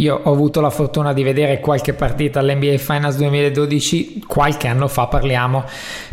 Io 0.00 0.18
ho 0.22 0.32
avuto 0.32 0.62
la 0.62 0.70
fortuna 0.70 1.12
di 1.12 1.22
vedere 1.22 1.60
qualche 1.60 1.92
partita 1.92 2.40
all'NBA 2.40 2.78
Finals 2.78 3.16
2012, 3.16 4.24
qualche 4.26 4.66
anno 4.66 4.88
fa 4.88 5.08
parliamo, 5.08 5.62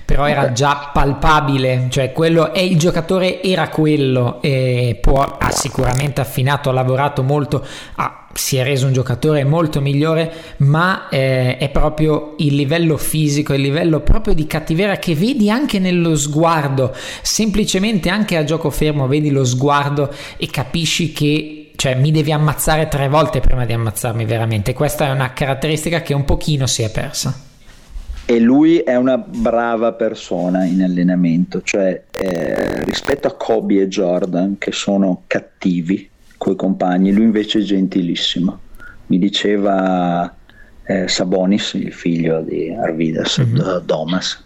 però 0.03 0.27
era 0.27 0.51
già 0.51 0.91
palpabile, 0.93 1.87
cioè 1.89 2.11
quello 2.11 2.51
è 2.51 2.59
il 2.59 2.77
giocatore 2.77 3.41
era 3.41 3.69
quello 3.69 4.41
e 4.41 4.97
può, 5.01 5.21
ha 5.21 5.51
sicuramente 5.51 6.19
affinato, 6.19 6.69
ha 6.69 6.73
lavorato 6.73 7.23
molto, 7.23 7.65
ha, 7.95 8.27
si 8.33 8.57
è 8.57 8.63
reso 8.63 8.87
un 8.87 8.93
giocatore 8.93 9.45
molto 9.45 9.79
migliore, 9.79 10.33
ma 10.57 11.07
eh, 11.07 11.55
è 11.55 11.69
proprio 11.69 12.35
il 12.39 12.55
livello 12.55 12.97
fisico, 12.97 13.53
il 13.53 13.61
livello 13.61 14.01
proprio 14.01 14.33
di 14.33 14.45
cattiveria 14.45 14.97
che 14.97 15.15
vedi 15.15 15.49
anche 15.49 15.79
nello 15.79 16.17
sguardo, 16.17 16.93
semplicemente 17.21 18.09
anche 18.09 18.35
a 18.35 18.43
gioco 18.43 18.69
fermo 18.69 19.07
vedi 19.07 19.29
lo 19.29 19.45
sguardo 19.45 20.13
e 20.35 20.47
capisci 20.47 21.13
che 21.13 21.56
cioè 21.77 21.93
mi 21.93 22.11
devi 22.11 22.31
ammazzare 22.31 22.87
tre 22.87 23.07
volte 23.07 23.39
prima 23.39 23.63
di 23.63 23.71
ammazzarmi 23.71 24.25
veramente. 24.25 24.73
Questa 24.73 25.05
è 25.05 25.11
una 25.11 25.31
caratteristica 25.31 26.01
che 26.01 26.15
un 26.15 26.25
pochino 26.25 26.65
si 26.65 26.81
è 26.81 26.89
persa. 26.89 27.45
E 28.25 28.39
lui 28.39 28.79
è 28.79 28.95
una 28.95 29.17
brava 29.17 29.93
persona 29.93 30.65
in 30.65 30.81
allenamento, 30.81 31.61
cioè 31.61 32.03
eh, 32.11 32.83
rispetto 32.83 33.27
a 33.27 33.35
Kobe 33.35 33.81
e 33.81 33.87
Jordan 33.87 34.57
che 34.57 34.71
sono 34.71 35.21
cattivi 35.27 36.09
coi 36.35 36.55
compagni, 36.55 37.13
lui 37.13 37.25
invece 37.25 37.59
è 37.59 37.61
gentilissimo. 37.61 38.59
Mi 39.05 39.19
diceva 39.19 40.35
eh, 40.83 41.07
Sabonis, 41.07 41.73
il 41.75 41.93
figlio 41.93 42.41
di 42.41 42.71
Arvidas, 42.71 43.39
mm-hmm. 43.39 43.77
Domas, 43.85 44.43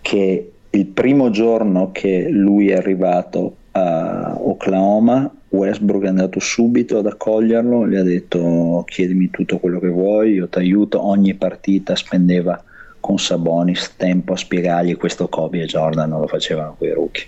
che 0.00 0.52
il 0.70 0.86
primo 0.86 1.30
giorno 1.30 1.90
che 1.90 2.28
lui 2.30 2.70
è 2.70 2.76
arrivato 2.76 3.56
a 3.72 4.36
Oklahoma 4.38 5.30
Westbrook 5.50 6.04
è 6.04 6.08
andato 6.08 6.38
subito 6.38 6.98
ad 6.98 7.06
accoglierlo, 7.06 7.88
gli 7.88 7.96
ha 7.96 8.02
detto 8.02 8.84
chiedimi 8.86 9.30
tutto 9.30 9.58
quello 9.58 9.80
che 9.80 9.88
vuoi, 9.88 10.34
io 10.34 10.48
ti 10.48 10.58
aiuto, 10.58 11.04
ogni 11.04 11.34
partita 11.34 11.96
spendeva 11.96 12.62
con 13.00 13.18
Sabonis 13.18 13.94
tempo 13.96 14.34
a 14.34 14.36
spiegargli 14.36 14.96
questo 14.96 15.28
Kobe 15.28 15.62
e 15.62 15.66
Jordan 15.66 16.08
non 16.08 16.20
lo 16.20 16.26
facevano 16.28 16.76
quei 16.78 16.92
rookie. 16.92 17.24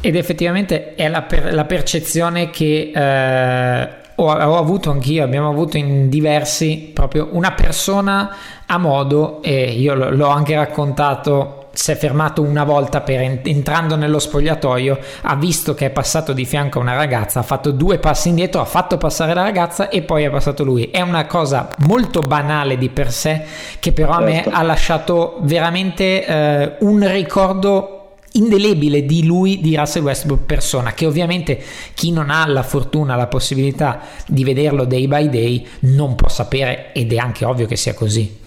Ed 0.00 0.16
effettivamente 0.16 0.94
è 0.94 1.08
la, 1.08 1.22
per, 1.22 1.54
la 1.54 1.64
percezione 1.64 2.50
che 2.50 2.90
eh, 2.94 3.88
ho, 4.16 4.24
ho, 4.24 4.58
avuto 4.58 4.90
anch'io, 4.90 5.22
abbiamo 5.24 5.48
avuto 5.48 5.78
in 5.78 6.08
diversi, 6.10 6.90
proprio 6.92 7.28
una 7.32 7.52
persona 7.52 8.36
a 8.66 8.78
modo, 8.78 9.42
e 9.42 9.72
io 9.72 9.94
l'ho 9.94 10.28
anche 10.28 10.56
raccontato 10.56 11.61
si 11.72 11.90
è 11.90 11.96
fermato 11.96 12.42
una 12.42 12.64
volta 12.64 13.00
per 13.00 13.40
entrando 13.44 13.96
nello 13.96 14.18
spogliatoio, 14.18 14.98
ha 15.22 15.36
visto 15.36 15.74
che 15.74 15.86
è 15.86 15.90
passato 15.90 16.32
di 16.32 16.44
fianco 16.44 16.78
a 16.78 16.82
una 16.82 16.94
ragazza, 16.94 17.40
ha 17.40 17.42
fatto 17.42 17.70
due 17.70 17.98
passi 17.98 18.28
indietro, 18.28 18.60
ha 18.60 18.66
fatto 18.66 18.98
passare 18.98 19.34
la 19.34 19.42
ragazza 19.42 19.88
e 19.88 20.02
poi 20.02 20.24
è 20.24 20.30
passato 20.30 20.64
lui. 20.64 20.90
È 20.90 21.00
una 21.00 21.26
cosa 21.26 21.68
molto 21.78 22.20
banale 22.20 22.76
di 22.76 22.88
per 22.88 23.10
sé 23.10 23.42
che 23.78 23.92
però 23.92 24.12
certo. 24.12 24.22
a 24.22 24.26
me 24.26 24.34
certo. 24.34 24.50
ha 24.50 24.62
lasciato 24.62 25.36
veramente 25.40 26.26
eh, 26.26 26.76
un 26.80 27.10
ricordo 27.10 27.98
indelebile 28.32 29.04
di 29.04 29.24
lui, 29.24 29.60
di 29.60 29.76
Russell 29.76 30.02
Westbrook 30.02 30.44
persona, 30.44 30.92
che 30.92 31.06
ovviamente 31.06 31.60
chi 31.94 32.12
non 32.12 32.30
ha 32.30 32.46
la 32.46 32.62
fortuna, 32.62 33.16
la 33.16 33.26
possibilità 33.26 34.00
di 34.26 34.44
vederlo 34.44 34.84
day 34.84 35.06
by 35.06 35.28
day 35.28 35.66
non 35.80 36.14
può 36.14 36.28
sapere 36.28 36.92
ed 36.92 37.12
è 37.12 37.16
anche 37.16 37.44
ovvio 37.44 37.66
che 37.66 37.76
sia 37.76 37.94
così 37.94 38.40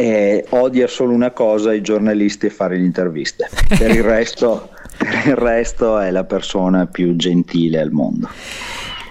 eh, 0.00 0.46
odia 0.50 0.86
solo 0.86 1.12
una 1.12 1.30
cosa, 1.30 1.74
i 1.74 1.82
giornalisti 1.82 2.46
e 2.46 2.50
fare 2.50 2.76
le 2.76 2.84
interviste. 2.84 3.48
Per 3.68 3.90
il, 3.90 4.02
resto, 4.02 4.70
per 4.96 5.22
il 5.26 5.36
resto 5.36 5.98
è 5.98 6.10
la 6.10 6.24
persona 6.24 6.86
più 6.86 7.14
gentile 7.16 7.80
al 7.80 7.90
mondo. 7.90 8.28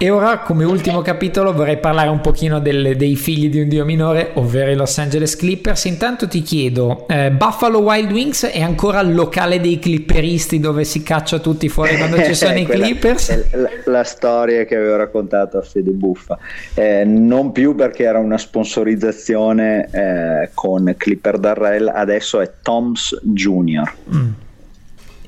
E 0.01 0.09
ora, 0.09 0.39
come 0.39 0.63
ultimo 0.63 1.01
capitolo, 1.01 1.51
vorrei 1.51 1.77
parlare 1.77 2.07
un 2.07 2.21
pochino 2.21 2.61
del, 2.61 2.95
dei 2.95 3.17
figli 3.17 3.49
di 3.49 3.59
un 3.59 3.67
dio 3.67 3.83
minore, 3.83 4.31
ovvero 4.35 4.71
i 4.71 4.75
Los 4.75 4.97
Angeles 4.97 5.35
Clippers. 5.35 5.83
Intanto 5.83 6.25
ti 6.25 6.41
chiedo, 6.41 7.05
eh, 7.09 7.31
Buffalo 7.31 7.79
Wild 7.79 8.09
Wings 8.09 8.45
è 8.45 8.61
ancora 8.61 9.01
il 9.01 9.13
locale 9.13 9.59
dei 9.59 9.77
clipperisti 9.77 10.61
dove 10.61 10.85
si 10.85 11.03
caccia 11.03 11.39
tutti 11.39 11.67
fuori 11.67 11.97
quando 11.97 12.23
ci 12.23 12.33
sono 12.33 12.55
i 12.57 12.65
Clippers? 12.65 13.51
La, 13.55 13.69
la, 13.87 14.03
storia 14.05 14.63
che 14.63 14.77
avevo 14.77 14.95
raccontato 14.95 15.57
a 15.57 15.61
Fede 15.63 15.91
Buffa. 15.91 16.37
Eh, 16.75 17.03
non 17.03 17.51
più 17.51 17.75
perché 17.75 18.05
era 18.05 18.19
una 18.19 18.37
sponsorizzazione 18.37 19.89
eh, 19.91 20.49
con 20.53 20.93
Clipper 20.95 21.37
Darrell, 21.39 21.91
adesso 21.93 22.39
è 22.39 22.49
Toms 22.61 23.19
Junior. 23.21 23.93
Mm. 24.15 24.29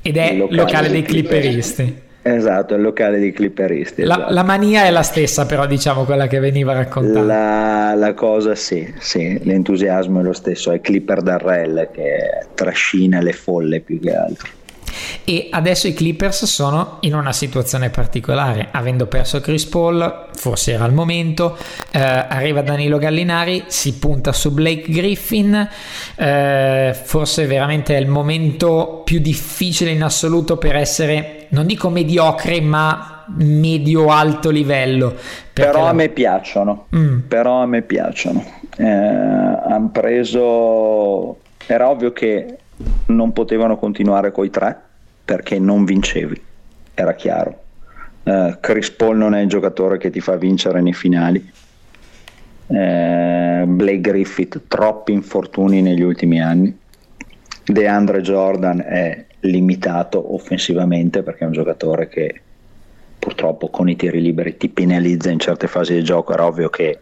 Ed 0.00 0.16
è 0.16 0.30
il 0.30 0.38
locale, 0.38 0.56
locale 0.56 0.88
dei 0.88 1.02
clipperisti. 1.02 1.74
clipperisti. 1.74 2.10
Esatto, 2.22 2.74
il 2.74 2.82
locale 2.82 3.18
di 3.18 3.32
clipperisti. 3.32 4.04
La, 4.04 4.14
esatto. 4.14 4.32
la, 4.32 4.42
mania 4.44 4.84
è 4.84 4.90
la 4.90 5.02
stessa, 5.02 5.44
però 5.44 5.66
diciamo 5.66 6.04
quella 6.04 6.28
che 6.28 6.38
veniva 6.38 6.72
raccontata. 6.72 7.20
La, 7.20 7.94
la, 7.96 8.14
cosa 8.14 8.54
sì, 8.54 8.92
sì, 8.98 9.40
l'entusiasmo 9.42 10.20
è 10.20 10.22
lo 10.22 10.32
stesso, 10.32 10.70
è 10.70 10.80
Clipper 10.80 11.20
Darrell 11.20 11.90
che 11.90 12.46
trascina 12.54 13.20
le 13.20 13.32
folle 13.32 13.80
più 13.80 13.98
che 13.98 14.14
altro. 14.14 14.48
E 15.24 15.48
adesso 15.50 15.86
i 15.86 15.94
Clippers 15.94 16.44
sono 16.44 16.98
in 17.00 17.14
una 17.14 17.32
situazione 17.32 17.90
particolare, 17.90 18.68
avendo 18.70 19.06
perso 19.06 19.40
Chris 19.40 19.66
Paul, 19.66 20.28
forse 20.34 20.72
era 20.72 20.84
il 20.84 20.92
momento, 20.92 21.56
eh, 21.90 22.00
arriva 22.00 22.62
Danilo 22.62 22.98
Gallinari, 22.98 23.64
si 23.66 23.98
punta 23.98 24.32
su 24.32 24.52
Blake 24.52 24.90
Griffin, 24.90 25.68
eh, 26.16 26.96
forse 27.02 27.46
veramente 27.46 27.96
è 27.96 28.00
il 28.00 28.08
momento 28.08 29.02
più 29.04 29.20
difficile 29.20 29.90
in 29.90 30.02
assoluto 30.02 30.56
per 30.56 30.76
essere, 30.76 31.46
non 31.50 31.66
dico 31.66 31.88
mediocre, 31.88 32.60
ma 32.60 33.24
medio-alto 33.36 34.50
livello. 34.50 35.14
Però 35.52 35.86
a 35.86 35.92
me 35.92 36.08
piacciono, 36.08 36.86
mm. 36.94 37.18
però 37.28 37.62
a 37.62 37.66
me 37.66 37.82
piacciono. 37.82 38.44
Eh, 38.76 38.86
hanno 38.86 39.90
preso, 39.90 41.38
era 41.66 41.88
ovvio 41.88 42.12
che 42.12 42.56
non 43.06 43.32
potevano 43.32 43.76
continuare 43.76 44.32
coi 44.32 44.50
tre 44.50 44.78
perché 45.24 45.58
non 45.58 45.84
vincevi, 45.84 46.40
era 46.94 47.14
chiaro. 47.14 47.60
Uh, 48.24 48.56
Chris 48.60 48.90
Paul 48.90 49.16
non 49.16 49.34
è 49.34 49.40
il 49.40 49.48
giocatore 49.48 49.98
che 49.98 50.10
ti 50.10 50.20
fa 50.20 50.36
vincere 50.36 50.80
nei 50.80 50.92
finali. 50.92 51.50
Uh, 52.66 53.64
Blake 53.66 54.00
Griffith, 54.00 54.62
troppi 54.68 55.12
infortuni 55.12 55.82
negli 55.82 56.02
ultimi 56.02 56.40
anni. 56.40 56.76
DeAndre 57.64 58.20
Jordan 58.20 58.80
è 58.80 59.26
limitato 59.40 60.34
offensivamente 60.34 61.22
perché 61.22 61.44
è 61.44 61.46
un 61.46 61.52
giocatore 61.52 62.08
che 62.08 62.40
purtroppo 63.18 63.68
con 63.68 63.88
i 63.88 63.96
tiri 63.96 64.20
liberi 64.20 64.56
ti 64.56 64.68
penalizza 64.68 65.30
in 65.30 65.38
certe 65.38 65.66
fasi 65.66 65.94
del 65.94 66.04
gioco. 66.04 66.32
Era 66.32 66.46
ovvio 66.46 66.70
che 66.70 66.98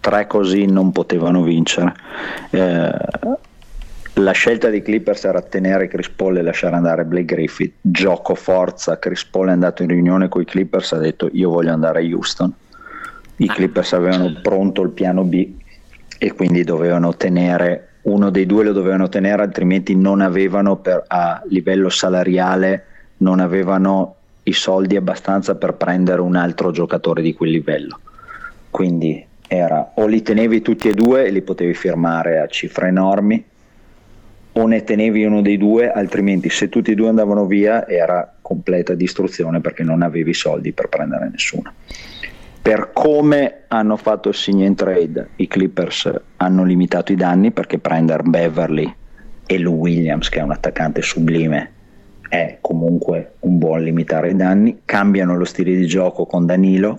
tre 0.00 0.26
così 0.26 0.66
non 0.66 0.92
potevano 0.92 1.42
vincere. 1.42 1.94
Uh, 2.50 3.38
la 4.18 4.32
scelta 4.32 4.68
dei 4.68 4.82
Clippers 4.82 5.24
era 5.24 5.40
tenere 5.40 5.88
Chris 5.88 6.08
Paul 6.08 6.38
e 6.38 6.42
lasciare 6.42 6.76
andare 6.76 7.04
Blake 7.04 7.24
Griffith. 7.24 7.74
Gioco 7.80 8.34
forza, 8.34 8.98
Chris 8.98 9.24
Paul 9.24 9.48
è 9.48 9.52
andato 9.52 9.82
in 9.82 9.88
riunione 9.88 10.28
con 10.28 10.42
i 10.42 10.44
Clippers, 10.44 10.92
ha 10.92 10.98
detto 10.98 11.28
io 11.32 11.50
voglio 11.50 11.72
andare 11.72 12.00
a 12.00 12.02
Houston. 12.02 12.52
I 13.36 13.46
ah, 13.48 13.52
Clippers 13.52 13.92
avevano 13.92 14.32
pronto 14.42 14.82
il 14.82 14.90
piano 14.90 15.22
B 15.22 15.48
e 16.18 16.32
quindi 16.32 16.64
dovevano 16.64 17.14
tenere 17.16 17.84
uno 18.02 18.30
dei 18.30 18.46
due 18.46 18.64
lo 18.64 18.72
dovevano 18.72 19.08
tenere, 19.08 19.42
altrimenti 19.42 19.94
non 19.94 20.20
avevano 20.20 20.76
per, 20.76 21.04
a 21.06 21.42
livello 21.46 21.88
salariale 21.88 22.84
non 23.18 23.40
avevano 23.40 24.14
i 24.44 24.52
soldi 24.52 24.96
abbastanza 24.96 25.56
per 25.56 25.74
prendere 25.74 26.22
un 26.22 26.36
altro 26.36 26.70
giocatore 26.70 27.20
di 27.20 27.34
quel 27.34 27.50
livello. 27.50 28.00
Quindi 28.70 29.24
era 29.46 29.92
o 29.94 30.06
li 30.06 30.22
tenevi 30.22 30.62
tutti 30.62 30.88
e 30.88 30.94
due 30.94 31.26
e 31.26 31.30
li 31.30 31.42
potevi 31.42 31.74
firmare 31.74 32.40
a 32.40 32.46
cifre 32.46 32.88
enormi 32.88 33.44
o 34.58 34.66
ne 34.66 34.82
tenevi 34.82 35.24
uno 35.24 35.40
dei 35.40 35.56
due, 35.56 35.90
altrimenti 35.90 36.50
se 36.50 36.68
tutti 36.68 36.90
e 36.90 36.94
due 36.96 37.08
andavano 37.08 37.46
via 37.46 37.86
era 37.86 38.34
completa 38.42 38.94
distruzione 38.94 39.60
perché 39.60 39.84
non 39.84 40.02
avevi 40.02 40.34
soldi 40.34 40.72
per 40.72 40.88
prendere 40.88 41.28
nessuno. 41.30 41.72
Per 42.60 42.90
come 42.92 43.62
hanno 43.68 43.96
fatto 43.96 44.30
il 44.30 44.34
sign 44.34 44.64
and 44.64 44.74
trade, 44.74 45.28
i 45.36 45.46
Clippers 45.46 46.12
hanno 46.36 46.64
limitato 46.64 47.12
i 47.12 47.14
danni 47.14 47.52
perché 47.52 47.78
prendere 47.78 48.24
Beverly 48.24 48.92
e 49.46 49.58
Lou 49.58 49.76
Williams, 49.76 50.28
che 50.28 50.40
è 50.40 50.42
un 50.42 50.50
attaccante 50.50 51.02
sublime, 51.02 51.72
è 52.28 52.58
comunque 52.60 53.34
un 53.40 53.58
buon 53.58 53.84
limitare 53.84 54.30
i 54.30 54.36
danni. 54.36 54.80
Cambiano 54.84 55.36
lo 55.36 55.44
stile 55.44 55.76
di 55.76 55.86
gioco 55.86 56.26
con 56.26 56.46
Danilo, 56.46 56.98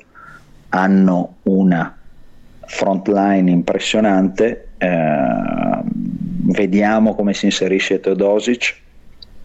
hanno 0.70 1.36
una 1.44 1.99
front 2.70 3.08
line 3.08 3.50
impressionante. 3.50 4.70
Eh, 4.78 5.82
vediamo 6.52 7.16
come 7.16 7.34
si 7.34 7.46
inserisce 7.46 8.00
Teodosic, 8.00 8.76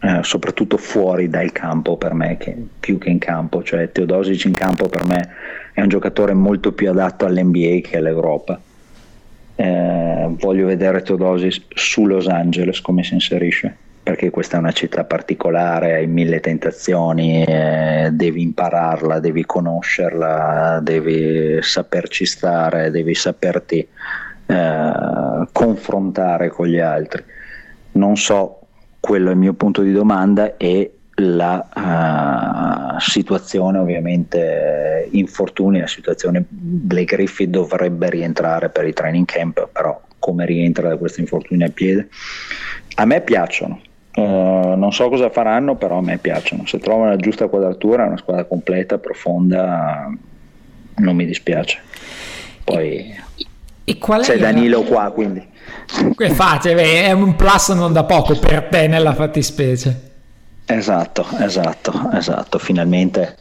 eh, 0.01 0.21
soprattutto 0.23 0.77
fuori 0.77 1.29
dal 1.29 1.51
campo 1.51 1.97
per 1.97 2.13
me, 2.15 2.37
che, 2.37 2.55
più 2.79 2.99
che 2.99 3.09
in 3.09 3.19
campo, 3.19 3.63
cioè 3.63 3.91
Teodosic 3.91 4.45
in 4.45 4.53
campo 4.53 4.89
per 4.89 5.07
me 5.07 5.31
è 5.73 5.81
un 5.81 5.89
giocatore 5.89 6.35
molto 6.35 6.73
più 6.73 6.89
adatto 6.91 7.25
all'NBA 7.25 7.81
che 7.83 7.97
all'Europa. 7.97 8.61
Eh, 9.57 10.27
voglio 10.29 10.67
vedere 10.67 11.03
Teodosic 11.03 11.63
su 11.75 12.07
Los 12.07 12.29
Angeles 12.29 12.81
come 12.81 13.03
si 13.03 13.15
inserisce 13.15 13.77
perché 14.05 14.29
questa 14.29 14.57
è 14.57 14.61
una 14.61 14.73
città 14.73 15.05
particolare, 15.05 15.95
hai 15.95 16.07
mille 16.07 16.39
tentazioni, 16.39 17.43
eh, 17.43 18.11
devi 18.13 18.43
impararla, 18.43 19.19
devi 19.19 19.47
conoscerla, 19.47 20.79
devi 20.83 21.63
saperci 21.63 22.27
stare, 22.27 22.91
devi 22.91 23.15
saperti 23.15 23.89
eh, 24.47 25.49
confrontare 25.51 26.51
con 26.51 26.67
gli 26.67 26.79
altri. 26.79 27.25
Non 27.93 28.17
so, 28.19 28.61
quello 29.01 29.31
è 29.31 29.33
il 29.33 29.39
mio 29.39 29.55
punto 29.55 29.81
di 29.81 29.93
domanda 29.93 30.59
e 30.59 30.93
la 31.19 32.95
uh, 32.95 32.99
situazione 32.99 33.79
ovviamente 33.79 35.09
infortuni, 35.13 35.79
la 35.81 35.87
situazione 35.87 36.45
Blake 36.47 37.17
Griffith 37.17 37.49
dovrebbe 37.49 38.11
rientrare 38.11 38.69
per 38.69 38.87
i 38.87 38.93
training 38.93 39.25
camp, 39.25 39.69
però 39.73 39.99
come 40.19 40.45
rientra 40.45 40.89
da 40.89 40.97
questo 40.97 41.21
infortunio 41.21 41.67
al 41.67 41.73
piede? 41.73 42.09
A 42.97 43.05
me 43.05 43.21
piacciono, 43.21 43.81
Uh, 44.15 44.77
non 44.77 44.93
so 44.93 45.09
cosa 45.09 45.29
faranno, 45.31 45.75
però 45.75 45.99
a 45.99 46.03
me 46.03 46.19
piacciono. 46.19 46.67
Se 46.67 46.79
trovano 46.79 47.11
la 47.11 47.17
giusta 47.17 47.49
quadratura, 47.49 48.05
una 48.05 48.17
squadra 48.17 48.45
completa, 48.45 48.99
profonda, 48.99 50.09
non 50.97 51.17
mi 51.17 51.27
dispiace. 51.27 51.79
Poi 52.63 53.23
e 53.87 53.99
qual 53.99 54.23
c'è 54.23 54.39
Danilo 54.39 54.83
qua, 54.83 55.11
quindi. 55.11 55.47
Infatti, 56.19 56.69
è 56.71 57.13
un 57.13 57.37
plus 57.37 57.69
non 57.71 57.93
da 57.93 58.05
poco 58.05 58.39
per 58.39 58.65
te 58.71 58.87
nella 58.87 59.13
fattispecie. 59.13 60.13
Esatto, 60.65 61.27
esatto, 61.39 62.11
esatto. 62.13 62.59
Finalmente, 62.59 63.37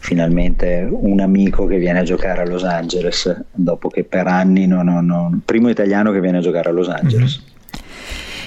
finalmente 0.00 0.88
un 0.90 1.20
amico 1.20 1.66
che 1.66 1.78
viene 1.78 2.00
a 2.00 2.02
giocare 2.02 2.42
a 2.42 2.46
Los 2.46 2.64
Angeles 2.64 3.44
dopo 3.52 3.88
che 3.88 4.02
per 4.02 4.26
anni 4.26 4.66
non, 4.66 4.86
non, 4.86 5.06
non... 5.06 5.42
primo 5.44 5.68
italiano 5.68 6.10
che 6.10 6.20
viene 6.20 6.38
a 6.38 6.40
giocare 6.40 6.70
a 6.70 6.72
Los 6.72 6.88
Angeles. 6.88 7.40
Mm-hmm. 7.40 7.53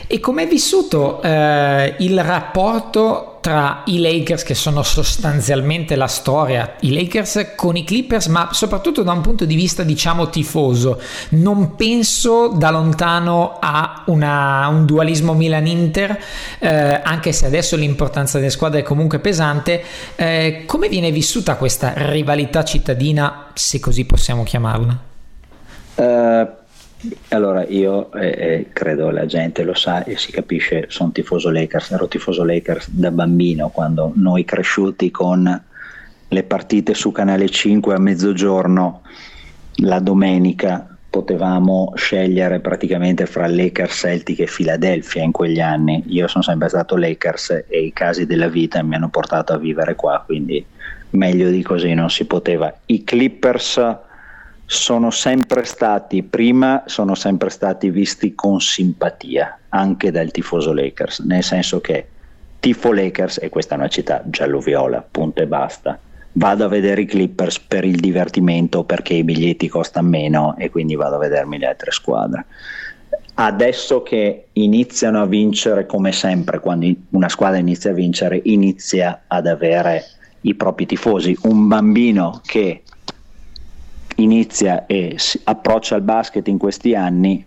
E 0.10 0.22
com'è 0.22 0.48
vissuto 0.48 1.22
eh, 1.22 1.96
il 2.00 2.24
rapporto 2.24 3.40
tra 3.42 3.82
i 3.88 4.00
Lakers, 4.00 4.44
che 4.44 4.56
sono 4.56 4.82
sostanzialmente 4.82 5.98
la 5.98 6.08
storia, 6.08 6.76
i 6.82 6.94
Lakers 6.94 7.54
con 7.58 7.76
i 7.76 7.84
Clippers, 7.84 8.28
ma 8.28 8.50
soprattutto 8.54 9.04
da 9.04 9.12
un 9.12 9.20
punto 9.20 9.44
di 9.44 9.56
vista, 9.56 9.84
diciamo, 9.84 10.30
tifoso? 10.30 11.02
Non 11.30 11.76
penso 11.76 12.48
da 12.48 12.72
lontano 12.72 13.58
a 13.60 14.04
una, 14.06 14.68
un 14.70 14.86
dualismo 14.86 15.34
Milan-Inter, 15.34 16.20
eh, 16.60 17.02
anche 17.04 17.34
se 17.34 17.46
adesso 17.46 17.76
l'importanza 17.76 18.38
delle 18.38 18.50
squadre 18.50 18.80
è 18.80 18.84
comunque 18.84 19.20
pesante. 19.20 19.84
Eh, 20.16 20.64
come 20.66 20.88
viene 20.88 21.12
vissuta 21.12 21.56
questa 21.58 21.94
rivalità 21.96 22.64
cittadina, 22.64 23.48
se 23.54 23.82
così 23.82 24.06
possiamo 24.06 24.44
chiamarla? 24.44 25.00
Uh 25.96 26.57
allora, 27.30 27.66
io 27.68 28.12
eh, 28.14 28.28
eh, 28.28 28.68
credo 28.74 29.10
la 29.12 29.26
gente 29.26 29.64
lo 29.64 29.76
sa 29.76 30.04
e 30.04 30.18
si 30.18 30.32
capisce, 30.32 30.86
sono 30.90 31.12
tifoso 31.12 31.52
Lakers, 31.52 31.92
ero 31.92 32.08
tifoso 32.08 32.44
Lakers 32.44 32.90
da 32.90 33.12
bambino, 33.12 33.70
quando 33.70 34.12
noi 34.16 34.44
cresciuti 34.44 35.12
con 35.12 35.64
le 36.30 36.44
partite 36.44 36.94
su 36.94 37.12
Canale 37.12 37.50
5 37.50 37.94
a 37.94 38.00
mezzogiorno 38.00 39.02
la 39.82 40.00
domenica 40.00 40.98
potevamo 41.10 41.94
scegliere 41.96 42.60
praticamente 42.60 43.26
fra 43.26 43.48
Lakers, 43.48 43.94
Celtic 43.94 44.40
e 44.40 44.50
Philadelphia 44.54 45.24
in 45.24 45.32
quegli 45.32 45.60
anni. 45.60 46.04
Io 46.08 46.28
sono 46.28 46.44
sempre 46.44 46.68
stato 46.68 46.96
Lakers 46.96 47.66
e 47.68 47.86
i 47.86 47.94
casi 47.94 48.26
della 48.26 48.50
vita 48.50 48.84
mi 48.84 48.96
hanno 48.96 49.10
portato 49.10 49.54
a 49.54 49.58
vivere 49.58 49.96
qua, 49.96 50.22
quindi 50.26 50.64
meglio 51.12 51.50
di 51.50 51.62
così 51.64 51.94
non 51.94 52.10
si 52.10 52.26
poteva. 52.26 52.74
I 52.88 53.04
Clippers 53.04 53.80
sono 54.70 55.12
sempre 55.12 55.64
stati, 55.64 56.24
prima 56.24 56.84
sono 56.88 57.16
sempre 57.16 57.50
stati 57.50 57.90
visti 57.90 58.36
con 58.36 58.60
simpatia 58.60 59.60
anche 59.70 60.12
dal 60.12 60.30
tifoso 60.30 60.74
Lakers, 60.74 61.20
nel 61.20 61.42
senso 61.42 61.80
che 61.80 62.06
tifo 62.60 62.92
Lakers, 62.92 63.40
e 63.42 63.48
questa 63.48 63.76
è 63.76 63.78
una 63.78 63.88
città 63.88 64.22
giallo-viola, 64.26 65.08
punto 65.10 65.42
e 65.42 65.48
basta, 65.48 65.98
vado 66.34 66.66
a 66.66 66.68
vedere 66.68 67.02
i 67.02 67.06
Clippers 67.06 67.60
per 67.60 67.86
il 67.86 68.02
divertimento 68.02 68.84
perché 68.84 69.14
i 69.14 69.24
biglietti 69.24 69.70
costano 69.70 70.10
meno 70.10 70.56
e 70.58 70.70
quindi 70.70 70.96
vado 70.96 71.16
a 71.16 71.20
vedermi 71.20 71.58
le 71.58 71.68
altre 71.68 71.92
squadre. 71.92 72.46
Adesso 73.36 74.04
che 74.04 74.48
iniziano 74.52 75.22
a 75.22 75.26
vincere, 75.28 75.86
come 75.86 76.12
sempre, 76.12 76.60
quando 76.60 76.92
una 77.12 77.30
squadra 77.30 77.58
inizia 77.58 77.92
a 77.92 77.94
vincere, 77.94 78.42
inizia 78.44 79.24
ad 79.28 79.48
avere 79.48 80.04
i 80.42 80.56
propri 80.56 80.86
tifosi. 80.86 81.38
Un 81.44 81.68
bambino 81.68 82.42
che 82.44 82.82
inizia 84.18 84.86
e 84.86 85.18
approccia 85.44 85.96
al 85.96 86.02
basket 86.02 86.48
in 86.48 86.58
questi 86.58 86.96
anni 86.96 87.46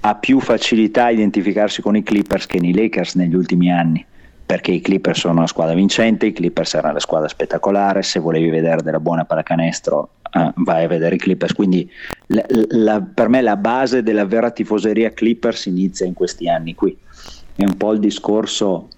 ha 0.00 0.14
più 0.14 0.40
facilità 0.40 1.04
a 1.04 1.10
identificarsi 1.10 1.82
con 1.82 1.96
i 1.96 2.02
Clippers 2.02 2.46
che 2.46 2.60
nei 2.60 2.74
Lakers 2.74 3.14
negli 3.14 3.34
ultimi 3.34 3.72
anni 3.72 4.04
perché 4.48 4.72
i 4.72 4.80
Clippers 4.80 5.20
sono 5.20 5.34
una 5.34 5.46
squadra 5.46 5.74
vincente, 5.74 6.24
i 6.24 6.32
Clippers 6.32 6.72
erano 6.72 6.94
la 6.94 7.00
squadra 7.00 7.28
spettacolare, 7.28 8.02
se 8.02 8.18
volevi 8.18 8.48
vedere 8.48 8.80
della 8.80 8.98
buona 8.98 9.26
pallacanestro 9.26 10.08
eh, 10.32 10.52
vai 10.56 10.84
a 10.84 10.88
vedere 10.88 11.16
i 11.16 11.18
Clippers, 11.18 11.52
quindi 11.52 11.90
la, 12.28 12.46
la, 12.70 13.02
per 13.02 13.28
me 13.28 13.42
la 13.42 13.56
base 13.56 14.02
della 14.02 14.24
vera 14.24 14.50
tifoseria 14.50 15.12
Clippers 15.12 15.66
inizia 15.66 16.06
in 16.06 16.14
questi 16.14 16.48
anni 16.48 16.74
qui, 16.74 16.96
è 17.56 17.64
un 17.64 17.76
po' 17.76 17.92
il 17.92 17.98
discorso, 17.98 18.88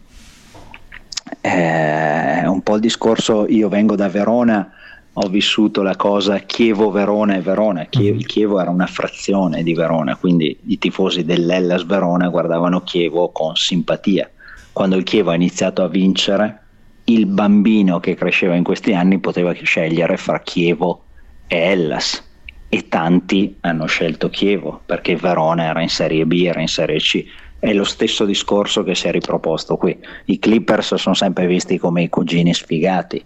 eh, 1.41 2.47
un 2.47 2.61
po' 2.63 2.77
il 2.77 2.81
discorso 2.81 3.47
io 3.49 3.69
vengo 3.69 3.97
da 3.97 4.09
Verona, 4.09 4.73
ho 5.13 5.29
vissuto 5.29 5.83
la 5.83 5.97
cosa 5.97 6.39
Chievo-Verona 6.39 7.35
e 7.35 7.41
Verona. 7.41 7.85
Chievo, 7.87 8.17
il 8.17 8.27
Chievo 8.27 8.61
era 8.61 8.71
una 8.71 8.87
frazione 8.87 9.63
di 9.65 9.75
Verona, 9.75 10.17
quindi 10.17 10.57
i 10.67 10.79
tifosi 10.79 11.25
dell'Ellas 11.25 11.85
Verona 11.85 12.29
guardavano 12.29 12.83
Chievo 12.83 13.31
con 13.31 13.57
simpatia. 13.57 14.31
Quando 14.73 14.97
il 14.97 15.03
Chievo 15.03 15.31
ha 15.31 15.35
iniziato 15.35 15.83
a 15.83 15.89
vincere, 15.89 16.59
il 17.05 17.27
bambino 17.27 17.99
che 17.99 18.15
cresceva 18.15 18.55
in 18.55 18.63
questi 18.63 18.95
anni 18.95 19.19
poteva 19.19 19.53
scegliere 19.53 20.17
fra 20.17 20.41
Chievo 20.41 21.05
e 21.49 21.59
Ellas 21.59 22.29
e 22.69 22.87
tanti 22.89 23.57
hanno 23.63 23.87
scelto 23.87 24.31
Chievo 24.31 24.81
perché 24.87 25.17
Verona 25.17 25.65
era 25.65 25.83
in 25.83 25.89
Serie 25.89 26.25
B, 26.25 26.45
era 26.47 26.61
in 26.61 26.69
Serie 26.69 26.99
C. 26.99 27.25
È 27.59 27.73
lo 27.73 27.85
stesso 27.85 28.25
discorso 28.25 28.85
che 28.85 28.95
si 28.95 29.09
è 29.09 29.11
riproposto 29.11 29.77
qui. 29.77 29.99
I 30.27 30.39
Clippers 30.39 30.95
sono 30.95 31.17
sempre 31.17 31.47
visti 31.47 31.79
come 31.79 32.03
i 32.05 32.09
cugini 32.09 32.55
sfigati 32.55 33.23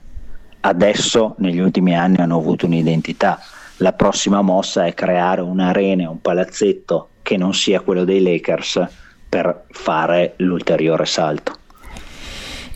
adesso 0.65 1.35
negli 1.39 1.59
ultimi 1.59 1.97
anni 1.97 2.17
hanno 2.19 2.39
avuto 2.39 2.67
un'identità. 2.67 3.39
La 3.79 3.93
prossima 3.93 4.43
mossa 4.43 4.87
è 4.87 4.95
creare 4.95 5.41
un'arena, 5.41 6.09
un 6.09 6.21
palazzetto 6.21 7.09
che 7.23 7.37
non 7.37 7.55
sia 7.55 7.81
quello 7.81 8.05
dei 8.05 8.23
Lakers 8.23 8.87
per 9.29 9.65
fare 9.71 10.35
l'ulteriore 10.39 11.07
salto. 11.07 11.59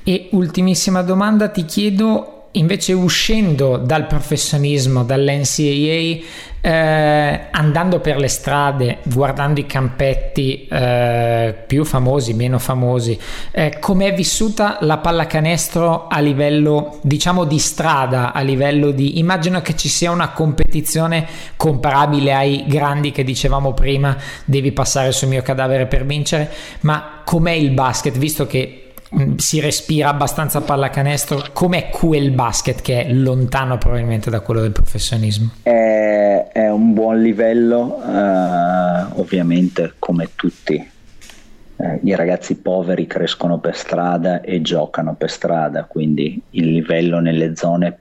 E 0.03 0.29
ultimissima 0.33 1.03
domanda, 1.03 1.49
ti 1.49 1.65
chiedo 1.65 2.38
invece 2.59 2.93
uscendo 2.93 3.77
dal 3.77 4.07
professionismo, 4.07 5.05
dall'NCAA, 5.05 6.47
eh, 6.61 7.41
andando 7.51 8.01
per 8.01 8.17
le 8.17 8.27
strade, 8.29 8.99
guardando 9.05 9.61
i 9.61 9.67
campetti 9.67 10.67
eh, 10.67 11.55
più 11.67 11.85
famosi, 11.85 12.35
meno 12.35 12.59
famosi, 12.59 13.19
eh, 13.53 13.79
come 13.79 14.11
vissuta 14.13 14.79
la 14.81 14.99
pallacanestro 14.99 16.09
a 16.09 16.19
livello, 16.19 16.99
diciamo, 17.03 17.45
di 17.45 17.59
strada, 17.59 18.33
a 18.33 18.41
livello 18.41 18.91
di... 18.91 19.19
Immagino 19.19 19.63
che 19.63 19.77
ci 19.77 19.89
sia 19.89 20.11
una 20.11 20.31
competizione 20.31 21.27
comparabile 21.57 22.35
ai 22.35 22.65
grandi 22.67 23.13
che 23.13 23.23
dicevamo 23.23 23.73
prima, 23.73 24.17
devi 24.45 24.73
passare 24.73 25.13
sul 25.13 25.29
mio 25.29 25.43
cadavere 25.43 25.87
per 25.87 26.05
vincere, 26.05 26.51
ma 26.81 27.23
com'è 27.25 27.53
il 27.53 27.71
basket, 27.71 28.17
visto 28.19 28.47
che 28.47 28.88
si 29.37 29.61
respira 29.61 30.09
abbastanza 30.09 30.61
pallacanestro, 30.61 31.47
com'è 31.53 31.89
quel 31.89 32.31
basket 32.31 32.83
che 32.83 33.05
è 33.05 33.13
lontano 33.13 33.79
probabilmente 33.79 34.31
da 34.31 34.41
quello 34.41 34.61
del 34.61 34.73
professionismo? 34.73 35.53
È, 35.63 36.49
è 36.53 36.71
un 36.71 36.93
buon 36.93 37.23
livello, 37.23 38.01
uh, 38.05 39.21
ovviamente 39.21 39.95
come 39.99 40.31
tutti. 40.35 40.91
Uh, 41.77 41.99
I 42.03 42.15
ragazzi 42.15 42.57
poveri 42.57 43.07
crescono 43.07 43.59
per 43.59 43.77
strada 43.77 44.43
e 44.43 44.61
giocano 44.61 45.15
per 45.15 45.31
strada, 45.31 45.85
quindi 45.85 46.41
il 46.51 46.71
livello 46.71 47.21
nelle 47.21 47.57
zone, 47.57 47.97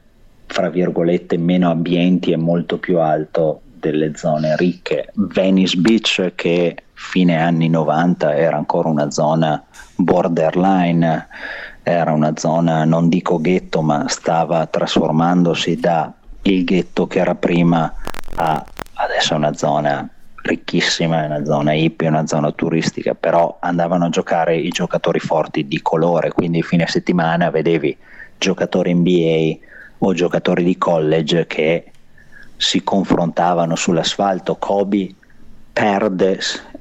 fra 0.46 0.70
virgolette, 0.70 1.38
meno 1.38 1.70
abbienti 1.70 2.32
è 2.32 2.38
molto 2.38 2.80
più 2.80 3.00
alto 3.00 3.62
delle 3.80 4.16
zone 4.16 4.56
ricche. 4.58 5.10
Venice 5.14 5.78
Beach, 5.78 6.34
che 6.36 6.76
fine 6.94 7.40
anni 7.40 7.70
90 7.70 8.36
era 8.36 8.58
ancora 8.58 8.90
una 8.90 9.12
zona 9.12 9.64
borderline, 9.98 11.28
era 11.84 12.12
una 12.12 12.36
zona 12.38 12.86
non 12.86 13.10
dico 13.10 13.40
ghetto, 13.40 13.82
ma 13.82 14.08
stava 14.08 14.66
trasformandosi 14.66 15.80
da 15.80 16.14
il 16.44 16.64
ghetto 16.64 17.08
che 17.08 17.20
era 17.20 17.36
prima 17.36 17.94
a 18.36 18.64
adesso 18.94 19.36
una 19.36 19.54
zona 19.54 20.08
ricchissima, 20.44 21.26
una 21.26 21.44
zona 21.44 21.74
hippie, 21.74 22.08
una 22.08 22.26
zona 22.26 22.52
turistica, 22.52 23.14
però 23.14 23.58
andavano 23.60 24.06
a 24.06 24.10
giocare 24.10 24.56
i 24.56 24.70
giocatori 24.70 25.20
forti 25.20 25.68
di 25.68 25.82
colore, 25.82 26.32
quindi 26.32 26.64
fine 26.64 26.88
settimana 26.88 27.50
vedevi 27.50 27.96
giocatori 28.38 28.94
NBA 28.94 29.66
o 30.00 30.14
giocatori 30.14 30.64
di 30.64 30.78
college 30.78 31.48
che 31.48 31.92
si 32.56 32.84
confrontavano 32.84 33.76
sull'asfalto. 33.76 34.56
Kobe 34.56 35.14
perde 35.74 36.40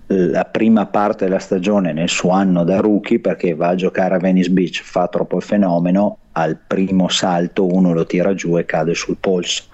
la 0.08 0.44
prima 0.44 0.86
parte 0.86 1.24
della 1.24 1.40
stagione 1.40 1.92
nel 1.92 2.08
suo 2.08 2.30
anno 2.30 2.62
da 2.62 2.78
rookie 2.78 3.18
perché 3.18 3.54
va 3.54 3.68
a 3.68 3.74
giocare 3.74 4.14
a 4.14 4.18
Venice 4.18 4.50
Beach, 4.50 4.82
fa 4.82 5.08
troppo 5.08 5.36
il 5.36 5.42
fenomeno, 5.42 6.18
al 6.32 6.56
primo 6.64 7.08
salto 7.08 7.66
uno 7.66 7.92
lo 7.92 8.06
tira 8.06 8.34
giù 8.34 8.56
e 8.56 8.64
cade 8.64 8.94
sul 8.94 9.16
polso. 9.18 9.64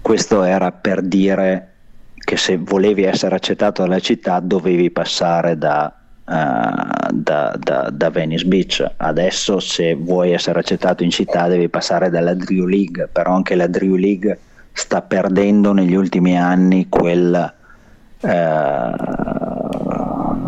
Questo 0.00 0.42
era 0.42 0.72
per 0.72 1.02
dire 1.02 1.72
che 2.16 2.36
se 2.36 2.56
volevi 2.56 3.04
essere 3.04 3.36
accettato 3.36 3.82
dalla 3.82 4.00
città 4.00 4.40
dovevi 4.40 4.90
passare 4.90 5.56
da, 5.56 5.92
uh, 6.24 7.12
da, 7.12 7.56
da, 7.58 7.90
da, 7.92 8.10
Venice 8.10 8.46
Beach. 8.46 8.92
Adesso 8.96 9.60
se 9.60 9.94
vuoi 9.94 10.32
essere 10.32 10.58
accettato 10.58 11.04
in 11.04 11.10
città 11.10 11.46
devi 11.46 11.68
passare 11.68 12.10
dalla 12.10 12.34
Drew 12.34 12.66
League, 12.66 13.08
però 13.12 13.34
anche 13.34 13.54
la 13.54 13.68
Drew 13.68 13.94
League 13.94 14.38
sta 14.72 15.02
perdendo 15.02 15.72
negli 15.72 15.94
ultimi 15.94 16.36
anni 16.36 16.88
quel 16.88 17.54
non 18.26 18.96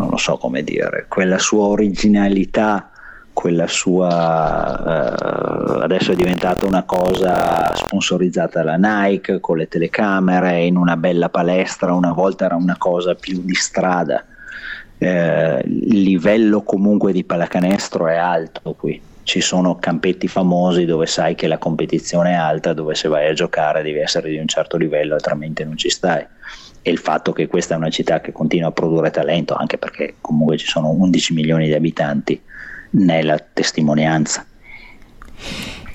lo 0.09 0.17
so 0.17 0.37
come 0.37 0.63
dire, 0.63 1.05
quella 1.07 1.37
sua 1.37 1.65
originalità, 1.65 2.89
quella 3.31 3.67
sua 3.67 4.83
eh, 4.85 5.83
adesso 5.83 6.11
è 6.11 6.15
diventata 6.15 6.65
una 6.65 6.83
cosa 6.83 7.73
sponsorizzata 7.73 8.61
dalla 8.61 9.05
Nike 9.05 9.39
con 9.39 9.57
le 9.57 9.67
telecamere 9.67 10.65
in 10.65 10.75
una 10.75 10.97
bella 10.97 11.29
palestra, 11.29 11.93
una 11.93 12.11
volta 12.11 12.45
era 12.45 12.55
una 12.55 12.75
cosa 12.77 13.15
più 13.15 13.41
di 13.43 13.55
strada. 13.55 14.25
Eh, 14.97 15.61
il 15.65 16.01
livello 16.01 16.63
comunque 16.63 17.13
di 17.13 17.23
pallacanestro 17.23 18.07
è 18.07 18.15
alto 18.15 18.75
qui. 18.77 19.01
Ci 19.23 19.41
sono 19.41 19.77
campetti 19.77 20.27
famosi 20.27 20.85
dove 20.85 21.05
sai 21.05 21.35
che 21.35 21.47
la 21.47 21.59
competizione 21.59 22.31
è 22.31 22.35
alta, 22.35 22.73
dove 22.73 22.95
se 22.95 23.07
vai 23.07 23.29
a 23.29 23.33
giocare 23.33 23.83
devi 23.83 23.99
essere 23.99 24.31
di 24.31 24.37
un 24.37 24.47
certo 24.47 24.75
livello, 24.75 25.13
altrimenti 25.13 25.63
non 25.63 25.77
ci 25.77 25.89
stai 25.89 26.25
e 26.81 26.91
il 26.91 26.97
fatto 26.97 27.31
che 27.31 27.47
questa 27.47 27.73
è 27.73 27.77
una 27.77 27.89
città 27.89 28.21
che 28.21 28.31
continua 28.31 28.69
a 28.69 28.71
produrre 28.71 29.11
talento, 29.11 29.55
anche 29.55 29.77
perché 29.77 30.15
comunque 30.21 30.57
ci 30.57 30.67
sono 30.67 30.89
11 30.89 31.33
milioni 31.33 31.67
di 31.67 31.73
abitanti, 31.73 32.41
ne 32.91 33.19
è 33.19 33.21
la 33.21 33.39
testimonianza. 33.53 34.45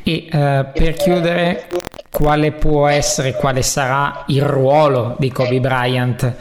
E 0.02 0.28
uh, 0.30 0.66
per 0.72 0.92
chiudere, 0.94 1.66
quale 2.10 2.52
può 2.52 2.86
essere, 2.86 3.32
quale 3.32 3.62
sarà 3.62 4.24
il 4.28 4.42
ruolo 4.42 5.16
di 5.18 5.30
Kobe 5.30 5.60
Bryant 5.60 6.36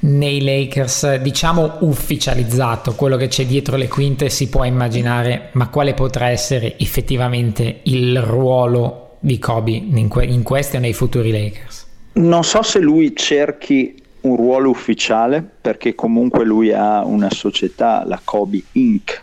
nei 0.00 0.40
Lakers, 0.42 1.16
diciamo 1.16 1.78
ufficializzato, 1.80 2.94
quello 2.94 3.16
che 3.16 3.26
c'è 3.26 3.44
dietro 3.44 3.76
le 3.76 3.88
quinte 3.88 4.28
si 4.30 4.48
può 4.48 4.64
immaginare, 4.64 5.50
ma 5.52 5.68
quale 5.68 5.94
potrà 5.94 6.28
essere 6.28 6.78
effettivamente 6.78 7.80
il 7.84 8.20
ruolo 8.22 9.16
di 9.18 9.38
Kobe 9.38 9.72
in, 9.72 10.06
que- 10.06 10.24
in 10.24 10.44
questi 10.44 10.76
o 10.76 10.80
nei 10.80 10.92
futuri 10.92 11.32
Lakers? 11.32 11.87
Non 12.18 12.42
so 12.42 12.62
se 12.62 12.80
lui 12.80 13.14
cerchi 13.14 13.94
un 14.22 14.34
ruolo 14.34 14.70
ufficiale 14.70 15.40
perché 15.40 15.94
comunque 15.94 16.44
lui 16.44 16.72
ha 16.72 17.04
una 17.04 17.30
società, 17.30 18.02
la 18.04 18.20
Kobe 18.22 18.60
Inc., 18.72 19.22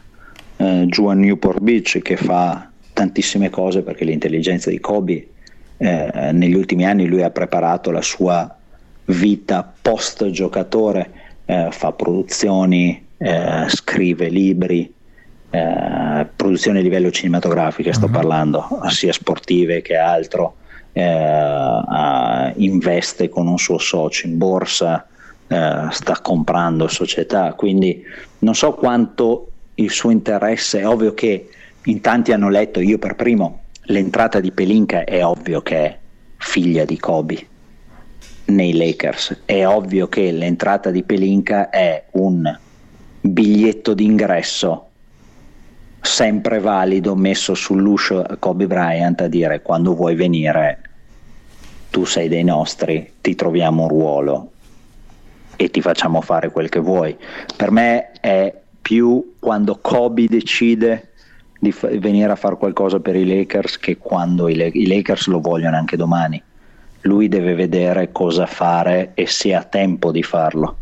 eh, 0.56 0.86
giù 0.88 1.08
a 1.08 1.14
Newport 1.14 1.60
Beach 1.60 2.00
che 2.02 2.16
fa 2.16 2.70
tantissime 2.94 3.50
cose 3.50 3.82
perché 3.82 4.06
l'intelligenza 4.06 4.70
di 4.70 4.80
Kobe 4.80 5.28
eh, 5.76 6.30
negli 6.32 6.54
ultimi 6.54 6.86
anni 6.86 7.06
lui 7.06 7.22
ha 7.22 7.32
preparato 7.32 7.92
la 7.92 8.02
sua 8.02 8.56
vita 9.08 9.70
post 9.82 10.30
giocatore, 10.30 11.10
eh, 11.44 11.68
fa 11.72 11.92
produzioni, 11.92 13.06
eh, 13.18 13.66
scrive 13.68 14.30
libri, 14.30 14.90
eh, 15.50 16.28
produzioni 16.34 16.80
a 16.80 16.82
livello 16.82 17.12
cinematografico, 17.12 17.92
sto 17.92 18.06
uh-huh. 18.06 18.12
parlando, 18.12 18.68
sia 18.88 19.12
sportive 19.12 19.82
che 19.82 19.98
altro 19.98 20.56
eh, 20.98 22.54
investe 22.56 23.28
con 23.28 23.48
un 23.48 23.58
suo 23.58 23.78
socio 23.78 24.28
in 24.28 24.38
borsa, 24.38 25.06
eh, 25.48 25.88
sta 25.90 26.20
comprando 26.22 26.88
società, 26.88 27.54
quindi 27.54 28.02
non 28.40 28.56
so 28.56 28.74
quanto 28.74 29.50
il 29.76 29.92
suo 29.92 30.10
interesse, 30.10 30.80
è 30.80 30.88
ovvio 30.88 31.14
che 31.14 31.50
in 31.84 32.00
tanti 32.00 32.32
hanno 32.32 32.48
letto, 32.48 32.80
io 32.80 32.98
per 32.98 33.16
primo, 33.16 33.64
l'entrata 33.84 34.40
di 34.40 34.52
Pelinka 34.52 35.04
è 35.04 35.24
ovvio 35.24 35.62
che 35.62 35.76
è 35.76 35.98
figlia 36.38 36.86
di 36.86 36.98
Kobe 36.98 37.46
nei 38.46 38.74
Lakers, 38.74 39.42
è 39.44 39.68
ovvio 39.68 40.08
che 40.08 40.32
l'entrata 40.32 40.92
di 40.92 41.04
Pelinka 41.04 41.70
è 41.70 42.06
un 42.12 42.58
biglietto 43.20 43.94
d'ingresso 43.94 44.86
sempre 46.06 46.60
valido 46.60 47.16
messo 47.16 47.56
sull'uscio 47.56 48.24
Kobe 48.40 48.68
Bryant 48.68 49.22
a 49.22 49.28
dire 49.28 49.62
quando 49.62 49.96
vuoi 49.96 50.16
venire 50.16 50.85
tu 51.96 52.04
sei 52.04 52.28
dei 52.28 52.44
nostri, 52.44 53.14
ti 53.22 53.36
troviamo 53.36 53.84
un 53.84 53.88
ruolo 53.88 54.52
e 55.56 55.70
ti 55.70 55.80
facciamo 55.80 56.20
fare 56.20 56.52
quel 56.52 56.68
che 56.68 56.80
vuoi. 56.82 57.16
Per 57.56 57.72
me 57.72 58.12
è 58.20 58.54
più 58.82 59.36
quando 59.40 59.80
Kobe 59.82 60.28
decide 60.28 61.14
di 61.58 61.72
f- 61.72 61.98
venire 61.98 62.30
a 62.34 62.36
fare 62.36 62.58
qualcosa 62.58 63.00
per 63.00 63.16
i 63.16 63.26
Lakers 63.26 63.78
che 63.78 63.96
quando 63.96 64.50
i, 64.50 64.56
Le- 64.56 64.72
i 64.74 64.88
Lakers 64.88 65.28
lo 65.28 65.40
vogliono 65.40 65.78
anche 65.78 65.96
domani. 65.96 66.44
Lui 67.04 67.30
deve 67.30 67.56
vedere 67.56 68.12
cosa 68.12 68.46
fare 68.46 69.12
e 69.14 69.26
se 69.26 69.56
ha 69.56 69.64
tempo 69.64 70.12
di 70.12 70.22
farlo. 70.22 70.80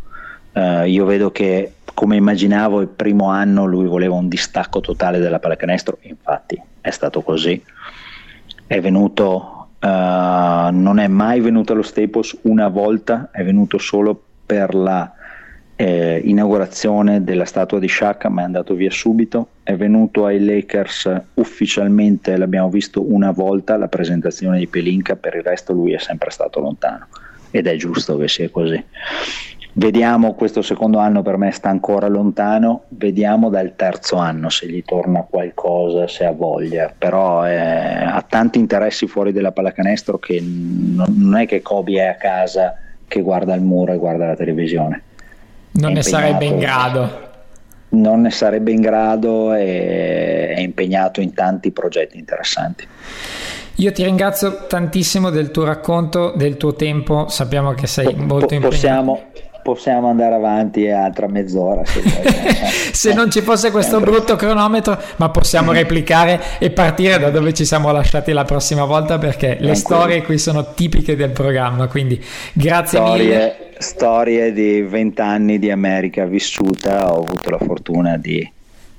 Uh, 0.53 0.85
io 0.85 1.05
vedo 1.05 1.29
che 1.29 1.73
come 1.93 2.15
immaginavo 2.15 2.81
il 2.81 2.87
primo 2.87 3.29
anno 3.29 3.65
lui 3.65 3.85
voleva 3.85 4.15
un 4.15 4.27
distacco 4.27 4.79
totale 4.79 5.19
della 5.19 5.37
pallacanestro, 5.37 5.99
infatti 6.01 6.59
è 6.81 6.89
stato 6.89 7.21
così. 7.21 7.63
È 8.65 8.81
venuto 8.81 9.52
Non 9.83 10.99
è 10.99 11.07
mai 11.07 11.41
venuto 11.41 11.73
allo 11.73 11.81
Staples 11.81 12.37
una 12.43 12.69
volta, 12.69 13.29
è 13.31 13.43
venuto 13.43 13.77
solo 13.77 14.21
per 14.45 14.73
la 14.73 15.11
eh, 15.75 16.21
inaugurazione 16.23 17.23
della 17.23 17.45
statua 17.45 17.79
di 17.79 17.87
Shaq, 17.87 18.25
ma 18.25 18.41
è 18.41 18.45
andato 18.45 18.75
via 18.75 18.91
subito. 18.91 19.47
È 19.63 19.75
venuto 19.75 20.25
ai 20.25 20.43
Lakers 20.43 21.09
ufficialmente, 21.35 22.37
l'abbiamo 22.37 22.69
visto 22.69 23.13
una 23.13 23.31
volta, 23.31 23.75
la 23.77 23.87
presentazione 23.87 24.59
di 24.59 24.67
Pelinka, 24.67 25.15
per 25.15 25.35
il 25.35 25.43
resto 25.43 25.73
lui 25.73 25.93
è 25.93 25.99
sempre 25.99 26.31
stato 26.31 26.59
lontano 26.59 27.07
ed 27.55 27.67
è 27.67 27.75
giusto 27.75 28.17
che 28.17 28.27
sia 28.27 28.49
così. 28.49 28.83
Vediamo, 29.75 30.35
questo 30.35 30.61
secondo 30.61 30.99
anno 30.99 31.23
per 31.23 31.37
me 31.37 31.51
sta 31.51 31.69
ancora 31.69 32.07
lontano, 32.07 32.83
vediamo 32.89 33.49
dal 33.49 33.73
terzo 33.75 34.17
anno 34.17 34.49
se 34.49 34.67
gli 34.67 34.83
torna 34.83 35.25
qualcosa, 35.27 36.07
se 36.07 36.25
ha 36.25 36.31
voglia, 36.31 36.93
però 36.95 37.47
eh, 37.47 37.57
ha 37.57 38.23
tanti 38.27 38.59
interessi 38.59 39.07
fuori 39.07 39.31
della 39.31 39.51
pallacanestro 39.51 40.19
che 40.19 40.39
non, 40.41 41.07
non 41.17 41.37
è 41.37 41.47
che 41.47 41.63
Kobe 41.63 41.93
è 41.93 42.05
a 42.05 42.15
casa 42.15 42.75
che 43.07 43.21
guarda 43.21 43.55
il 43.55 43.61
muro 43.61 43.93
e 43.93 43.97
guarda 43.97 44.27
la 44.27 44.35
televisione. 44.35 45.01
Non 45.71 45.93
ne 45.93 46.03
sarebbe 46.03 46.45
in 46.45 46.59
grado. 46.59 47.31
Non 47.89 48.21
ne 48.21 48.29
sarebbe 48.29 48.71
in 48.71 48.81
grado 48.81 49.53
e 49.53 50.53
è 50.53 50.59
impegnato 50.59 51.19
in 51.19 51.33
tanti 51.33 51.71
progetti 51.71 52.17
interessanti. 52.19 52.87
Io 53.77 53.91
ti 53.91 54.03
ringrazio 54.03 54.67
tantissimo 54.67 55.31
del 55.31 55.49
tuo 55.49 55.63
racconto, 55.63 56.33
del 56.35 56.57
tuo 56.57 56.75
tempo, 56.75 57.27
sappiamo 57.27 57.73
che 57.73 57.87
sei 57.87 58.13
po- 58.13 58.23
molto 58.23 58.53
impegnato. 58.53 58.69
Possiamo, 58.69 59.21
possiamo 59.63 60.09
andare 60.09 60.35
avanti 60.35 60.89
altra 60.89 61.27
mezz'ora 61.27 61.83
se, 61.85 62.01
se 62.91 63.13
non 63.13 63.31
ci 63.31 63.41
fosse 63.41 63.71
questo 63.71 63.99
brutto 63.99 64.35
cronometro 64.35 64.99
ma 65.15 65.29
possiamo 65.29 65.71
replicare 65.71 66.39
e 66.59 66.69
partire 66.69 67.17
da 67.17 67.29
dove 67.31 67.53
ci 67.53 67.65
siamo 67.65 67.91
lasciati 67.91 68.31
la 68.33 68.43
prossima 68.43 68.85
volta 68.85 69.17
perché 69.17 69.57
le 69.59 69.73
storie 69.73 70.21
qui 70.21 70.37
sono 70.37 70.73
tipiche 70.73 71.15
del 71.15 71.31
programma 71.31 71.87
quindi 71.87 72.21
grazie 72.51 72.99
storie, 72.99 73.25
mille. 73.25 73.55
Storie 73.77 74.53
di 74.53 74.81
vent'anni 74.81 75.57
di 75.57 75.71
America 75.71 76.25
vissuta 76.25 77.11
ho 77.13 77.23
avuto 77.23 77.49
la 77.49 77.57
fortuna 77.57 78.17
di 78.17 78.47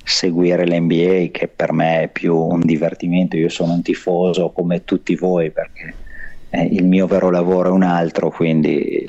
seguire 0.03 0.67
l'NBA 0.67 1.29
che 1.31 1.49
per 1.55 1.73
me 1.73 2.03
è 2.03 2.09
più 2.09 2.37
un 2.37 2.61
divertimento 2.61 3.37
io 3.37 3.49
sono 3.49 3.75
un 3.75 3.83
tifoso 3.83 4.51
come 4.51 4.85
tutti 4.85 5.15
voi 5.15 5.51
perché 5.51 5.95
eh, 6.55 6.69
il 6.71 6.87
mio 6.87 7.07
vero 7.07 7.31
lavoro 7.31 7.71
è 7.71 7.73
un 7.73 7.83
altro, 7.83 8.31
quindi 8.31 9.05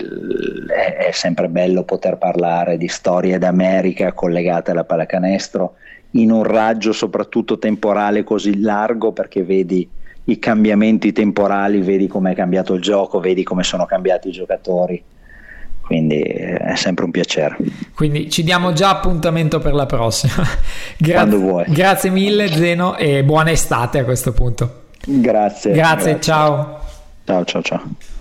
è, 0.68 1.08
è, 1.08 1.12
sempre 1.12 1.48
bello 1.48 1.84
poter 1.84 2.18
parlare 2.18 2.78
di 2.78 2.88
storie 2.88 3.38
d'America 3.38 4.14
collegate 4.14 4.72
alla 4.72 4.84
pallacanestro 4.84 5.76
in 6.12 6.32
un 6.32 6.44
raggio 6.44 6.92
soprattutto 6.92 7.60
temporale 7.60 8.24
così 8.24 8.60
largo 8.60 9.12
perché 9.12 9.44
vedi 9.44 9.88
i 10.28 10.40
cambiamenti 10.40 11.12
temporali, 11.12 11.82
vedi 11.82 12.08
come 12.08 12.32
è 12.32 12.36
cambiato 12.36 12.74
il 12.74 12.82
gioco, 12.82 13.20
vedi 13.20 13.44
come 13.44 13.64
sono 13.64 13.86
cambiati 13.86 14.30
i 14.30 14.32
giocatori. 14.32 15.04
Quindi 15.82 16.20
eh, 16.22 16.58
è 16.58 16.76
sempre 16.76 17.06
un 17.06 17.12
piacere. 17.12 17.58
Quindi 17.94 18.28
ci 18.32 18.44
diamo 18.44 18.74
già 18.74 18.90
appuntamento 18.90 19.60
per 19.60 19.76
la 19.76 19.86
prossima. 19.86 20.44
Gra- 20.98 21.14
Quando 21.14 21.38
vuoi. 21.38 21.66
Grazie 21.68 22.10
mille 22.10 22.48
Zeno 22.48 22.96
e 22.98 23.24
buona 23.24 23.52
estate 23.52 24.00
a 24.00 24.04
questo 24.04 24.34
punto. 24.34 24.84
Grazie. 25.06 25.74
Grazie, 25.74 26.14
grazie. 26.14 26.22
ciao. 26.22 26.80
Ciao 27.26 27.44
ciao 27.44 27.62
ciao. 27.62 28.15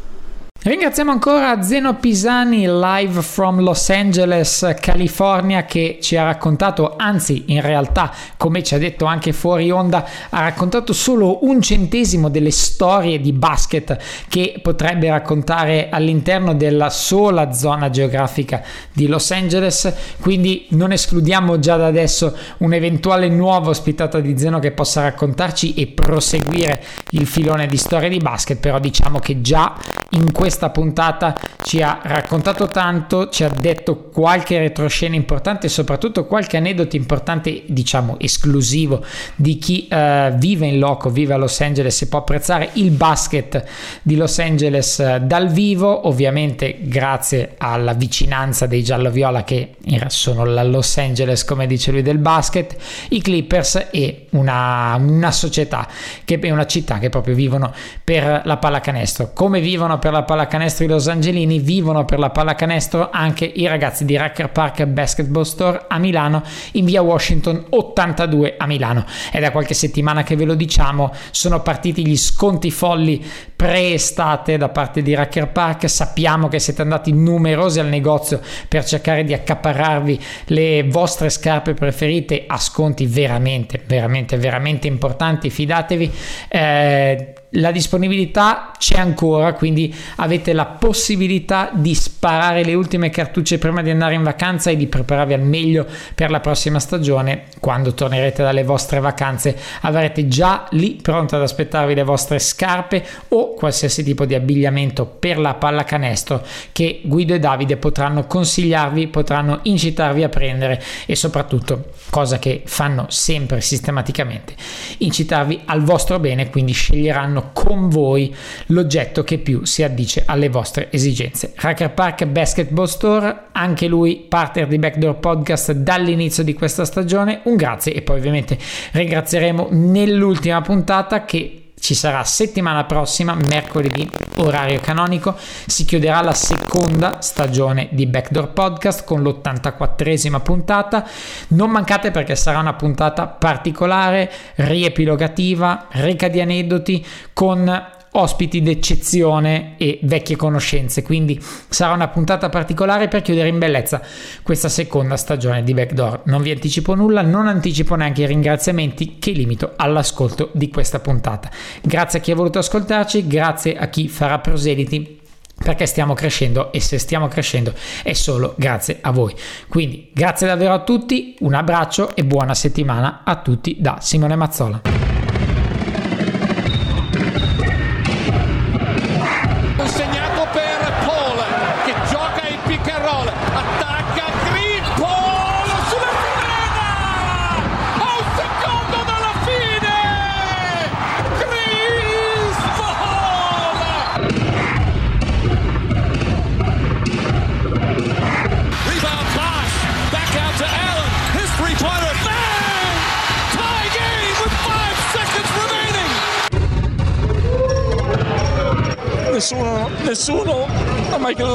Ringraziamo 0.66 1.10
ancora 1.10 1.60
Zeno 1.60 1.96
Pisani 1.96 2.64
live 2.66 3.20
from 3.20 3.60
Los 3.60 3.90
Angeles, 3.90 4.74
California, 4.80 5.66
che 5.66 5.98
ci 6.00 6.16
ha 6.16 6.24
raccontato, 6.24 6.94
anzi 6.96 7.44
in 7.48 7.60
realtà, 7.60 8.10
come 8.38 8.62
ci 8.62 8.74
ha 8.74 8.78
detto 8.78 9.04
anche 9.04 9.34
fuori 9.34 9.70
onda, 9.70 10.08
ha 10.30 10.40
raccontato 10.40 10.94
solo 10.94 11.44
un 11.44 11.60
centesimo 11.60 12.30
delle 12.30 12.50
storie 12.50 13.20
di 13.20 13.34
basket 13.34 13.98
che 14.26 14.58
potrebbe 14.62 15.10
raccontare 15.10 15.90
all'interno 15.90 16.54
della 16.54 16.88
sola 16.88 17.52
zona 17.52 17.90
geografica 17.90 18.62
di 18.90 19.06
Los 19.06 19.32
Angeles, 19.32 19.92
quindi 20.18 20.64
non 20.70 20.92
escludiamo 20.92 21.58
già 21.58 21.76
da 21.76 21.88
adesso 21.88 22.34
un'eventuale 22.60 23.28
nuova 23.28 23.68
ospitata 23.68 24.18
di 24.18 24.38
Zeno 24.38 24.60
che 24.60 24.72
possa 24.72 25.02
raccontarci 25.02 25.74
e 25.74 25.88
proseguire 25.88 26.82
il 27.10 27.26
filone 27.26 27.66
di 27.66 27.76
storie 27.76 28.08
di 28.08 28.16
basket, 28.16 28.58
però 28.58 28.78
diciamo 28.78 29.18
che 29.18 29.42
già 29.42 29.76
in 30.12 30.32
questo 30.32 30.52
questa 30.55 30.70
puntata 30.70 31.34
ci 31.64 31.82
ha 31.82 31.98
raccontato 32.00 32.68
tanto, 32.68 33.28
ci 33.28 33.42
ha 33.42 33.48
detto 33.48 34.11
qualche 34.12 34.59
retroscena 34.59 35.16
importante 35.16 35.66
e 35.66 35.68
soprattutto 35.68 36.26
qualche 36.26 36.57
aneddoto 36.57 36.94
importante, 36.94 37.64
diciamo 37.66 38.16
esclusivo 38.20 39.05
di 39.34 39.59
chi 39.59 39.88
uh, 39.90 40.32
vive 40.36 40.66
in 40.66 40.78
loco, 40.78 41.11
vive 41.11 41.34
a 41.34 41.36
Los 41.38 41.61
Angeles 41.61 42.00
e 42.02 42.07
può 42.07 42.20
apprezzare 42.20 42.70
il 42.74 42.92
basket 42.92 43.64
di 44.02 44.14
Los 44.14 44.38
Angeles 44.38 44.98
uh, 44.98 45.24
dal 45.26 45.48
vivo, 45.48 46.07
ovviamente 46.07 46.76
grazie 46.82 47.55
alla 47.59 47.94
vicinanza 47.94 48.66
dei 48.66 48.84
giallo-viola 48.84 49.42
che 49.42 49.74
sono 50.07 50.44
la 50.44 50.62
Los 50.62 50.96
Angeles, 50.98 51.44
come 51.44 51.66
dice 51.66 51.90
lui, 51.90 52.02
del 52.02 52.18
basket, 52.18 52.76
i 53.09 53.20
Clippers 53.20 53.88
e 53.90 54.26
una, 54.30 54.94
una 55.00 55.32
società 55.32 55.88
che 56.24 56.38
è 56.38 56.50
una 56.50 56.66
città 56.66 56.98
che 56.98 57.09
proprio 57.09 57.34
vivono 57.34 57.72
per 58.05 58.42
la 58.44 58.57
pallacanestro. 58.59 59.32
Come 59.32 59.61
vivono 59.61 59.98
per 59.98 60.12
la 60.12 60.22
pallacanestro? 60.22 60.42
Pallacanestro 60.45 60.86
Los 60.86 61.09
Angelini 61.09 61.59
vivono 61.59 62.05
per 62.05 62.18
la 62.18 62.30
pallacanestro 62.30 63.09
anche 63.11 63.45
i 63.45 63.66
ragazzi 63.66 64.05
di 64.05 64.16
Racker 64.16 64.51
Park 64.51 64.84
Basketball 64.84 65.42
Store 65.42 65.84
a 65.88 65.99
Milano 65.99 66.42
in 66.72 66.84
via 66.84 67.01
Washington 67.01 67.64
82 67.70 68.55
a 68.59 68.66
Milano. 68.66 69.07
È 69.30 69.40
da 69.40 69.51
qualche 69.51 69.74
settimana 69.74 70.22
che 70.22 70.36
ve 70.36 70.45
lo 70.45 70.55
diciamo, 70.55 71.12
sono 71.30 71.62
partiti 71.62 72.07
gli 72.07 72.16
sconti 72.16 72.70
folli 72.70 73.24
pre-estate 73.57 74.59
da 74.59 74.68
parte 74.68 75.01
di 75.01 75.14
Racker 75.14 75.49
Park, 75.49 75.88
sappiamo 75.88 76.49
che 76.49 76.59
siete 76.59 76.82
andati 76.82 77.12
numerosi 77.12 77.80
al 77.80 77.88
negozio 77.88 78.40
per 78.68 78.84
cercare 78.84 79.24
di 79.24 79.32
accaparrarvi 79.32 80.20
le 80.47 80.84
vostre 80.84 81.30
scarpe 81.30 81.72
preferite 81.72 82.45
a 82.47 82.59
sconti 82.59 83.07
veramente, 83.07 83.82
veramente, 83.86 84.36
veramente 84.36 84.86
importanti, 84.86 85.49
fidatevi. 85.49 86.12
Eh, 86.49 87.34
la 87.57 87.70
disponibilità 87.70 88.72
c'è 88.78 88.98
ancora, 88.98 89.52
quindi 89.52 89.94
avete 90.16 90.52
la 90.52 90.66
possibilità 90.66 91.70
di 91.72 91.94
sparare 91.94 92.64
le 92.64 92.74
ultime 92.74 93.11
cartucce 93.11 93.59
prima 93.59 93.82
di 93.82 93.90
andare 93.90 94.14
in 94.14 94.22
vacanza 94.22 94.70
e 94.70 94.76
di 94.76 94.86
prepararvi 94.86 95.34
al 95.34 95.42
meglio 95.42 95.86
per 96.14 96.30
la 96.30 96.40
prossima 96.40 96.80
stagione. 96.80 97.44
Quando 97.61 97.94
tornerete 97.94 98.42
dalle 98.42 98.64
vostre 98.64 99.00
vacanze 99.00 99.57
avrete 99.82 100.26
già 100.26 100.66
lì 100.70 100.98
pronto 101.00 101.36
ad 101.36 101.42
aspettarvi 101.42 101.94
le 101.94 102.02
vostre 102.02 102.38
scarpe 102.38 103.05
o 103.28 103.55
qualsiasi 103.55 104.02
tipo 104.02 104.24
di 104.24 104.34
abbigliamento 104.34 105.07
per 105.07 105.38
la 105.38 105.55
pallacanestro 105.55 106.44
che 106.72 107.02
Guido 107.05 107.34
e 107.34 107.38
Davide 107.38 107.76
potranno 107.76 108.26
consigliarvi, 108.26 109.07
potranno 109.09 109.61
incitarvi 109.62 110.22
a 110.22 110.28
prendere 110.28 110.82
e 111.07 111.14
soprattutto, 111.14 111.90
cosa 112.11 112.38
che 112.38 112.62
fanno 112.64 113.07
sempre 113.09 113.61
sistematicamente, 113.61 114.55
incitarvi 114.98 115.61
al 115.66 115.82
vostro 115.82 116.18
bene, 116.18 116.50
quindi 116.50 116.72
sceglieranno 116.72 117.43
con 117.53 117.88
voi 117.88 118.34
l'oggetto 118.66 119.24
che 119.24 119.38
più 119.38 119.64
si 119.64 119.82
addice 119.82 120.22
alle 120.26 120.49
vostre 120.49 120.90
esigenze. 120.90 121.53
Hacker 121.57 121.92
Park 121.92 122.26
Basketball 122.26 122.86
Store, 122.86 123.47
anche 123.53 123.86
lui 123.86 124.24
partner 124.28 124.66
di 124.66 124.78
Backdoor 124.78 125.16
Podcast 125.16 125.72
dall'inizio 125.72 126.42
di 126.42 126.55
questa 126.55 126.84
stagione. 126.84 127.40
Un 127.45 127.57
grazie 127.57 127.95
e 127.95 128.03
poi 128.03 128.18
ovviamente 128.18 128.59
ringrazieremo 128.92 129.68
nell'ultima 129.70 130.61
puntata 130.61 131.24
che 131.24 131.63
ci 131.79 131.95
sarà 131.95 132.25
settimana 132.25 132.85
prossima, 132.85 133.35
mercoledì, 133.35 134.09
orario 134.37 134.81
canonico, 134.81 135.37
si 135.66 135.85
chiuderà 135.85 136.22
la 136.22 136.33
seconda 136.33 137.20
stagione 137.20 137.89
di 137.93 138.07
Backdoor 138.07 138.53
Podcast 138.53 139.05
con 139.05 139.22
l'84esima 139.22 140.41
puntata. 140.41 141.07
Non 141.49 141.70
mancate 141.70 142.11
perché 142.11 142.37
sarà 142.37 142.59
una 142.59 142.75
puntata 142.75 143.27
particolare, 143.27 144.31
riepilogativa, 144.55 145.89
ricca 145.91 146.29
di 146.29 146.41
aneddoti, 146.41 147.07
con 147.33 147.93
ospiti 148.16 148.62
d'eccezione 148.62 149.74
e 149.76 149.98
vecchie 150.02 150.36
conoscenze, 150.36 151.02
quindi 151.02 151.40
sarà 151.68 151.92
una 151.92 152.08
puntata 152.08 152.48
particolare 152.48 153.08
per 153.08 153.22
chiudere 153.22 153.48
in 153.48 153.58
bellezza 153.58 154.00
questa 154.42 154.68
seconda 154.68 155.16
stagione 155.16 155.62
di 155.62 155.74
Backdoor. 155.74 156.22
Non 156.24 156.42
vi 156.42 156.50
anticipo 156.50 156.94
nulla, 156.94 157.22
non 157.22 157.46
anticipo 157.46 157.94
neanche 157.94 158.22
i 158.22 158.26
ringraziamenti 158.26 159.18
che 159.18 159.32
limito 159.32 159.72
all'ascolto 159.76 160.50
di 160.52 160.68
questa 160.68 161.00
puntata. 161.00 161.50
Grazie 161.82 162.18
a 162.18 162.22
chi 162.22 162.30
ha 162.30 162.36
voluto 162.36 162.58
ascoltarci, 162.58 163.26
grazie 163.26 163.76
a 163.76 163.88
chi 163.88 164.08
farà 164.08 164.38
proseliti 164.38 165.20
perché 165.56 165.86
stiamo 165.86 166.14
crescendo 166.14 166.72
e 166.72 166.80
se 166.80 166.98
stiamo 166.98 167.28
crescendo 167.28 167.72
è 168.02 168.12
solo 168.12 168.54
grazie 168.56 168.98
a 169.00 169.10
voi. 169.10 169.34
Quindi 169.68 170.10
grazie 170.12 170.46
davvero 170.46 170.74
a 170.74 170.82
tutti, 170.82 171.36
un 171.40 171.54
abbraccio 171.54 172.14
e 172.14 172.24
buona 172.24 172.54
settimana 172.54 173.22
a 173.24 173.40
tutti 173.40 173.76
da 173.78 173.98
Simone 174.00 174.36
Mazzola. 174.36 175.13